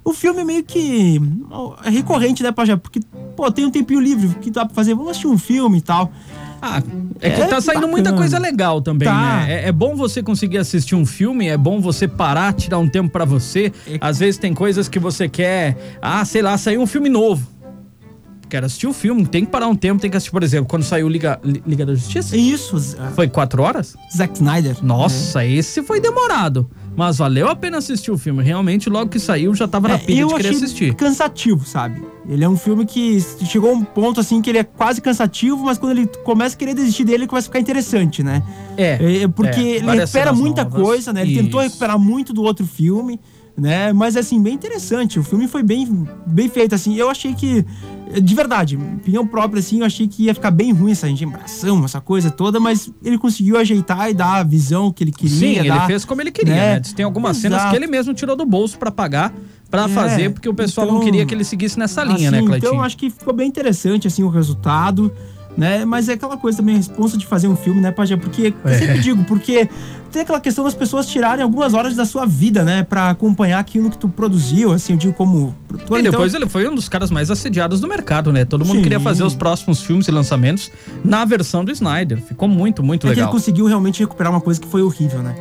O 0.09 0.13
filme 0.13 0.43
meio 0.45 0.63
que 0.63 1.19
é 1.83 1.89
recorrente, 1.89 2.41
né, 2.41 2.51
Pajé? 2.51 2.75
Porque, 2.77 2.99
pô, 3.35 3.51
tem 3.51 3.65
um 3.65 3.69
tempinho 3.71 3.99
livre. 3.99 4.29
Que 4.39 4.49
dá 4.49 4.65
pra 4.65 4.73
fazer? 4.73 4.93
Vamos 4.93 5.09
assistir 5.11 5.27
um 5.27 5.37
filme 5.37 5.79
e 5.79 5.81
tal. 5.81 6.11
Ah, 6.61 6.81
é 7.21 7.29
que 7.29 7.41
É 7.41 7.45
tá 7.45 7.59
saindo 7.61 7.81
bacana. 7.81 7.87
muita 7.91 8.13
coisa 8.13 8.39
legal 8.39 8.81
também, 8.81 9.07
Tá. 9.07 9.13
né? 9.45 9.63
É, 9.63 9.67
é 9.67 9.71
bom 9.71 9.95
você 9.95 10.23
conseguir 10.23 10.57
assistir 10.59 10.95
um 10.95 11.05
filme, 11.05 11.47
é 11.47 11.57
bom 11.57 11.79
você 11.81 12.07
parar, 12.07 12.53
tirar 12.53 12.79
um 12.79 12.87
tempo 12.87 13.09
pra 13.09 13.25
você. 13.25 13.71
É 13.85 13.97
Às 14.01 14.17
vezes 14.19 14.39
tem 14.39 14.53
coisas 14.53 14.87
que 14.89 14.97
você 14.97 15.27
quer. 15.29 15.97
Ah, 16.01 16.23
sei 16.25 16.41
lá, 16.41 16.57
saiu 16.57 16.81
um 16.81 16.87
filme 16.87 17.09
novo. 17.09 17.45
Quero 18.49 18.65
assistir 18.65 18.87
o 18.87 18.93
filme, 18.93 19.25
tem 19.27 19.43
que 19.43 19.51
parar 19.51 19.67
um 19.67 19.75
tempo, 19.75 19.99
tem 20.01 20.09
que 20.09 20.15
assistir, 20.15 20.31
por 20.31 20.41
exemplo, 20.41 20.67
quando 20.69 20.83
saiu 20.83 21.09
Liga, 21.09 21.37
Li- 21.43 21.61
Liga 21.67 21.85
da 21.85 21.93
Justiça. 21.93 22.35
Isso, 22.37 22.79
Foi 23.13 23.27
quatro 23.27 23.61
horas? 23.61 23.93
Zack 24.15 24.35
Snyder. 24.35 24.77
Nossa, 24.81 25.45
esse 25.45 25.83
foi 25.83 25.99
demorado. 25.99 26.71
Mas 26.97 27.19
valeu 27.19 27.47
a 27.47 27.55
pena 27.55 27.77
assistir 27.77 28.09
o 28.09 28.17
filme. 28.17 28.43
Realmente, 28.43 28.89
logo 28.89 29.07
que 29.11 29.19
saiu, 29.19 29.53
já 29.53 29.67
tava 29.67 29.87
na 29.87 29.93
É, 29.93 29.97
pilha 29.99 30.25
de 30.25 30.33
querer 30.33 30.49
assistir. 30.49 30.95
cansativo, 30.95 31.63
sabe? 31.63 32.01
Ele 32.27 32.43
é 32.43 32.49
um 32.49 32.57
filme 32.57 32.87
que 32.87 33.21
chegou 33.45 33.69
a 33.69 33.73
um 33.73 33.83
ponto 33.83 34.19
assim 34.19 34.41
que 34.41 34.49
ele 34.49 34.57
é 34.57 34.63
quase 34.63 34.99
cansativo, 34.99 35.63
mas 35.63 35.77
quando 35.77 35.91
ele 35.91 36.07
começa 36.23 36.55
a 36.55 36.57
querer 36.57 36.73
desistir 36.73 37.03
dele, 37.03 37.19
ele 37.19 37.27
começa 37.27 37.45
a 37.45 37.49
ficar 37.49 37.59
interessante, 37.59 38.23
né? 38.23 38.41
É. 38.75 39.21
É, 39.23 39.27
porque 39.27 39.59
é, 39.59 39.75
ele 39.77 39.91
recupera 39.91 40.33
muita 40.33 40.63
novas. 40.63 40.81
coisa, 40.81 41.13
né? 41.13 41.21
Ele 41.21 41.35
tentou 41.35 41.61
Isso. 41.61 41.69
recuperar 41.69 41.99
muito 41.99 42.33
do 42.33 42.41
outro 42.41 42.65
filme, 42.65 43.19
né? 43.57 43.91
Mas 43.91 44.15
assim, 44.15 44.41
bem 44.41 44.53
interessante. 44.53 45.17
O 45.19 45.23
filme 45.23 45.47
foi 45.47 45.63
bem, 45.63 46.07
bem 46.25 46.47
feito, 46.47 46.75
assim. 46.75 46.95
Eu 46.95 47.09
achei 47.09 47.33
que, 47.33 47.65
de 48.21 48.35
verdade, 48.35 48.77
opinião 48.77 49.25
própria, 49.25 49.59
assim, 49.59 49.79
eu 49.79 49.85
achei 49.85 50.07
que 50.07 50.23
ia 50.25 50.33
ficar 50.35 50.51
bem 50.51 50.71
ruim 50.71 50.91
essa 50.91 51.09
engembração, 51.09 51.83
essa 51.83 51.99
coisa 51.99 52.29
toda, 52.29 52.59
mas 52.59 52.91
ele 53.03 53.17
conseguiu 53.17 53.57
ajeitar 53.57 54.09
e 54.09 54.13
dar 54.13 54.35
a 54.35 54.43
visão 54.43 54.91
que 54.91 55.03
ele 55.03 55.11
queria. 55.11 55.35
Sim, 55.37 55.59
ele 55.59 55.69
dar, 55.69 55.87
fez 55.87 56.05
como 56.05 56.21
ele 56.21 56.31
queria, 56.31 56.53
né? 56.53 56.73
né? 56.75 56.81
Tem 56.95 57.03
algumas 57.03 57.37
cenas 57.37 57.57
Exato. 57.59 57.71
que 57.71 57.77
ele 57.77 57.87
mesmo 57.87 58.13
tirou 58.13 58.35
do 58.35 58.45
bolso 58.45 58.77
pra 58.77 58.91
pagar, 58.91 59.33
pra 59.71 59.85
É, 59.85 59.87
fazer, 59.89 60.29
porque 60.31 60.47
o 60.47 60.53
pessoal 60.53 60.85
não 60.87 60.95
então- 60.97 61.05
queria 61.05 61.25
que 61.25 61.33
ele 61.33 61.43
seguisse 61.43 61.79
nessa 61.79 62.03
linha, 62.03 62.29
né, 62.31 62.37
Assim, 62.37 62.47
Cleitinho? 62.47 62.69
Então, 62.73 62.83
acho 62.83 62.95
que 62.95 63.09
ficou 63.09 63.33
bem 63.33 63.47
interessante, 63.47 64.07
assim, 64.07 64.21
o 64.23 64.29
resultado, 64.29 65.11
né? 65.57 65.83
Mas 65.85 66.07
é 66.07 66.13
aquela 66.13 66.37
coisa 66.37 66.59
também, 66.59 66.75
a 66.75 66.77
responsa 66.77 67.17
de 67.17 67.25
fazer 67.25 67.47
um 67.47 67.55
filme, 67.55 67.81
né, 67.81 67.91
Pajé? 67.91 68.15
Porque, 68.15 68.53
eu 68.63 68.69
É. 68.71 68.77
sempre 68.77 68.99
digo, 68.99 69.23
porque 69.23 69.67
tem 70.11 70.21
aquela 70.21 70.39
questão 70.39 70.63
das 70.63 70.73
pessoas 70.75 71.05
tirarem 71.07 71.43
algumas 71.43 71.73
horas 71.73 71.95
da 71.95 72.05
sua 72.05 72.25
vida, 72.25 72.63
né? 72.63 72.83
Pra 72.83 73.09
acompanhar 73.09 73.59
aquilo 73.59 73.89
que 73.89 73.97
tu 73.97 74.07
produziu, 74.07 74.71
assim, 74.71 74.93
eu 74.93 74.99
digo 74.99 75.13
como 75.13 75.55
produtor. 75.67 75.97
E 75.97 76.01
então- 76.01 76.11
depois 76.11 76.33
ele 76.33 76.47
foi 76.47 76.67
um 76.69 76.75
dos 76.75 76.87
caras 76.87 77.09
mais 77.11 77.29
assediados 77.31 77.81
do 77.81 77.87
mercado, 77.87 78.31
né? 78.31 78.45
Todo 78.45 78.63
mundo 78.63 78.77
Sim. 78.77 78.83
queria 78.83 78.99
fazer 78.99 79.23
os 79.23 79.35
próximos 79.35 79.81
filmes 79.81 80.07
e 80.07 80.11
lançamentos 80.11 80.71
na 81.03 81.25
versão 81.25 81.65
do 81.65 81.71
Snyder. 81.71 82.21
Ficou 82.21 82.47
muito, 82.47 82.83
muito 82.83 83.07
É 83.07 83.09
que 83.09 83.13
ele 83.13 83.21
legal. 83.21 83.31
conseguiu 83.33 83.65
realmente 83.65 83.99
recuperar 83.99 84.31
uma 84.31 84.41
coisa 84.41 84.61
que 84.61 84.67
foi 84.67 84.81
horrível, 84.83 85.21
né? 85.23 85.35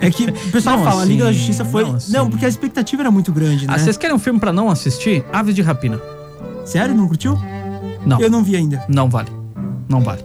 É 0.00 0.10
que 0.10 0.24
o 0.24 0.50
pessoal 0.50 0.76
Não 0.78 0.84
fala, 0.84 1.02
a 1.02 1.04
Liga 1.04 1.24
da 1.24 1.30
assim, 1.30 1.38
Justiça 1.38 1.64
foi. 1.64 1.82
não 1.84 1.90
Não, 1.92 1.96
assim. 1.96 2.30
porque 2.30 2.44
a 2.44 2.48
expectativa 2.48 3.02
era 3.02 3.10
muito 3.10 3.32
grande, 3.32 3.66
né? 3.66 3.72
Ah, 3.74 3.78
vocês 3.78 3.96
querem 3.96 4.14
um 4.14 4.18
filme 4.18 4.38
pra 4.40 4.52
não 4.52 4.68
assistir? 4.68 5.24
Aves 5.32 5.54
de 5.54 5.62
Rapina. 5.62 6.00
Sério? 6.64 6.94
Não 6.94 7.06
curtiu? 7.06 7.38
Não. 8.04 8.20
Eu 8.20 8.30
não 8.30 8.42
vi 8.44 8.54
ainda. 8.56 8.84
Não 8.88 9.08
vale. 9.08 9.28
Não 9.88 10.00
vale. 10.00 10.22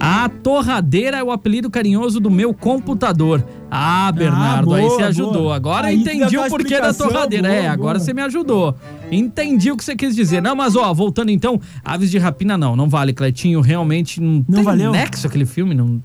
A 0.00 0.28
torradeira 0.28 1.18
é 1.18 1.22
o 1.22 1.30
apelido 1.30 1.70
carinhoso 1.70 2.20
do 2.20 2.30
meu 2.30 2.52
computador. 2.54 3.44
Ah, 3.70 4.10
Bernardo, 4.12 4.72
aí 4.74 4.82
boa, 4.82 4.96
você 4.96 5.02
ajudou. 5.04 5.42
boa. 5.42 5.56
Agora 5.56 5.88
Aí 5.88 5.96
entendi 5.96 6.36
o 6.36 6.42
a 6.42 6.48
porquê 6.48 6.80
da 6.80 6.92
torradeira. 6.94 7.48
boa, 7.48 7.60
é, 7.60 7.68
agora 7.68 7.98
você 7.98 8.14
me 8.14 8.22
ajudou. 8.22 8.74
Entendi 9.10 9.70
o 9.70 9.76
que 9.76 9.84
você 9.84 9.94
quis 9.94 10.14
dizer. 10.14 10.40
Não, 10.40 10.56
mas 10.56 10.74
ó, 10.74 10.92
voltando 10.94 11.30
então, 11.30 11.60
Aves 11.84 12.10
de 12.10 12.18
Rapina 12.18 12.56
não, 12.56 12.74
não 12.74 12.88
vale, 12.88 13.12
Cleitinho. 13.12 13.60
Realmente 13.60 14.20
não, 14.20 14.44
Não 14.48 14.54
tem 14.56 14.64
valeu? 14.64 14.90
nexo 14.92 15.26
aquele 15.26 15.46
filme, 15.46 15.74
não 15.74 16.02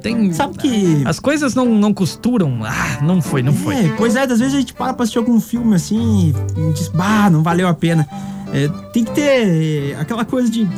tem... 0.00 0.32
Sabe 0.32 0.58
que. 0.58 1.02
As 1.04 1.18
coisas 1.18 1.54
não, 1.54 1.66
não 1.66 1.92
costuram. 1.92 2.60
Ah, 2.64 3.02
não 3.02 3.20
foi, 3.22 3.42
não 3.42 3.52
foi. 3.52 3.74
É, 3.76 3.94
pois 3.96 4.14
é, 4.14 4.22
às 4.22 4.38
vezes 4.38 4.54
a 4.54 4.58
gente 4.58 4.74
para 4.74 4.92
pra 4.92 5.02
assistir 5.04 5.18
algum 5.18 5.40
filme 5.40 5.74
assim 5.74 6.34
e 6.56 6.72
diz, 6.72 6.88
bah, 6.88 7.28
não 7.30 7.42
valeu 7.42 7.66
a 7.66 7.74
pena. 7.74 8.06
É, 8.52 8.68
tem 8.92 9.04
que 9.04 9.12
ter 9.12 9.96
aquela 9.98 10.24
coisa 10.24 10.50
de. 10.50 10.68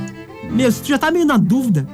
Meu, 0.50 0.72
se 0.72 0.82
tu 0.82 0.88
já 0.88 0.98
tá 0.98 1.10
meio 1.10 1.24
na 1.26 1.36
dúvida, 1.36 1.86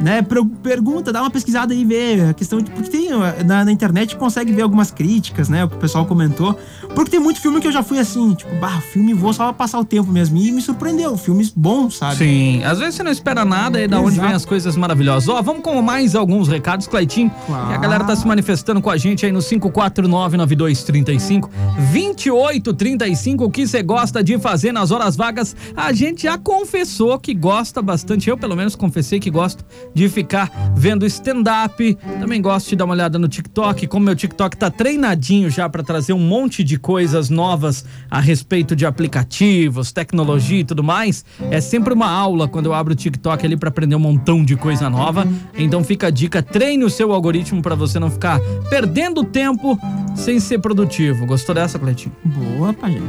né? 0.00 0.22
per- 0.22 0.44
Pergunta, 0.62 1.12
dá 1.12 1.22
uma 1.22 1.30
pesquisada 1.30 1.72
aí, 1.72 1.84
vê 1.84 2.20
a 2.30 2.34
questão 2.34 2.60
de. 2.60 2.70
Porque 2.70 2.90
tem 2.90 3.08
na, 3.44 3.64
na 3.64 3.72
internet 3.72 4.16
consegue 4.16 4.52
ver 4.52 4.62
algumas 4.62 4.90
críticas, 4.90 5.48
né? 5.48 5.64
O 5.64 5.68
que 5.68 5.76
o 5.76 5.78
pessoal 5.78 6.04
comentou. 6.06 6.58
Porque 6.94 7.10
tem 7.10 7.20
muito 7.20 7.40
filme 7.40 7.60
que 7.60 7.66
eu 7.66 7.72
já 7.72 7.82
fui 7.82 7.98
assim, 7.98 8.34
tipo, 8.34 8.54
bah, 8.56 8.80
filme 8.80 9.14
vou 9.14 9.32
só 9.32 9.44
pra 9.44 9.52
passar 9.52 9.78
o 9.78 9.84
tempo 9.84 10.10
mesmo. 10.10 10.36
E 10.38 10.50
me 10.52 10.60
surpreendeu, 10.60 11.16
filmes 11.16 11.50
bons, 11.50 11.96
sabe? 11.98 12.16
Sim, 12.16 12.62
às 12.64 12.78
vezes 12.78 12.96
você 12.96 13.02
não 13.02 13.10
espera 13.12 13.44
nada 13.44 13.80
e 13.80 13.84
é 13.84 13.88
da 13.88 14.00
onde 14.00 14.18
vem 14.20 14.32
as 14.32 14.44
coisas 14.44 14.76
maravilhosas. 14.76 15.28
Ó, 15.28 15.40
vamos 15.42 15.62
com 15.62 15.80
mais 15.82 16.14
alguns 16.14 16.48
recados, 16.48 16.86
Cleitinho. 16.86 17.30
Claro. 17.46 17.70
E 17.70 17.74
a 17.74 17.78
galera 17.78 18.04
tá 18.04 18.14
se 18.16 18.26
manifestando 18.26 18.80
com 18.82 18.90
a 18.90 18.96
gente 18.96 19.24
aí 19.26 19.32
no 19.32 19.40
5499235 19.42 21.50
2835. 21.92 23.44
O 23.44 23.50
que 23.50 23.66
você 23.66 23.82
gosta 23.82 24.22
de 24.22 24.38
fazer 24.38 24.72
nas 24.72 24.90
horas 24.90 25.16
vagas? 25.16 25.54
A 25.76 25.92
gente 25.92 26.22
já 26.22 26.36
confessou 26.38 27.18
que 27.18 27.34
gosta 27.34 27.80
bastante. 27.82 28.28
Eu, 28.28 28.36
pelo 28.36 28.56
menos, 28.56 28.74
confessei 28.74 29.20
que 29.20 29.30
gosto 29.30 29.64
de 29.94 30.08
ficar 30.08 30.50
vendo 30.74 31.06
stand-up. 31.06 31.96
Também 32.20 32.40
gosto 32.40 32.70
de 32.70 32.76
dar 32.76 32.84
uma 32.84 32.94
olhada 32.94 33.18
no 33.18 33.28
TikTok. 33.28 33.86
Como 33.86 34.04
meu 34.04 34.16
TikTok 34.16 34.56
tá 34.56 34.70
treinadinho 34.70 35.50
já 35.50 35.68
pra 35.68 35.82
trazer 35.82 36.12
um 36.12 36.18
monte 36.18 36.62
de 36.62 36.78
coisas 36.78 37.30
novas 37.30 37.84
a 38.10 38.20
respeito 38.20 38.74
de 38.74 38.86
aplicativos, 38.86 39.92
tecnologia 39.92 40.60
e 40.60 40.64
tudo 40.64 40.82
mais. 40.82 41.24
É 41.50 41.60
sempre 41.60 41.92
uma 41.92 42.10
aula 42.10 42.48
quando 42.48 42.66
eu 42.66 42.74
abro 42.74 42.92
o 42.92 42.96
TikTok 42.96 43.44
ali 43.44 43.56
pra 43.56 43.68
aprender 43.68 43.94
um 43.94 44.00
montão 44.00 44.44
de 44.44 44.56
coisa 44.56 44.88
nova. 44.90 45.26
Então 45.56 45.82
fica 45.84 46.08
a 46.08 46.10
dica, 46.10 46.42
treine 46.42 46.84
o 46.84 46.90
seu 46.90 47.12
algoritmo 47.12 47.62
pra 47.62 47.74
você 47.74 47.98
não 47.98 48.10
ficar 48.10 48.40
perdendo 48.70 49.24
tempo 49.24 49.78
sem 50.14 50.40
ser 50.40 50.58
produtivo. 50.58 51.26
Gostou 51.26 51.54
dessa, 51.54 51.78
Cleitinho? 51.78 52.14
Boa, 52.24 52.72
pajé. 52.72 53.00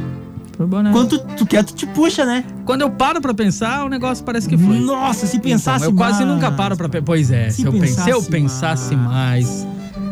Foi 0.60 0.66
bom, 0.66 0.82
né? 0.82 0.90
Quando 0.92 1.18
tu, 1.18 1.26
tu 1.38 1.46
quer, 1.46 1.64
tu 1.64 1.72
te 1.72 1.86
puxa, 1.86 2.26
né? 2.26 2.44
Quando 2.66 2.82
eu 2.82 2.90
paro 2.90 3.18
pra 3.18 3.32
pensar, 3.32 3.82
o 3.82 3.88
negócio 3.88 4.22
parece 4.22 4.46
que 4.46 4.58
foi. 4.58 4.78
Nossa, 4.78 5.26
se 5.26 5.38
pensasse 5.38 5.84
Então, 5.86 5.90
eu 5.90 5.96
quase 5.96 6.22
mais. 6.22 6.34
nunca 6.34 6.50
paro 6.52 6.76
pra... 6.76 6.86
Pois 7.02 7.30
é, 7.30 7.48
se, 7.48 7.62
Se 7.62 7.66
eu, 7.66 7.72
pen- 7.72 7.86
se 7.86 8.10
eu 8.10 8.22
pensasse 8.22 8.30
pensasse 8.30 8.94
mais... 8.96 9.66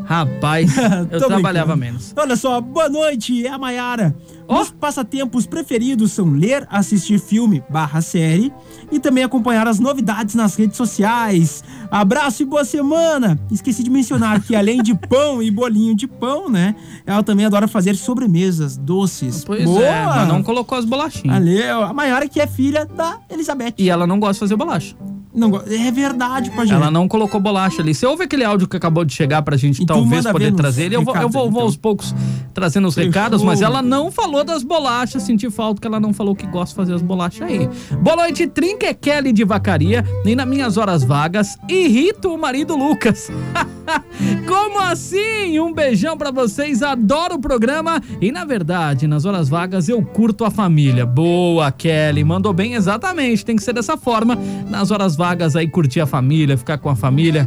Rapaz, 0.09 0.75
eu 1.13 1.19
trabalhava 1.19 1.77
brincando. 1.77 1.77
menos. 1.77 2.15
Olha 2.17 2.35
só, 2.35 2.63
boa 2.63 2.89
noite, 2.89 3.47
é 3.47 3.51
a 3.51 3.59
Maiara. 3.59 4.17
Meus 4.49 4.71
passatempos 4.71 5.45
preferidos 5.47 6.13
são 6.13 6.33
ler, 6.33 6.67
assistir 6.71 7.21
filme 7.21 7.63
barra 7.69 8.01
série 8.01 8.51
e 8.91 8.99
também 8.99 9.23
acompanhar 9.23 9.69
as 9.69 9.79
novidades 9.79 10.35
nas 10.35 10.57
redes 10.57 10.79
sociais. 10.79 11.63
Abraço 11.91 12.43
e 12.43 12.47
boa 12.47 12.65
semana! 12.65 13.39
Esqueci 13.51 13.83
de 13.83 13.91
mencionar 13.91 14.41
que 14.41 14.57
além 14.57 14.83
de 14.83 14.95
pão 15.09 15.43
e 15.43 15.51
bolinho 15.51 15.95
de 15.95 16.07
pão, 16.07 16.49
né? 16.49 16.75
Ela 17.05 17.23
também 17.23 17.45
adora 17.45 17.69
fazer 17.69 17.95
sobremesas, 17.95 18.79
doces. 18.79 19.45
Pois 19.45 19.65
boa! 19.65 19.85
é, 19.85 20.07
mas 20.07 20.29
não 20.29 20.43
colocou 20.43 20.79
as 20.79 20.87
bolachinhas. 20.87 21.37
Valeu! 21.37 21.83
A 21.83 21.93
Maiara 21.93 22.27
que 22.27 22.41
é 22.41 22.47
filha 22.47 22.87
da 22.87 23.19
Elizabeth. 23.29 23.75
E 23.77 23.91
ela 23.91 24.07
não 24.07 24.19
gosta 24.19 24.33
de 24.33 24.41
fazer 24.41 24.57
bolacha. 24.57 24.97
Não, 25.35 25.57
é 25.67 25.91
verdade, 25.91 26.51
Pajé. 26.51 26.75
Ela 26.75 26.91
não 26.91 27.07
colocou 27.07 27.41
bolacha 27.41 27.83
ali. 27.83 27.95
Você 27.95 28.07
ouve 28.07 28.25
aquele 28.25 28.45
áudio 28.45 28.67
que 28.67 28.77
acabou 28.77 29.05
de 29.05 29.13
chegar 29.13 29.43
pra 29.43 29.57
gente 29.57 29.83
E 29.83 29.87
talvez 29.87 30.27
poder 30.27 30.53
trazer 30.55 30.85
ele? 30.85 30.97
Eu 30.97 31.03
vou, 31.05 31.15
eu 31.15 31.29
vou, 31.29 31.43
vou 31.43 31.51
então. 31.51 31.63
aos 31.63 31.77
poucos 31.77 32.15
trazendo 32.55 32.89
os 32.89 32.95
Fechou. 32.95 33.09
recados, 33.09 33.43
mas 33.43 33.61
ela 33.61 33.83
não 33.83 34.11
falou 34.11 34.43
das 34.43 34.63
bolachas. 34.63 35.23
Senti 35.23 35.51
falta 35.51 35.81
que 35.81 35.87
ela 35.87 36.01
não 36.01 36.13
falou 36.13 36.35
que 36.35 36.47
gosta 36.47 36.71
de 36.71 36.77
fazer 36.77 36.95
as 36.95 37.03
bolachas 37.03 37.43
aí. 37.43 37.69
Boa 38.01 38.17
noite, 38.17 38.47
Trinca 38.47 38.87
é 38.87 38.95
Kelly 38.95 39.33
de 39.33 39.45
Vacaria. 39.45 40.05
E 40.25 40.35
nas 40.35 40.47
minhas 40.49 40.77
horas 40.77 41.05
vagas, 41.05 41.57
irrito 41.69 42.33
o 42.33 42.39
marido 42.39 42.77
Lucas. 42.77 43.31
Como 44.47 44.81
assim? 44.81 45.59
Um 45.61 45.73
beijão 45.73 46.17
pra 46.17 46.31
vocês, 46.31 46.83
adoro 46.83 47.37
o 47.37 47.41
programa. 47.41 48.03
E 48.21 48.33
na 48.33 48.45
verdade, 48.45 49.07
nas 49.07 49.25
horas 49.25 49.49
vagas 49.49 49.89
eu 49.89 50.03
curto 50.03 50.45
a 50.45 50.51
família. 50.51 51.07
Boa, 51.07 51.71
Kelly, 51.71 52.25
mandou 52.25 52.53
bem 52.53 52.75
exatamente. 52.75 53.45
Tem 53.45 53.57
que 53.57 53.63
ser 53.63 53.73
dessa 53.73 53.97
forma. 53.97 54.39
Nas 54.69 54.91
horas 54.91 55.17
vagas 55.19 55.55
aí 55.55 55.69
curtir 55.69 56.01
a 56.01 56.07
família, 56.07 56.57
ficar 56.57 56.79
com 56.79 56.89
a 56.89 56.97
família 56.97 57.47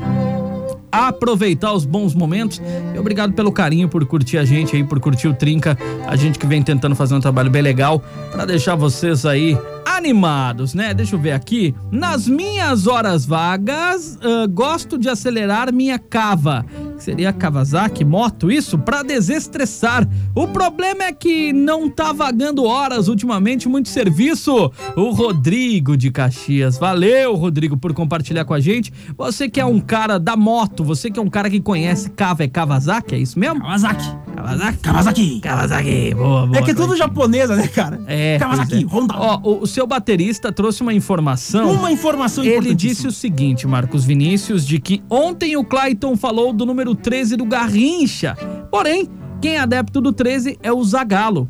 aproveitar 0.91 1.71
os 1.71 1.85
bons 1.85 2.13
momentos. 2.13 2.61
E 2.93 2.99
obrigado 2.99 3.33
pelo 3.33 3.51
carinho 3.51 3.87
por 3.87 4.05
curtir 4.05 4.37
a 4.37 4.45
gente 4.45 4.75
aí, 4.75 4.83
por 4.83 4.99
curtir 4.99 5.27
o 5.27 5.33
Trinca. 5.33 5.77
A 6.05 6.15
gente 6.15 6.37
que 6.37 6.45
vem 6.45 6.61
tentando 6.61 6.95
fazer 6.95 7.15
um 7.15 7.19
trabalho 7.19 7.49
bem 7.49 7.61
legal 7.61 8.03
pra 8.31 8.45
deixar 8.45 8.75
vocês 8.75 9.25
aí 9.25 9.57
animados, 9.85 10.73
né? 10.73 10.93
Deixa 10.93 11.15
eu 11.15 11.19
ver 11.19 11.31
aqui. 11.31 11.73
Nas 11.91 12.27
minhas 12.27 12.87
horas 12.87 13.25
vagas, 13.25 14.17
ah, 14.21 14.47
gosto 14.47 14.97
de 14.97 15.07
acelerar 15.07 15.73
minha 15.73 15.97
cava. 15.97 16.65
Seria 17.01 17.33
Kawasaki 17.33 18.05
moto, 18.05 18.51
isso? 18.51 18.77
Pra 18.77 19.01
desestressar. 19.01 20.07
O 20.35 20.47
problema 20.47 21.05
é 21.05 21.11
que 21.11 21.51
não 21.51 21.89
tá 21.89 22.13
vagando 22.13 22.63
horas 22.63 23.07
ultimamente, 23.07 23.67
muito 23.67 23.89
serviço. 23.89 24.71
O 24.95 25.09
Rodrigo 25.09 25.97
de 25.97 26.11
Caxias. 26.11 26.77
Valeu, 26.77 27.33
Rodrigo, 27.33 27.75
por 27.75 27.91
compartilhar 27.91 28.45
com 28.45 28.53
a 28.53 28.59
gente. 28.59 28.93
Você 29.17 29.49
que 29.49 29.59
é 29.59 29.65
um 29.65 29.79
cara 29.79 30.19
da 30.19 30.35
moto, 30.35 30.83
você 30.83 31.09
que 31.09 31.19
é 31.19 31.23
um 31.23 31.29
cara 31.29 31.49
que 31.49 31.59
conhece 31.59 32.11
Kava 32.11 32.43
é 32.43 32.47
Kawasaki, 32.47 33.15
é 33.15 33.17
isso 33.17 33.39
mesmo? 33.39 33.61
Kawasaki. 33.61 34.30
Kawasaki. 34.41 34.77
Kawasaki. 34.81 35.39
Kawasaki. 35.39 36.13
Boa, 36.15 36.45
boa. 36.47 36.57
É 36.57 36.61
que 36.61 36.71
é 36.71 36.73
tudo 36.73 36.95
japonesa, 36.95 37.55
né, 37.55 37.67
cara? 37.67 38.01
É, 38.07 38.37
Kawasaki, 38.39 38.83
é. 38.83 38.87
Honda. 38.87 39.15
Ó, 39.17 39.39
o, 39.43 39.61
o 39.63 39.67
seu 39.67 39.85
baterista 39.85 40.51
trouxe 40.51 40.81
uma 40.81 40.93
informação. 40.93 41.71
Uma 41.71 41.91
informação 41.91 42.43
Ele 42.43 42.73
disse 42.73 43.07
o 43.07 43.11
seguinte, 43.11 43.67
Marcos 43.67 44.03
Vinícius, 44.03 44.65
de 44.65 44.79
que 44.79 45.03
ontem 45.09 45.55
o 45.57 45.63
Clayton 45.63 46.15
falou 46.17 46.51
do 46.53 46.65
número 46.65 46.95
13 46.95 47.35
do 47.35 47.45
Garrincha. 47.45 48.35
Porém, 48.69 49.07
quem 49.41 49.55
é 49.55 49.59
adepto 49.59 50.01
do 50.01 50.11
13 50.11 50.57
é 50.61 50.71
o 50.71 50.83
Zagalo. 50.83 51.47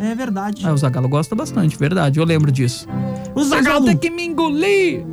É 0.00 0.14
verdade. 0.14 0.62
Ah, 0.66 0.72
o 0.72 0.76
Zagalo 0.76 1.08
gosta 1.08 1.34
bastante, 1.34 1.76
verdade, 1.78 2.18
eu 2.18 2.24
lembro 2.24 2.50
disso. 2.50 2.88
O 3.34 3.44
Vocês 3.44 3.50
vão 3.50 3.62
Zagalo. 3.62 3.84
ter 3.86 3.96
que 3.96 4.10
me 4.10 4.26
engolir. 4.26 5.04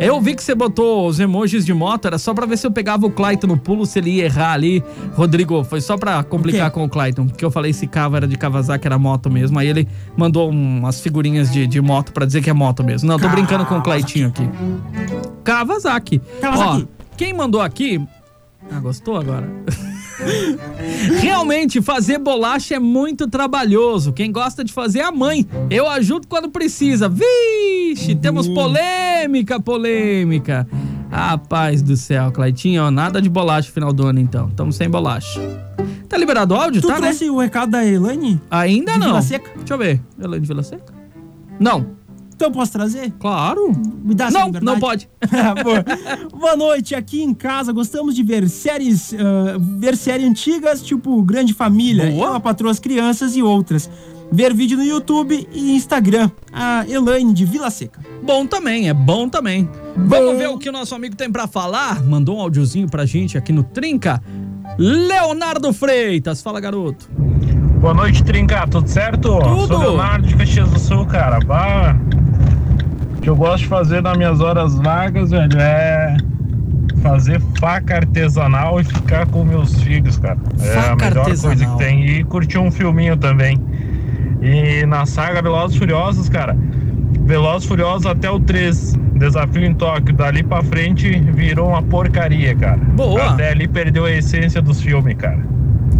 Eu 0.00 0.20
vi 0.20 0.34
que 0.34 0.42
você 0.42 0.54
botou 0.54 1.08
os 1.08 1.18
emojis 1.18 1.66
de 1.66 1.74
moto, 1.74 2.06
era 2.06 2.18
só 2.18 2.32
pra 2.32 2.46
ver 2.46 2.56
se 2.56 2.66
eu 2.66 2.70
pegava 2.70 3.04
o 3.04 3.10
Clayton 3.10 3.48
no 3.48 3.58
pulo, 3.58 3.84
se 3.84 3.98
ele 3.98 4.10
ia 4.10 4.26
errar 4.26 4.52
ali. 4.52 4.82
Rodrigo, 5.14 5.64
foi 5.64 5.80
só 5.80 5.96
pra 5.96 6.22
complicar 6.22 6.70
com 6.70 6.84
o 6.84 6.88
Clayton, 6.88 7.26
porque 7.26 7.44
eu 7.44 7.50
falei 7.50 7.72
se 7.72 7.86
Cava 7.86 8.18
era 8.18 8.28
de 8.28 8.36
Kawasaki, 8.36 8.86
era 8.86 8.96
moto 8.96 9.28
mesmo. 9.28 9.58
Aí 9.58 9.66
ele 9.66 9.88
mandou 10.16 10.50
umas 10.50 11.00
figurinhas 11.00 11.50
de, 11.50 11.66
de 11.66 11.80
moto 11.80 12.12
pra 12.12 12.24
dizer 12.24 12.42
que 12.42 12.48
é 12.48 12.52
moto 12.52 12.84
mesmo. 12.84 13.08
Não, 13.08 13.18
tô 13.18 13.28
brincando 13.28 13.66
com 13.66 13.78
o 13.78 13.82
Claytinho 13.82 14.28
aqui. 14.28 14.48
Kawasaki. 15.42 16.20
Kawasaki. 16.40 16.88
Ó, 16.88 17.16
quem 17.16 17.32
mandou 17.32 17.60
aqui... 17.60 18.00
Ah, 18.70 18.78
gostou 18.78 19.16
agora? 19.16 19.48
Realmente, 21.20 21.80
fazer 21.80 22.18
bolacha 22.18 22.74
é 22.74 22.78
muito 22.78 23.28
trabalhoso. 23.28 24.12
Quem 24.12 24.30
gosta 24.32 24.64
de 24.64 24.72
fazer 24.72 25.00
é 25.00 25.04
a 25.04 25.12
mãe. 25.12 25.46
Eu 25.70 25.88
ajudo 25.88 26.26
quando 26.26 26.48
precisa. 26.50 27.08
Vixe, 27.08 28.14
temos 28.14 28.48
polêmica, 28.48 29.60
polêmica. 29.60 30.66
Rapaz 31.10 31.80
do 31.80 31.96
céu, 31.96 32.30
Claitinho, 32.30 32.82
ó, 32.84 32.90
nada 32.90 33.20
de 33.22 33.28
bolacha 33.30 33.68
no 33.68 33.74
final 33.74 33.92
do 33.92 34.06
ano 34.06 34.20
então. 34.20 34.48
Estamos 34.48 34.76
sem 34.76 34.90
bolacha. 34.90 35.40
Tá 36.08 36.16
liberado 36.16 36.54
o 36.54 36.56
áudio, 36.58 36.80
Tu 36.82 36.88
tá, 36.88 36.94
né? 36.94 37.08
trouxe 37.08 37.30
o 37.30 37.38
recado 37.38 37.70
da 37.70 37.84
Elaine? 37.84 38.40
Ainda 38.50 38.92
de 38.92 38.98
não. 38.98 39.06
Vila 39.08 39.22
Seca? 39.22 39.50
Deixa 39.56 39.74
eu 39.74 39.78
ver. 39.78 40.00
Elaine 40.18 40.40
de 40.40 40.48
Vila 40.48 40.62
Seca? 40.62 40.92
Não. 41.58 41.97
Então 42.38 42.50
eu 42.50 42.52
posso 42.52 42.70
trazer? 42.70 43.12
Claro. 43.18 43.72
Me 44.04 44.14
dá 44.14 44.26
essa 44.26 44.38
Não, 44.38 44.46
liberdade? 44.46 44.64
não 44.64 44.78
pode. 44.78 45.08
Boa. 45.64 45.84
Boa 46.38 46.56
noite, 46.56 46.94
aqui 46.94 47.20
em 47.20 47.34
casa 47.34 47.72
gostamos 47.72 48.14
de 48.14 48.22
ver 48.22 48.48
séries, 48.48 49.12
ah, 49.12 49.56
ver 49.58 49.96
séries 49.96 50.24
antigas, 50.28 50.80
tipo 50.80 51.20
Grande 51.24 51.52
Família, 51.52 52.12
Boa. 52.12 52.26
Ela 52.28 52.38
Patroa 52.40 52.70
as 52.70 52.78
Crianças 52.78 53.34
e 53.34 53.42
outras. 53.42 53.90
Ver 54.30 54.54
vídeo 54.54 54.76
no 54.78 54.84
YouTube 54.84 55.48
e 55.52 55.74
Instagram. 55.74 56.30
A 56.52 56.86
Elaine 56.88 57.32
de 57.34 57.44
Vila 57.44 57.70
Seca. 57.70 57.98
Bom 58.22 58.46
também, 58.46 58.88
é 58.88 58.94
bom 58.94 59.28
também. 59.28 59.68
Vamos 59.96 60.38
ver 60.38 60.48
o 60.48 60.56
que 60.58 60.68
o 60.68 60.72
nosso 60.72 60.94
amigo 60.94 61.16
tem 61.16 61.32
pra 61.32 61.48
falar? 61.48 62.04
Mandou 62.04 62.36
um 62.36 62.40
áudiozinho 62.40 62.88
pra 62.88 63.04
gente 63.04 63.36
aqui 63.36 63.52
no 63.52 63.64
Trinca. 63.64 64.22
Leonardo 64.78 65.72
Freitas, 65.72 66.40
fala 66.40 66.60
garoto. 66.60 67.10
Boa 67.80 67.94
noite, 67.94 68.22
Trinca, 68.22 68.64
tudo 68.68 68.88
certo? 68.88 69.38
Tudo. 69.40 69.66
Sou 69.66 69.78
Leonardo 69.78 70.26
de 70.28 70.36
Caxias 70.36 70.68
do 70.70 70.78
Sul, 70.78 71.04
cara. 71.06 71.38
Bah, 71.40 71.96
o 73.18 73.20
que 73.20 73.28
eu 73.30 73.36
gosto 73.36 73.58
de 73.64 73.66
fazer 73.68 74.02
nas 74.02 74.16
minhas 74.16 74.40
horas 74.40 74.76
vagas, 74.76 75.30
velho, 75.30 75.58
é 75.58 76.16
fazer 77.02 77.40
faca 77.60 77.96
artesanal 77.96 78.80
e 78.80 78.84
ficar 78.84 79.26
com 79.26 79.44
meus 79.44 79.80
filhos, 79.82 80.18
cara. 80.18 80.38
é 80.60 80.70
a 80.78 80.82
Faca 80.82 81.04
melhor 81.10 81.24
coisa 81.26 81.48
artesanal. 81.48 81.78
que 81.78 81.84
tem. 81.84 82.06
E 82.06 82.24
curtir 82.24 82.58
um 82.58 82.70
filminho 82.70 83.16
também. 83.16 83.58
E 84.42 84.84
na 84.86 85.04
saga 85.06 85.42
Velozes 85.42 85.76
e 85.76 85.78
Furiosos, 85.80 86.28
cara, 86.28 86.56
Velozes 87.22 87.64
e 87.64 87.68
Furiosos 87.68 88.06
até 88.06 88.30
o 88.30 88.38
3, 88.40 88.94
Desafio 89.14 89.64
em 89.64 89.74
Tóquio, 89.74 90.14
dali 90.14 90.42
pra 90.44 90.62
frente 90.62 91.10
virou 91.18 91.68
uma 91.70 91.82
porcaria, 91.82 92.54
cara. 92.54 92.78
Boa. 92.78 93.30
Até 93.30 93.50
ali 93.50 93.66
perdeu 93.66 94.04
a 94.04 94.10
essência 94.12 94.62
dos 94.62 94.80
filmes, 94.80 95.14
cara. 95.16 95.40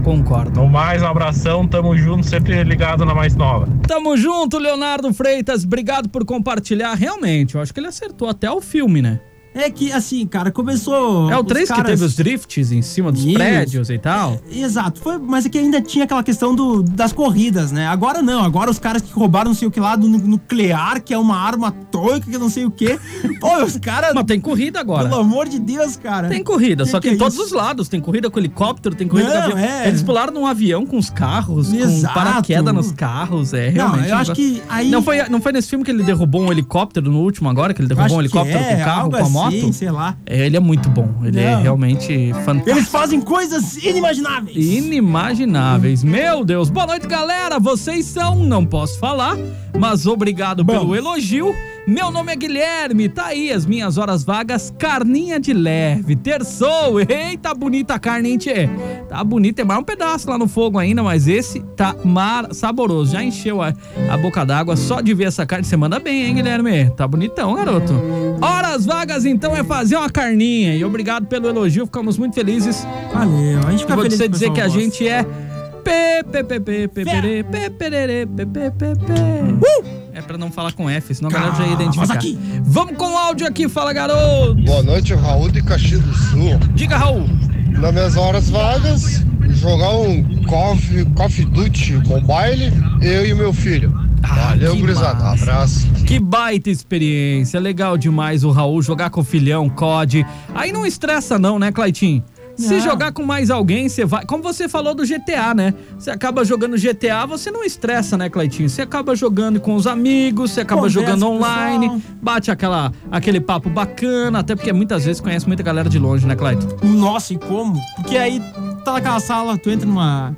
Concordo. 0.09 0.59
No 0.59 0.67
mais, 0.67 1.03
um 1.03 1.07
abração, 1.07 1.69
tamo 1.69 1.95
junto, 1.95 2.25
sempre 2.25 2.65
ligado 2.65 3.05
na 3.05 3.15
mais 3.15 3.37
nova. 3.37 3.69
Tamo 3.87 4.17
junto, 4.17 4.57
Leonardo 4.57 5.13
Freitas. 5.13 5.65
Obrigado 5.65 6.09
por 6.09 6.25
compartilhar. 6.25 6.95
Realmente, 6.95 7.57
eu 7.57 7.61
acho 7.61 7.75
que 7.75 7.81
ele 7.81 7.89
acertou 7.89 8.27
até 8.27 8.51
o 8.51 8.59
filme, 8.59 9.03
né? 9.03 9.21
É 9.61 9.71
que, 9.71 9.93
assim, 9.93 10.27
cara, 10.27 10.51
começou. 10.51 11.31
É 11.31 11.37
o 11.37 11.41
os 11.41 11.47
3 11.47 11.69
que 11.69 11.75
caras- 11.75 11.91
teve 11.91 12.05
os 12.05 12.15
drifts 12.15 12.71
em 12.73 12.81
cima 12.83 13.11
dos 13.11 13.25
Isso. 13.25 13.35
prédios 13.35 13.91
e 13.91 13.99
tal. 13.99 14.41
Exato, 14.51 15.01
foi, 15.01 15.19
mas 15.19 15.47
é 15.47 15.49
que 15.49 15.59
ainda 15.59 15.81
tinha 15.81 16.05
aquela 16.05 16.23
questão 16.23 16.55
do, 16.55 16.83
das 16.83 17.13
corridas, 17.13 17.73
né? 17.73 17.87
Agora 17.87 18.23
não, 18.23 18.43
agora 18.45 18.71
os 18.71 18.79
caras 18.79 19.03
que 19.03 19.13
roubaram 19.13 19.49
não 19.51 19.55
sei 19.57 19.67
o 19.67 19.71
que 19.71 19.81
lá 19.81 19.97
do 19.97 20.07
nu- 20.09 20.19
nuclear, 20.19 21.03
que 21.03 21.13
é 21.13 21.19
uma 21.19 21.37
arma 21.37 21.69
atômica, 21.69 22.31
que 22.31 22.39
não 22.39 22.49
sei 22.49 22.65
o 22.65 22.71
que. 22.71 22.99
Pô, 23.41 23.65
os 23.65 23.77
caras. 23.79 24.13
Mas 24.15 24.25
tem 24.25 24.41
corrida 24.41 24.79
agora. 24.81 25.09
Pelo 25.09 25.21
amor 25.21 25.49
de 25.49 25.59
Deus, 25.59 25.97
cara. 25.97 26.29
Tem 26.29 26.43
corrida, 26.45 26.85
Que 26.85 26.91
só 26.91 27.01
que, 27.01 27.09
que 27.09 27.15
em 27.15 27.17
é 27.17 27.19
todos 27.19 27.35
isso? 27.35 27.45
os 27.47 27.53
lados. 27.53 27.89
Tem 27.89 28.01
corrida 28.01 28.31
com 28.31 28.39
helicóptero, 28.39 28.95
tem 28.95 29.09
corrida 29.09 29.29
Não, 29.35 29.51
com 29.51 29.57
avião. 29.57 29.59
é. 29.59 29.89
Eles 29.89 30.03
pularam 30.03 30.33
num 30.33 30.47
avião 30.47 30.87
com 30.87 30.97
os 30.97 31.11
carros, 31.11 31.73
Exato. 31.73 32.15
com 32.15 32.21
paraquedas 32.21 32.75
nos 32.75 32.93
carros. 32.93 33.53
É, 33.53 33.69
realmente. 33.71 34.09
eu 34.09 34.15
um 34.17 34.19
acho 34.19 34.33
que 34.35 34.63
aí- 34.69 34.91
Não 34.91 35.03
foi, 35.03 35.29
não 35.29 35.41
foi 35.41 35.53
nesse 35.53 35.69
filme 35.69 35.85
que 35.85 35.91
ele 35.91 36.03
derrubou 36.05 36.43
um 36.43 36.53
helicóptero 36.53 37.11
no 37.11 37.19
último 37.21 37.49
agora? 37.49 37.75
Que 37.75 37.81
ele 37.83 37.91
Eu 37.91 37.97
derrubou 37.97 38.19
um 38.19 38.21
helicóptero 38.21 38.59
que 38.59 38.65
com 38.65 38.71
é, 38.71 38.83
o 38.83 38.85
carro, 38.85 39.11
com 39.11 39.17
a 39.17 39.29
moto? 39.29 39.48
Assim, 39.49 39.73
sei 39.73 39.91
lá. 39.91 40.17
É, 40.27 40.47
ele 40.47 40.57
é 40.57 40.61
muito 40.61 40.89
bom. 40.89 41.09
Ele 41.25 41.41
é 41.41 41.53
Não. 41.55 41.63
realmente 41.63 42.33
fantástico. 42.45 42.71
Eles 42.71 42.89
fazem 42.89 43.21
coisas 43.21 43.77
inimagináveis. 43.77 44.57
Inimagináveis. 44.57 46.05
Meu 46.05 46.45
Deus. 46.45 46.71
Boa 46.71 46.87
noite, 46.87 47.07
galera. 47.07 47.59
Vocês 47.59 48.07
são, 48.07 48.37
não 48.37 48.65
posso 48.65 48.99
falar, 48.99 49.37
mas 49.79 50.07
obrigado 50.07 50.65
pelo 50.65 50.95
elogio. 50.95 51.55
Meu 51.89 52.11
nome 52.11 52.31
é 52.31 52.37
Guilherme, 52.37 53.09
tá 53.09 53.29
aí 53.29 53.51
as 53.51 53.65
minhas 53.65 53.97
horas 53.97 54.23
vagas, 54.23 54.71
carninha 54.79 55.41
de 55.41 55.55
leve, 55.55 56.15
terçou, 56.17 57.01
eita 57.01 57.55
bonita 57.55 57.95
a 57.95 57.99
carne, 57.99 58.33
hein, 58.33 58.37
tchê? 58.37 58.69
Tá 59.09 59.25
bonita, 59.25 59.57
tem 59.57 59.65
mais 59.65 59.81
um 59.81 59.83
pedaço 59.83 60.29
lá 60.29 60.37
no 60.37 60.47
fogo 60.47 60.79
ainda, 60.79 61.03
mas 61.03 61.27
esse 61.27 61.61
tá 61.75 61.97
mar 62.05 62.53
saboroso, 62.53 63.13
já 63.13 63.25
encheu 63.25 63.63
a, 63.63 63.73
a 64.11 64.19
boca 64.19 64.45
d'água 64.45 64.77
só 64.77 65.01
de 65.01 65.15
ver 65.15 65.29
essa 65.29 65.47
carne, 65.47 65.65
você 65.65 65.79
manda 65.79 65.99
bem, 65.99 66.27
hein, 66.27 66.35
Guilherme? 66.35 66.91
Tá 66.91 67.09
bonitão, 67.09 67.55
garoto. 67.55 67.95
Horas 68.43 68.85
vagas, 68.85 69.25
então, 69.25 69.57
é 69.57 69.65
fazer 69.65 69.97
uma 69.97 70.11
carninha, 70.11 70.77
e 70.77 70.85
obrigado 70.85 71.27
pelo 71.27 71.49
elogio, 71.49 71.87
ficamos 71.87 72.19
muito 72.19 72.35
felizes. 72.35 72.87
Valeu, 73.15 73.61
a 73.67 73.71
gente 73.71 73.81
fica 73.81 73.95
Vou 73.95 74.03
feliz 74.03 74.19
você 74.19 74.29
dizer 74.29 74.53
que 74.53 74.61
a 74.61 74.69
gente 74.69 75.09
é 75.09 75.23
P, 75.23 76.23
P, 76.31 76.45
P, 76.45 76.61
P, 76.61 76.89
P, 76.89 77.05
perê, 77.07 77.43
P, 77.43 77.71
pererê, 77.71 78.27
P, 78.27 78.45
P, 78.45 78.71
P, 78.73 78.87
P. 78.95 79.98
É 80.19 80.21
pra 80.21 80.37
não 80.37 80.51
falar 80.51 80.73
com 80.73 80.91
F, 80.91 81.15
senão 81.15 81.31
a 81.31 81.33
galera 81.33 81.55
já 81.55 81.65
ia 81.65 81.75
identificar. 81.75 82.13
aqui. 82.13 82.37
Vamos 82.65 82.97
com 82.97 83.05
o 83.05 83.17
áudio 83.17 83.47
aqui, 83.47 83.69
fala 83.69 83.93
garoto. 83.93 84.57
Boa 84.65 84.83
noite, 84.83 85.15
Raul 85.15 85.49
de 85.49 85.63
Caxias 85.63 86.01
do 86.03 86.13
Sul. 86.13 86.59
Diga, 86.75 86.97
Raul. 86.97 87.29
nas 87.69 87.93
minhas 87.93 88.17
horas 88.17 88.51
vagas, 88.51 89.23
jogar 89.51 89.95
um 89.95 90.43
Coffee, 90.43 91.05
coffee 91.15 91.45
Duty 91.45 91.93
Mobile, 92.09 92.73
eu 93.01 93.27
e 93.27 93.33
meu 93.33 93.53
filho. 93.53 93.95
Valeu, 94.21 94.73
que 94.75 94.81
gurizada. 94.81 95.23
massa. 95.23 95.43
Abraço. 95.45 95.87
Que 96.05 96.19
baita 96.19 96.69
experiência, 96.69 97.61
legal 97.61 97.97
demais 97.97 98.43
o 98.43 98.51
Raul 98.51 98.83
jogar 98.83 99.11
com 99.11 99.21
o 99.21 99.25
filhão, 99.25 99.71
COD. 99.71 100.27
Aí 100.53 100.73
não 100.73 100.85
estressa 100.85 101.39
não, 101.39 101.61
né, 101.61 101.71
Claitinho? 101.71 102.25
Se 102.59 102.75
Não. 102.75 102.81
jogar 102.81 103.13
com 103.13 103.23
mais 103.23 103.51
alguém, 103.51 103.89
você 103.89 104.05
vai. 104.05 104.25
Como 104.27 104.43
você 104.43 104.69
falou 104.69 104.93
do 104.93 105.07
GTA, 105.07 105.55
né? 105.55 105.73
Você 105.97 106.11
acaba 106.11 106.45
jogando 106.45 106.77
GTA, 106.77 107.25
você 107.25 107.53
não 107.53 107.63
estressa, 107.63 108.17
né, 108.17 108.29
Claitinho? 108.29 108.69
Você 108.69 108.83
acaba 108.83 109.15
jogando 109.15 109.61
com 109.61 109.77
os 109.77 109.87
amigos, 109.87 110.51
você 110.51 110.63
acaba 110.63 110.81
Conversa 110.83 111.01
jogando 111.01 111.27
online, 111.29 111.89
pessoal. 111.89 112.03
bate 112.21 112.51
aquela, 112.51 112.93
aquele 113.13 113.41
papo 113.41 113.71
bacana, 113.71 114.41
até 114.41 114.57
porque 114.57 114.73
muitas 114.73 115.05
vezes 115.05 115.21
conhece 115.21 115.47
muita 115.47 115.63
galera 115.63 115.89
de 115.89 116.01
longe, 116.01 116.27
né, 116.27 116.35
Clayton? 116.35 116.67
Nossa, 116.85 117.33
e 117.33 117.39
como? 117.39 117.81
Porque 117.95 118.17
aí 118.19 118.43
tá 118.85 118.95
naquela 118.95 119.21
sala, 119.21 119.57
tu 119.57 119.71
entra 119.71 119.87
numa. 119.87 120.37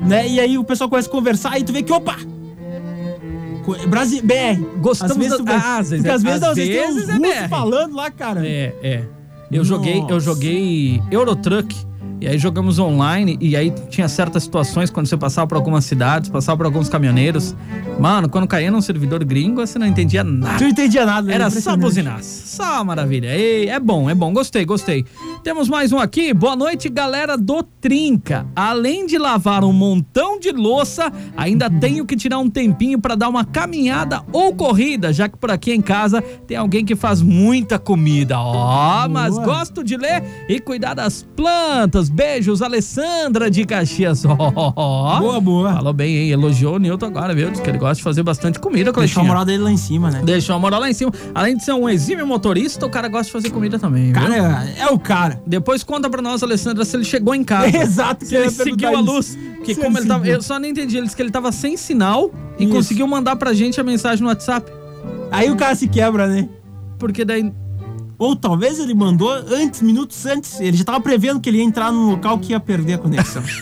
Né? 0.00 0.26
E 0.28 0.40
aí 0.40 0.58
o 0.58 0.64
pessoal 0.64 0.90
começa 0.90 1.08
a 1.08 1.12
conversar 1.12 1.56
e 1.58 1.62
tu 1.62 1.72
vê 1.72 1.82
que, 1.84 1.92
opa! 1.92 2.16
Brasil, 3.88 4.22
BR. 4.24 4.60
Gostamos 4.80 5.12
Às 5.12 5.22
vezes 5.22 5.44
da- 5.44 5.52
Ah, 5.56 5.78
às 5.78 5.90
vezes 5.90 6.04
porque 6.04 6.08
é- 6.08 6.14
às 6.14 6.22
vezes 6.22 6.42
às 6.42 6.50
uns 6.50 6.56
vezes 6.56 7.08
é 7.08 7.12
russos 7.12 7.18
BR. 7.20 7.48
falando 7.48 7.94
lá, 7.96 8.10
cara. 8.10 8.46
É, 8.46 8.74
é. 8.82 9.02
Eu 9.50 9.64
joguei, 9.64 10.04
eu 10.08 10.20
joguei 10.20 11.00
Eurotruck. 11.10 11.87
E 12.20 12.26
aí 12.26 12.36
jogamos 12.36 12.78
online 12.80 13.38
e 13.40 13.54
aí 13.54 13.72
tinha 13.88 14.08
certas 14.08 14.42
situações 14.42 14.90
quando 14.90 15.06
você 15.06 15.16
passava 15.16 15.46
por 15.46 15.54
algumas 15.54 15.84
cidades, 15.84 16.28
passava 16.28 16.56
por 16.56 16.66
alguns 16.66 16.88
caminhoneiros. 16.88 17.54
Mano, 18.00 18.28
quando 18.28 18.46
caía 18.46 18.70
num 18.70 18.80
servidor 18.80 19.24
gringo, 19.24 19.64
você 19.64 19.78
não 19.78 19.86
entendia 19.86 20.24
nada. 20.24 20.58
Tu 20.58 20.64
não 20.64 20.70
entendia 20.70 21.06
nada? 21.06 21.32
Era 21.32 21.48
só 21.48 21.76
buzinaço. 21.76 22.56
Só 22.56 22.82
maravilha. 22.82 23.28
Ei, 23.36 23.68
é 23.68 23.78
bom, 23.78 24.10
é 24.10 24.14
bom. 24.14 24.32
Gostei, 24.32 24.64
gostei. 24.64 25.04
Temos 25.44 25.68
mais 25.68 25.92
um 25.92 25.98
aqui. 25.98 26.34
Boa 26.34 26.56
noite, 26.56 26.88
galera 26.88 27.36
do 27.36 27.62
Trinca. 27.62 28.46
Além 28.54 29.06
de 29.06 29.16
lavar 29.16 29.62
um 29.62 29.72
montão 29.72 30.40
de 30.40 30.50
louça, 30.50 31.12
ainda 31.36 31.70
tenho 31.70 32.04
que 32.04 32.16
tirar 32.16 32.38
um 32.38 32.50
tempinho 32.50 33.00
pra 33.00 33.14
dar 33.14 33.28
uma 33.28 33.44
caminhada 33.44 34.22
ou 34.32 34.54
corrida, 34.54 35.12
já 35.12 35.28
que 35.28 35.36
por 35.36 35.50
aqui 35.50 35.72
em 35.72 35.80
casa 35.80 36.20
tem 36.20 36.56
alguém 36.56 36.84
que 36.84 36.96
faz 36.96 37.22
muita 37.22 37.78
comida. 37.78 38.38
Ó, 38.38 39.08
mas 39.08 39.34
Boa. 39.34 39.46
gosto 39.46 39.84
de 39.84 39.96
ler 39.96 40.22
e 40.48 40.58
cuidar 40.58 40.94
das 40.94 41.26
plantas. 41.36 42.07
Beijos, 42.08 42.62
Alessandra 42.62 43.50
de 43.50 43.64
Caxias. 43.64 44.24
Ó. 44.24 45.18
Boa, 45.20 45.40
boa. 45.40 45.72
Falou 45.74 45.92
bem, 45.92 46.16
hein? 46.16 46.30
Elogiou 46.30 46.76
o 46.76 46.78
Newton 46.78 47.06
agora, 47.06 47.34
viu? 47.34 47.50
Diz 47.50 47.60
que 47.60 47.68
ele 47.68 47.78
gosta 47.78 47.96
de 47.96 48.02
fazer 48.02 48.22
bastante 48.22 48.58
comida, 48.58 48.84
Deixou 48.92 48.92
a 48.92 48.94
Cleitinho. 49.06 49.26
moral 49.26 49.44
dele 49.44 49.62
lá 49.62 49.72
em 49.72 49.76
cima, 49.76 50.10
né? 50.10 50.22
Deixou 50.24 50.54
a 50.56 50.58
moral 50.58 50.80
lá 50.80 50.90
em 50.90 50.92
cima. 50.94 51.12
Além 51.34 51.56
de 51.56 51.64
ser 51.64 51.72
um 51.72 51.88
exímio 51.88 52.26
motorista, 52.26 52.84
o 52.86 52.90
cara 52.90 53.08
gosta 53.08 53.26
de 53.26 53.32
fazer 53.32 53.50
comida 53.50 53.78
também. 53.78 54.12
Cara, 54.12 54.26
viu? 54.34 54.44
é, 54.44 54.74
é 54.80 54.86
o 54.86 54.98
cara. 54.98 55.40
Depois 55.46 55.82
conta 55.82 56.08
pra 56.10 56.20
nós, 56.22 56.42
Alessandra, 56.42 56.84
se 56.84 56.96
ele 56.96 57.04
chegou 57.04 57.34
em 57.34 57.44
casa. 57.44 57.68
Exato, 57.76 58.24
Se 58.24 58.34
ele 58.36 58.50
seguiu 58.50 58.88
a 58.88 58.92
isso. 58.94 59.02
luz. 59.02 59.38
Porque 59.56 59.74
Se 59.74 59.80
como 59.80 59.96
ele 59.98 60.02
ele 60.04 60.08
tava. 60.08 60.26
Eu 60.28 60.42
só 60.42 60.58
não 60.58 60.66
entendi. 60.68 60.96
Ele 60.96 61.04
disse 61.06 61.16
que 61.16 61.22
ele 61.22 61.30
tava 61.30 61.50
sem 61.52 61.76
sinal 61.76 62.30
e 62.58 62.64
Isso. 62.64 62.72
conseguiu 62.72 63.06
mandar 63.06 63.36
pra 63.36 63.52
gente 63.52 63.80
a 63.80 63.84
mensagem 63.84 64.22
no 64.22 64.28
WhatsApp. 64.28 64.70
Aí 65.30 65.50
o 65.50 65.56
cara 65.56 65.74
se 65.74 65.88
quebra, 65.88 66.26
né? 66.26 66.48
Porque 66.98 67.24
daí. 67.24 67.52
Ou 68.18 68.34
talvez 68.34 68.78
ele 68.80 68.94
mandou 68.94 69.30
antes, 69.30 69.80
minutos 69.80 70.26
antes. 70.26 70.60
Ele 70.60 70.76
já 70.76 70.84
tava 70.84 71.00
prevendo 71.00 71.40
que 71.40 71.48
ele 71.48 71.58
ia 71.58 71.64
entrar 71.64 71.92
num 71.92 72.10
local 72.10 72.38
que 72.38 72.52
ia 72.52 72.60
perder 72.60 72.94
a 72.94 72.98
conexão. 72.98 73.42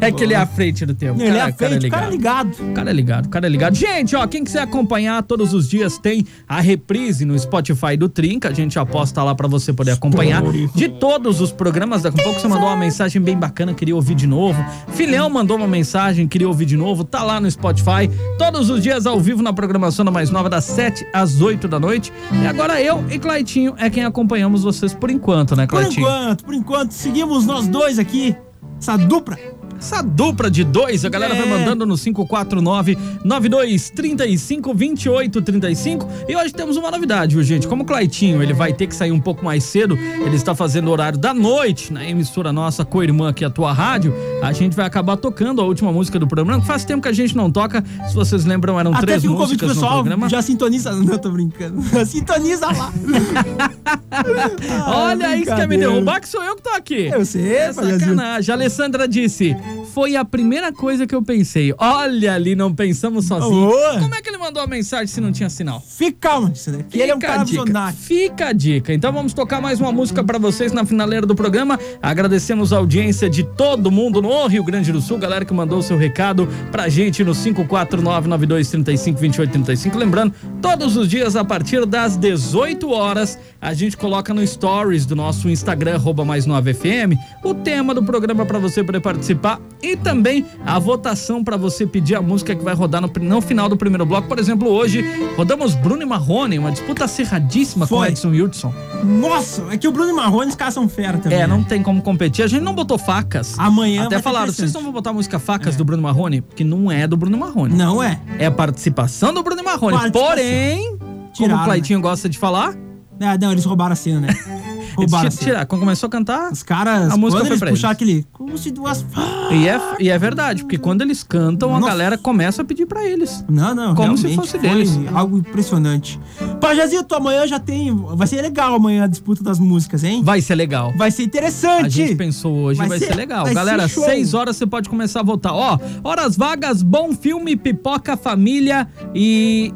É 0.00 0.10
que 0.10 0.22
ele 0.22 0.34
é 0.34 0.36
à 0.36 0.46
frente 0.46 0.84
do 0.84 0.94
tempo. 0.94 1.20
ele 1.20 1.30
é 1.30 1.40
Cara, 1.40 1.50
à 1.50 1.52
frente, 1.52 1.86
o 1.86 1.90
cara 1.90 2.06
é 2.06 2.10
ligado. 2.10 2.54
O 2.54 2.72
cara 2.72 2.90
é 2.90 2.92
ligado, 2.92 3.26
o 3.26 3.28
cara 3.28 3.46
é 3.46 3.50
ligado. 3.50 3.74
Gente, 3.74 4.14
ó, 4.16 4.26
quem 4.26 4.44
quiser 4.44 4.62
acompanhar 4.62 5.22
todos 5.22 5.52
os 5.54 5.68
dias 5.68 5.98
tem 5.98 6.26
a 6.48 6.60
reprise 6.60 7.24
no 7.24 7.38
Spotify 7.38 7.96
do 7.96 8.08
Trinca. 8.08 8.48
A 8.48 8.52
gente 8.52 8.78
aposta 8.78 9.22
lá 9.22 9.34
pra 9.34 9.48
você 9.48 9.72
poder 9.72 9.92
acompanhar 9.92 10.42
de 10.74 10.88
todos 10.88 11.40
os 11.40 11.52
programas. 11.52 12.02
Daqui 12.02 12.20
a 12.20 12.24
pouco 12.24 12.40
você 12.40 12.48
mandou 12.48 12.66
uma 12.66 12.76
mensagem 12.76 13.20
bem 13.20 13.36
bacana, 13.36 13.74
queria 13.74 13.94
ouvir 13.94 14.14
de 14.14 14.26
novo. 14.26 14.62
Filhão 14.88 15.30
mandou 15.30 15.56
uma 15.56 15.68
mensagem, 15.68 16.26
queria 16.28 16.48
ouvir 16.48 16.66
de 16.66 16.76
novo. 16.76 17.04
Tá 17.04 17.22
lá 17.22 17.40
no 17.40 17.50
Spotify. 17.50 18.08
Todos 18.38 18.70
os 18.70 18.82
dias 18.82 19.06
ao 19.06 19.20
vivo 19.20 19.42
na 19.42 19.52
programação 19.52 20.04
da 20.04 20.10
Mais 20.10 20.30
Nova, 20.30 20.48
das 20.48 20.64
7 20.64 21.06
às 21.12 21.40
8 21.40 21.66
da 21.68 21.78
noite. 21.80 22.12
E 22.42 22.46
agora 22.46 22.80
eu 22.80 23.04
e 23.10 23.18
Claitinho 23.18 23.69
é 23.78 23.90
quem 23.90 24.04
acompanhamos 24.04 24.62
vocês 24.62 24.94
por 24.94 25.10
enquanto, 25.10 25.54
né, 25.56 25.66
Por 25.66 25.76
Claitinho? 25.80 26.00
enquanto, 26.06 26.44
por 26.44 26.54
enquanto, 26.54 26.92
seguimos 26.92 27.46
nós 27.46 27.66
dois 27.68 27.98
aqui. 27.98 28.36
Essa 28.78 28.96
dupla. 28.96 29.36
Essa 29.80 30.02
dupla 30.02 30.50
de 30.50 30.62
dois, 30.62 31.06
a 31.06 31.08
galera 31.08 31.34
vai 31.34 31.46
É. 31.46 31.58
mandando 31.58 31.86
no 31.86 31.96
549 31.96 32.98
92 33.24 33.88
35 33.88 34.74
28 34.74 35.40
35. 35.40 36.06
E 36.28 36.36
hoje 36.36 36.52
temos 36.52 36.76
uma 36.76 36.90
novidade, 36.90 37.34
viu, 37.34 37.42
gente? 37.42 37.66
Como 37.66 37.82
o 37.82 37.86
Claitinho, 37.86 38.42
ele 38.42 38.52
vai 38.52 38.74
ter 38.74 38.86
que 38.86 38.94
sair 38.94 39.10
um 39.10 39.18
pouco 39.18 39.42
mais 39.42 39.64
cedo, 39.64 39.96
ele 39.96 40.36
está 40.36 40.54
fazendo 40.54 40.88
o 40.88 40.90
horário 40.90 41.18
da 41.18 41.32
noite 41.32 41.92
na 41.94 42.04
emissora 42.04 42.52
nossa 42.52 42.84
co-irmã 42.84 43.30
aqui, 43.30 43.42
a 43.42 43.48
tua 43.48 43.72
rádio. 43.72 44.14
A 44.42 44.52
gente 44.52 44.76
vai 44.76 44.84
acabar 44.84 45.16
tocando 45.16 45.62
a 45.62 45.64
última 45.64 45.90
música 45.90 46.18
do 46.18 46.26
programa, 46.28 46.60
que 46.60 46.66
faz 46.66 46.84
tempo 46.84 47.00
que 47.02 47.08
a 47.08 47.12
gente 47.12 47.34
não 47.34 47.50
toca. 47.50 47.82
Se 48.06 48.14
vocês 48.14 48.44
lembram, 48.44 48.78
eram 48.78 48.92
Até 48.92 49.06
três 49.06 49.24
o 49.24 49.28
convite 49.28 49.40
músicas 49.40 49.68
no 49.70 49.74
pessoal, 49.76 49.92
programa. 49.94 50.28
já 50.28 50.42
sintoniza. 50.42 50.92
Não, 50.92 51.16
tô 51.16 51.30
brincando. 51.30 51.80
Sintoniza 52.04 52.66
lá. 52.66 52.92
Olha 54.86 55.28
Ah, 55.28 55.36
isso 55.36 55.46
que 55.46 55.56
quer 55.56 55.66
me 55.68 55.76
derrubar, 55.78 56.20
que 56.20 56.28
sou 56.28 56.42
eu 56.44 56.54
que 56.56 56.62
tô 56.62 56.70
aqui. 56.70 57.06
Eu 57.12 57.24
sei, 57.24 57.54
é 57.56 57.72
sacanagem. 57.72 58.52
A 58.52 58.56
Alessandra 58.56 59.08
disse: 59.08 59.56
Foi 59.92 60.16
a 60.16 60.24
primeira 60.24 60.72
coisa 60.72 61.06
que 61.06 61.14
eu 61.14 61.22
pensei. 61.22 61.74
Olha 61.76 62.34
ali, 62.34 62.54
não 62.54 62.74
pensamos 62.74 63.26
sozinho. 63.26 63.66
Boa. 63.66 64.00
Como 64.00 64.14
é 64.14 64.22
que 64.22 64.28
ele 64.28 64.38
mandou 64.38 64.62
a 64.62 64.66
mensagem 64.66 65.08
se 65.08 65.20
não 65.20 65.32
tinha 65.32 65.50
sinal? 65.50 65.80
Fica 65.80 66.30
calma, 66.30 66.52
isso 66.54 66.70
daqui. 66.70 67.00
Ele 67.00 67.10
é 67.10 67.14
um 67.14 67.18
cara 67.18 67.42
dica. 67.42 67.92
Fica 67.92 68.48
a 68.48 68.52
dica. 68.52 68.92
Então 68.92 69.10
vamos 69.12 69.32
tocar 69.32 69.60
mais 69.60 69.80
uma 69.80 69.90
música 69.90 70.22
pra 70.22 70.38
vocês 70.38 70.70
na 70.72 70.84
finaleira 70.84 71.26
do 71.26 71.34
programa. 71.34 71.76
Agradecemos 72.00 72.72
a 72.72 72.76
audiência 72.76 73.28
de 73.28 73.42
todo 73.42 73.90
mundo 73.90 74.22
no 74.22 74.46
Rio 74.46 74.62
Grande 74.62 74.92
do 74.92 75.00
Sul, 75.00 75.18
galera 75.18 75.44
que 75.44 75.52
mandou 75.52 75.78
o 75.78 75.82
seu 75.82 75.96
recado 75.96 76.48
pra 76.70 76.88
gente 76.88 77.24
no 77.24 77.32
54992352835. 77.32 79.96
Lembrando, 79.96 80.32
todos 80.62 80.96
os 80.96 81.08
dias 81.08 81.34
a 81.36 81.44
partir 81.44 81.84
das 81.84 82.16
18 82.16 82.88
horas, 82.90 83.36
a 83.60 83.74
gente 83.74 83.96
coloca 83.96 84.32
no 84.32 84.46
stories 84.46 85.04
do 85.04 85.16
nosso 85.16 85.48
Instagram 85.48 85.98
mais 86.24 86.46
9fm 86.46 87.18
o 87.42 87.52
tema 87.54 87.92
do 87.94 88.02
programa 88.02 88.46
pra 88.46 88.58
você 88.58 88.84
poder 88.84 89.00
participar 89.00 89.59
e 89.82 89.96
também 89.96 90.44
a 90.64 90.78
votação 90.78 91.42
pra 91.42 91.56
você 91.56 91.86
pedir 91.86 92.14
a 92.14 92.20
música 92.20 92.54
que 92.54 92.62
vai 92.62 92.74
rodar 92.74 93.00
no, 93.00 93.10
no 93.20 93.40
final 93.40 93.68
do 93.68 93.76
primeiro 93.76 94.04
bloco. 94.04 94.28
Por 94.28 94.38
exemplo, 94.38 94.68
hoje 94.68 95.04
rodamos 95.36 95.74
Bruno 95.74 96.02
e 96.02 96.04
Marrone, 96.04 96.58
uma 96.58 96.70
disputa 96.70 97.04
acirradíssima 97.04 97.86
com 97.86 97.96
Foi. 97.96 98.08
Edson 98.08 98.30
Hudson. 98.30 98.74
Nossa, 99.04 99.64
é 99.70 99.78
que 99.78 99.88
o 99.88 99.92
Bruno 99.92 100.10
e 100.10 100.12
Marrone, 100.12 100.50
os 100.50 100.54
caras 100.54 100.74
são 100.74 100.88
fera 100.88 101.18
também. 101.18 101.38
É, 101.38 101.42
né? 101.42 101.46
não 101.46 101.64
tem 101.64 101.82
como 101.82 102.02
competir. 102.02 102.44
A 102.44 102.46
gente 102.46 102.62
não 102.62 102.74
botou 102.74 102.98
facas. 102.98 103.58
Amanhã 103.58 104.04
Até 104.04 104.20
falaram, 104.20 104.52
vocês 104.52 104.72
não 104.72 104.82
vão 104.82 104.92
botar 104.92 105.10
a 105.10 105.14
música 105.14 105.38
Facas 105.38 105.76
do 105.76 105.84
Bruno 105.84 106.02
Marrone? 106.02 106.42
Porque 106.42 106.62
não 106.62 106.92
é 106.92 107.06
do 107.06 107.16
Bruno 107.16 107.38
Marrone. 107.38 107.74
Não 107.74 108.02
é. 108.02 108.20
É 108.38 108.46
a 108.46 108.50
participação 108.50 109.32
do 109.32 109.42
Bruno 109.42 109.64
Marrone. 109.64 110.10
Porém, 110.12 110.98
como 110.98 111.32
Tiraram, 111.32 111.62
o 111.62 111.64
Claitinho 111.64 112.00
gosta 112.00 112.28
de 112.28 112.38
falar, 112.38 112.74
Ah, 113.20 113.38
não, 113.40 113.52
eles 113.52 113.64
roubaram 113.64 113.92
a 113.92 113.96
cena, 113.96 114.20
né? 114.20 114.28
roubaram 115.00 115.28
a 115.28 115.30
tiraram. 115.30 115.66
Quando 115.66 115.80
começou 115.80 116.06
a 116.06 116.10
cantar, 116.10 116.52
Os 116.52 116.62
caras, 116.62 117.10
a 117.12 117.16
música 117.16 117.44
foi 117.44 117.58
pra 117.58 117.68
eles. 117.70 117.84
aquele... 117.84 118.26
Como 118.32 118.56
se 118.58 118.70
duas... 118.70 119.04
E 119.52 119.68
é, 119.68 119.80
e 120.00 120.08
é 120.08 120.18
verdade, 120.18 120.62
porque 120.62 120.78
quando 120.78 121.02
eles 121.02 121.22
cantam, 121.22 121.70
a 121.74 121.78
Nossa. 121.80 121.90
galera 121.92 122.18
começa 122.18 122.62
a 122.62 122.64
pedir 122.64 122.86
pra 122.86 123.04
eles. 123.06 123.44
Não, 123.48 123.74
não, 123.74 123.94
Como 123.94 124.16
se 124.16 124.34
fosse 124.34 124.52
foi 124.58 124.60
deles. 124.60 124.98
algo 125.12 125.38
impressionante. 125.38 126.18
Pajazito, 126.60 127.14
amanhã 127.14 127.46
já 127.46 127.58
tem... 127.58 127.94
Vai 128.14 128.26
ser 128.26 128.40
legal 128.42 128.74
amanhã 128.74 129.04
a 129.04 129.06
disputa 129.06 129.42
das 129.42 129.58
músicas, 129.58 130.04
hein? 130.04 130.22
Vai 130.22 130.40
ser 130.40 130.54
legal. 130.54 130.92
Vai 130.96 131.10
ser 131.10 131.22
interessante. 131.24 131.86
A 131.86 131.88
gente 131.88 132.14
pensou 132.16 132.54
hoje, 132.54 132.78
vai, 132.78 132.88
Vai 132.88 132.98
ser, 132.98 133.06
ser- 133.06 133.14
legal. 133.16 133.44
vai 133.44 133.54
Galera, 133.54 133.88
ser. 133.88 134.00
6 134.04 134.34
horas 134.34 134.56
você 134.56 134.66
pode 134.66 134.88
começar 134.88 135.20
a 135.20 135.22
votar. 135.22 135.52
Ó, 135.52 135.78
horas 136.04 136.36
vagas, 136.36 136.82
bom 136.82 137.12
filme, 137.14 137.56
pipoca, 137.56 138.16
família 138.16 138.86
e 139.14 139.72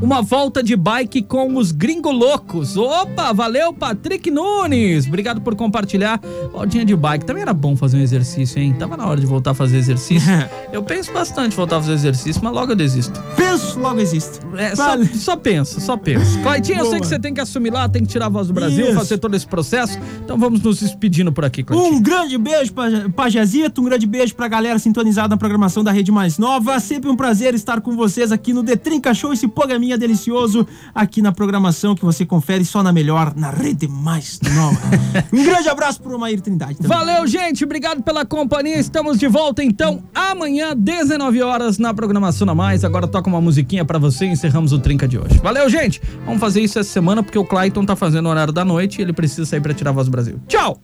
uma 0.00 0.22
volta 0.22 0.62
de 0.62 0.76
bike 0.76 1.22
com 1.22 1.56
os 1.56 1.72
gringo 1.72 2.10
loucos. 2.10 2.76
Opa, 2.76 3.32
valeu, 3.32 3.72
Patrick 3.72 4.30
Nunes. 4.30 5.06
Obrigado 5.06 5.40
por 5.40 5.54
compartilhar. 5.54 6.20
Voltinha 6.52 6.84
de 6.84 6.96
bike. 6.96 7.24
Também 7.24 7.42
era 7.42 7.52
bom 7.52 7.76
fazer 7.76 7.98
um 7.98 8.00
exercício, 8.00 8.60
hein? 8.60 8.74
Tava 8.78 8.96
na 8.96 9.06
hora 9.06 9.20
de 9.20 9.26
voltar 9.26 9.50
a 9.50 9.54
fazer 9.54 9.76
exercício. 9.76 10.30
eu 10.72 10.82
penso 10.82 11.12
bastante 11.12 11.52
em 11.52 11.56
voltar 11.56 11.76
a 11.76 11.80
fazer 11.80 11.94
exercício, 11.94 12.40
mas 12.42 12.52
logo 12.52 12.72
eu 12.72 12.76
desisto. 12.76 13.20
Penso, 13.36 13.78
logo 13.78 14.00
existo. 14.00 14.40
É, 14.56 14.74
só, 14.74 14.88
Vale. 14.88 15.06
só 15.06 15.36
pensa, 15.36 15.80
só 15.80 15.96
pensa. 15.96 16.38
Claitinho, 16.42 16.80
eu 16.80 16.86
sei 16.86 17.00
que 17.00 17.06
você 17.06 17.18
tem 17.18 17.34
que 17.34 17.40
assumir 17.40 17.70
lá, 17.70 17.88
tem 17.88 18.02
que 18.02 18.08
tirar 18.08 18.26
a 18.26 18.28
voz 18.30 18.48
do 18.48 18.54
Brasil, 18.54 18.86
Isso. 18.86 18.94
fazer 18.94 19.18
todo 19.18 19.34
esse 19.34 19.46
processo. 19.46 19.98
Então 20.24 20.38
vamos 20.38 20.60
nos 20.60 20.80
despedindo 20.80 21.32
por 21.32 21.44
aqui, 21.44 21.62
Claitinho. 21.62 21.94
Um 21.94 22.00
grande 22.02 22.38
beijo 22.38 22.72
pra 22.72 23.08
Pajazito, 23.14 23.80
um 23.80 23.84
grande 23.84 24.06
beijo 24.06 24.34
pra 24.34 24.48
galera 24.48 24.78
sintonizada 24.78 25.28
na 25.28 25.36
programação 25.36 25.84
da 25.84 25.92
Rede 25.92 26.10
Mais 26.10 26.38
Nova. 26.38 26.80
Sempre 26.80 27.10
um 27.10 27.16
prazer 27.16 27.54
estar 27.54 27.80
com 27.80 27.96
vocês 27.96 28.32
aqui 28.32 28.52
no 28.52 28.62
Detrinca 28.62 29.12
Show, 29.12 29.32
esse 29.32 29.46
programinha 29.80 29.96
delicioso 29.96 30.66
aqui 30.94 31.22
na 31.22 31.32
programação 31.32 31.94
que 31.94 32.04
você 32.04 32.26
confere 32.26 32.64
só 32.64 32.82
na 32.82 32.92
melhor, 32.92 33.32
na 33.34 33.50
Rede 33.50 33.88
Mais 33.88 34.38
Nova. 34.54 34.78
um 35.32 35.42
grande 35.42 35.68
abraço 35.68 36.02
pro 36.02 36.18
Maír 36.18 36.40
Trindade 36.40 36.76
também. 36.76 36.90
Valeu, 36.90 37.26
gente. 37.26 37.64
Obrigado 37.64 38.02
pela 38.02 38.26
companhia. 38.26 38.78
Estamos 38.78 39.18
de 39.18 39.26
volta, 39.26 39.64
então, 39.64 40.02
amanhã, 40.14 40.74
19 40.76 41.42
horas, 41.42 41.78
na 41.78 41.94
programação 41.94 42.48
a 42.50 42.54
mais. 42.54 42.84
Agora 42.84 43.08
toca 43.08 43.28
uma 43.28 43.40
musiquinha 43.40 43.84
pra 43.84 43.98
você 43.98 44.26
e 44.26 44.28
encerramos 44.28 44.72
o 44.72 44.78
Trinca 44.78 45.08
de 45.08 45.18
hoje. 45.18 45.38
Valeu, 45.42 45.68
gente. 45.68 46.00
Vamos 46.26 46.40
fazer 46.40 46.60
isso 46.60 46.78
essa 46.78 46.90
semana 46.90 47.22
porque 47.22 47.38
o 47.38 47.44
Clayton 47.44 47.84
tá 47.84 47.96
fazendo 47.96 48.26
o 48.26 48.28
horário 48.28 48.52
da 48.52 48.64
noite 48.64 48.98
e 48.98 49.02
ele 49.02 49.12
precisa 49.12 49.46
sair 49.46 49.60
pra 49.60 49.72
tirar 49.72 49.90
a 49.90 49.94
voz 49.94 50.06
do 50.06 50.10
Brasil. 50.10 50.38
Tchau! 50.46 50.80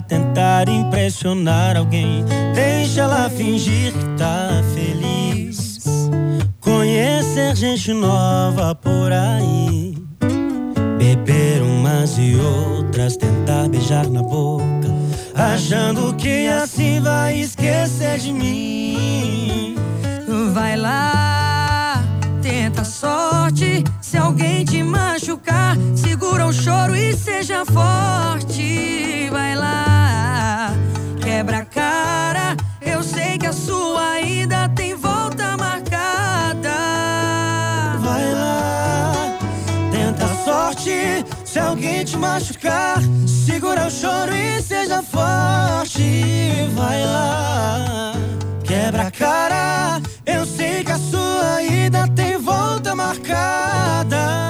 Tentar 0.00 0.68
impressionar 0.68 1.76
alguém. 1.76 2.24
Deixa 2.54 3.02
ela 3.02 3.28
fingir 3.30 3.92
que 3.92 4.04
tá 4.16 4.62
feliz. 4.74 5.84
Conhecer 6.60 7.54
gente 7.56 7.92
nova 7.92 8.74
por 8.74 9.12
aí. 9.12 9.96
Beber 10.98 11.62
umas 11.62 12.16
e 12.18 12.36
outras, 12.36 13.16
tentar 13.16 13.68
beijar 13.68 14.08
na 14.08 14.22
boca. 14.22 14.64
Achando 15.34 16.14
que 16.14 16.46
assim 16.46 17.00
vai 17.00 17.40
esquecer 17.40 18.18
de 18.18 18.32
mim. 18.32 19.74
Vai 20.52 20.76
lá, 20.76 22.04
tenta 22.40 22.84
sorte. 22.84 23.82
Se 24.00 24.16
alguém 24.16 24.64
te 24.64 24.82
machucar, 24.82 25.76
segura 26.34 26.46
o 26.46 26.52
choro 26.52 26.96
e 26.96 27.16
seja 27.16 27.64
forte. 27.64 29.28
Vai 29.30 29.54
lá, 29.54 30.74
quebra 31.20 31.58
a 31.58 31.64
cara. 31.64 32.56
Eu 32.80 33.04
sei 33.04 33.38
que 33.38 33.46
a 33.46 33.52
sua 33.52 34.20
ida 34.20 34.68
tem 34.70 34.96
volta 34.96 35.56
marcada. 35.56 36.74
Vai 38.00 38.32
lá, 38.32 39.38
tenta 39.92 40.24
a 40.24 40.44
sorte. 40.44 41.24
Se 41.44 41.60
alguém 41.60 42.04
te 42.04 42.16
machucar, 42.16 42.98
segura 43.28 43.86
o 43.86 43.90
choro 43.90 44.34
e 44.34 44.60
seja 44.60 45.02
forte. 45.04 46.68
Vai 46.74 47.04
lá, 47.04 48.12
quebra 48.64 49.06
a 49.06 49.10
cara. 49.12 50.02
Eu 50.26 50.44
sei 50.44 50.82
que 50.82 50.90
a 50.90 50.98
sua 50.98 51.62
ida 51.62 52.08
tem 52.08 52.36
volta 52.38 52.92
marcada. 52.96 54.44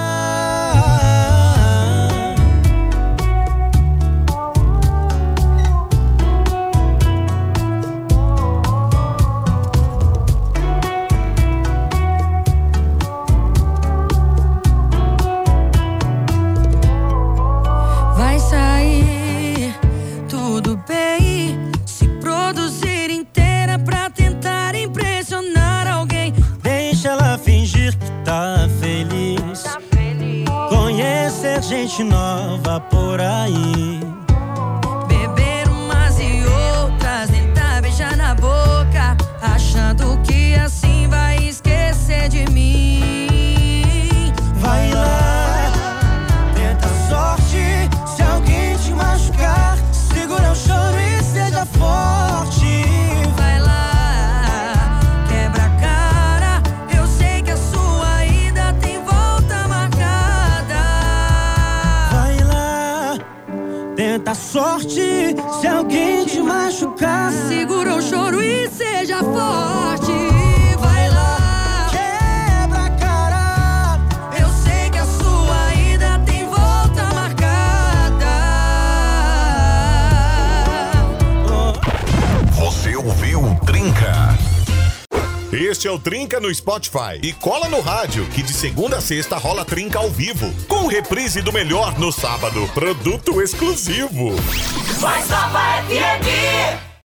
Gente 31.95 32.03
nova 32.03 32.24
Trinca 86.35 86.39
no 86.39 86.53
Spotify. 86.53 87.19
E 87.21 87.33
cola 87.33 87.69
no 87.69 87.79
rádio, 87.81 88.25
que 88.27 88.43
de 88.43 88.53
segunda 88.53 88.97
a 88.97 89.01
sexta 89.01 89.37
rola 89.37 89.63
Trinca 89.63 89.99
ao 89.99 90.09
vivo. 90.09 90.53
Com 90.67 90.87
reprise 90.87 91.41
do 91.41 91.53
melhor 91.53 91.97
no 91.97 92.11
sábado. 92.11 92.67
Produto 92.73 93.41
exclusivo. 93.41 94.35
FM! 94.99 96.84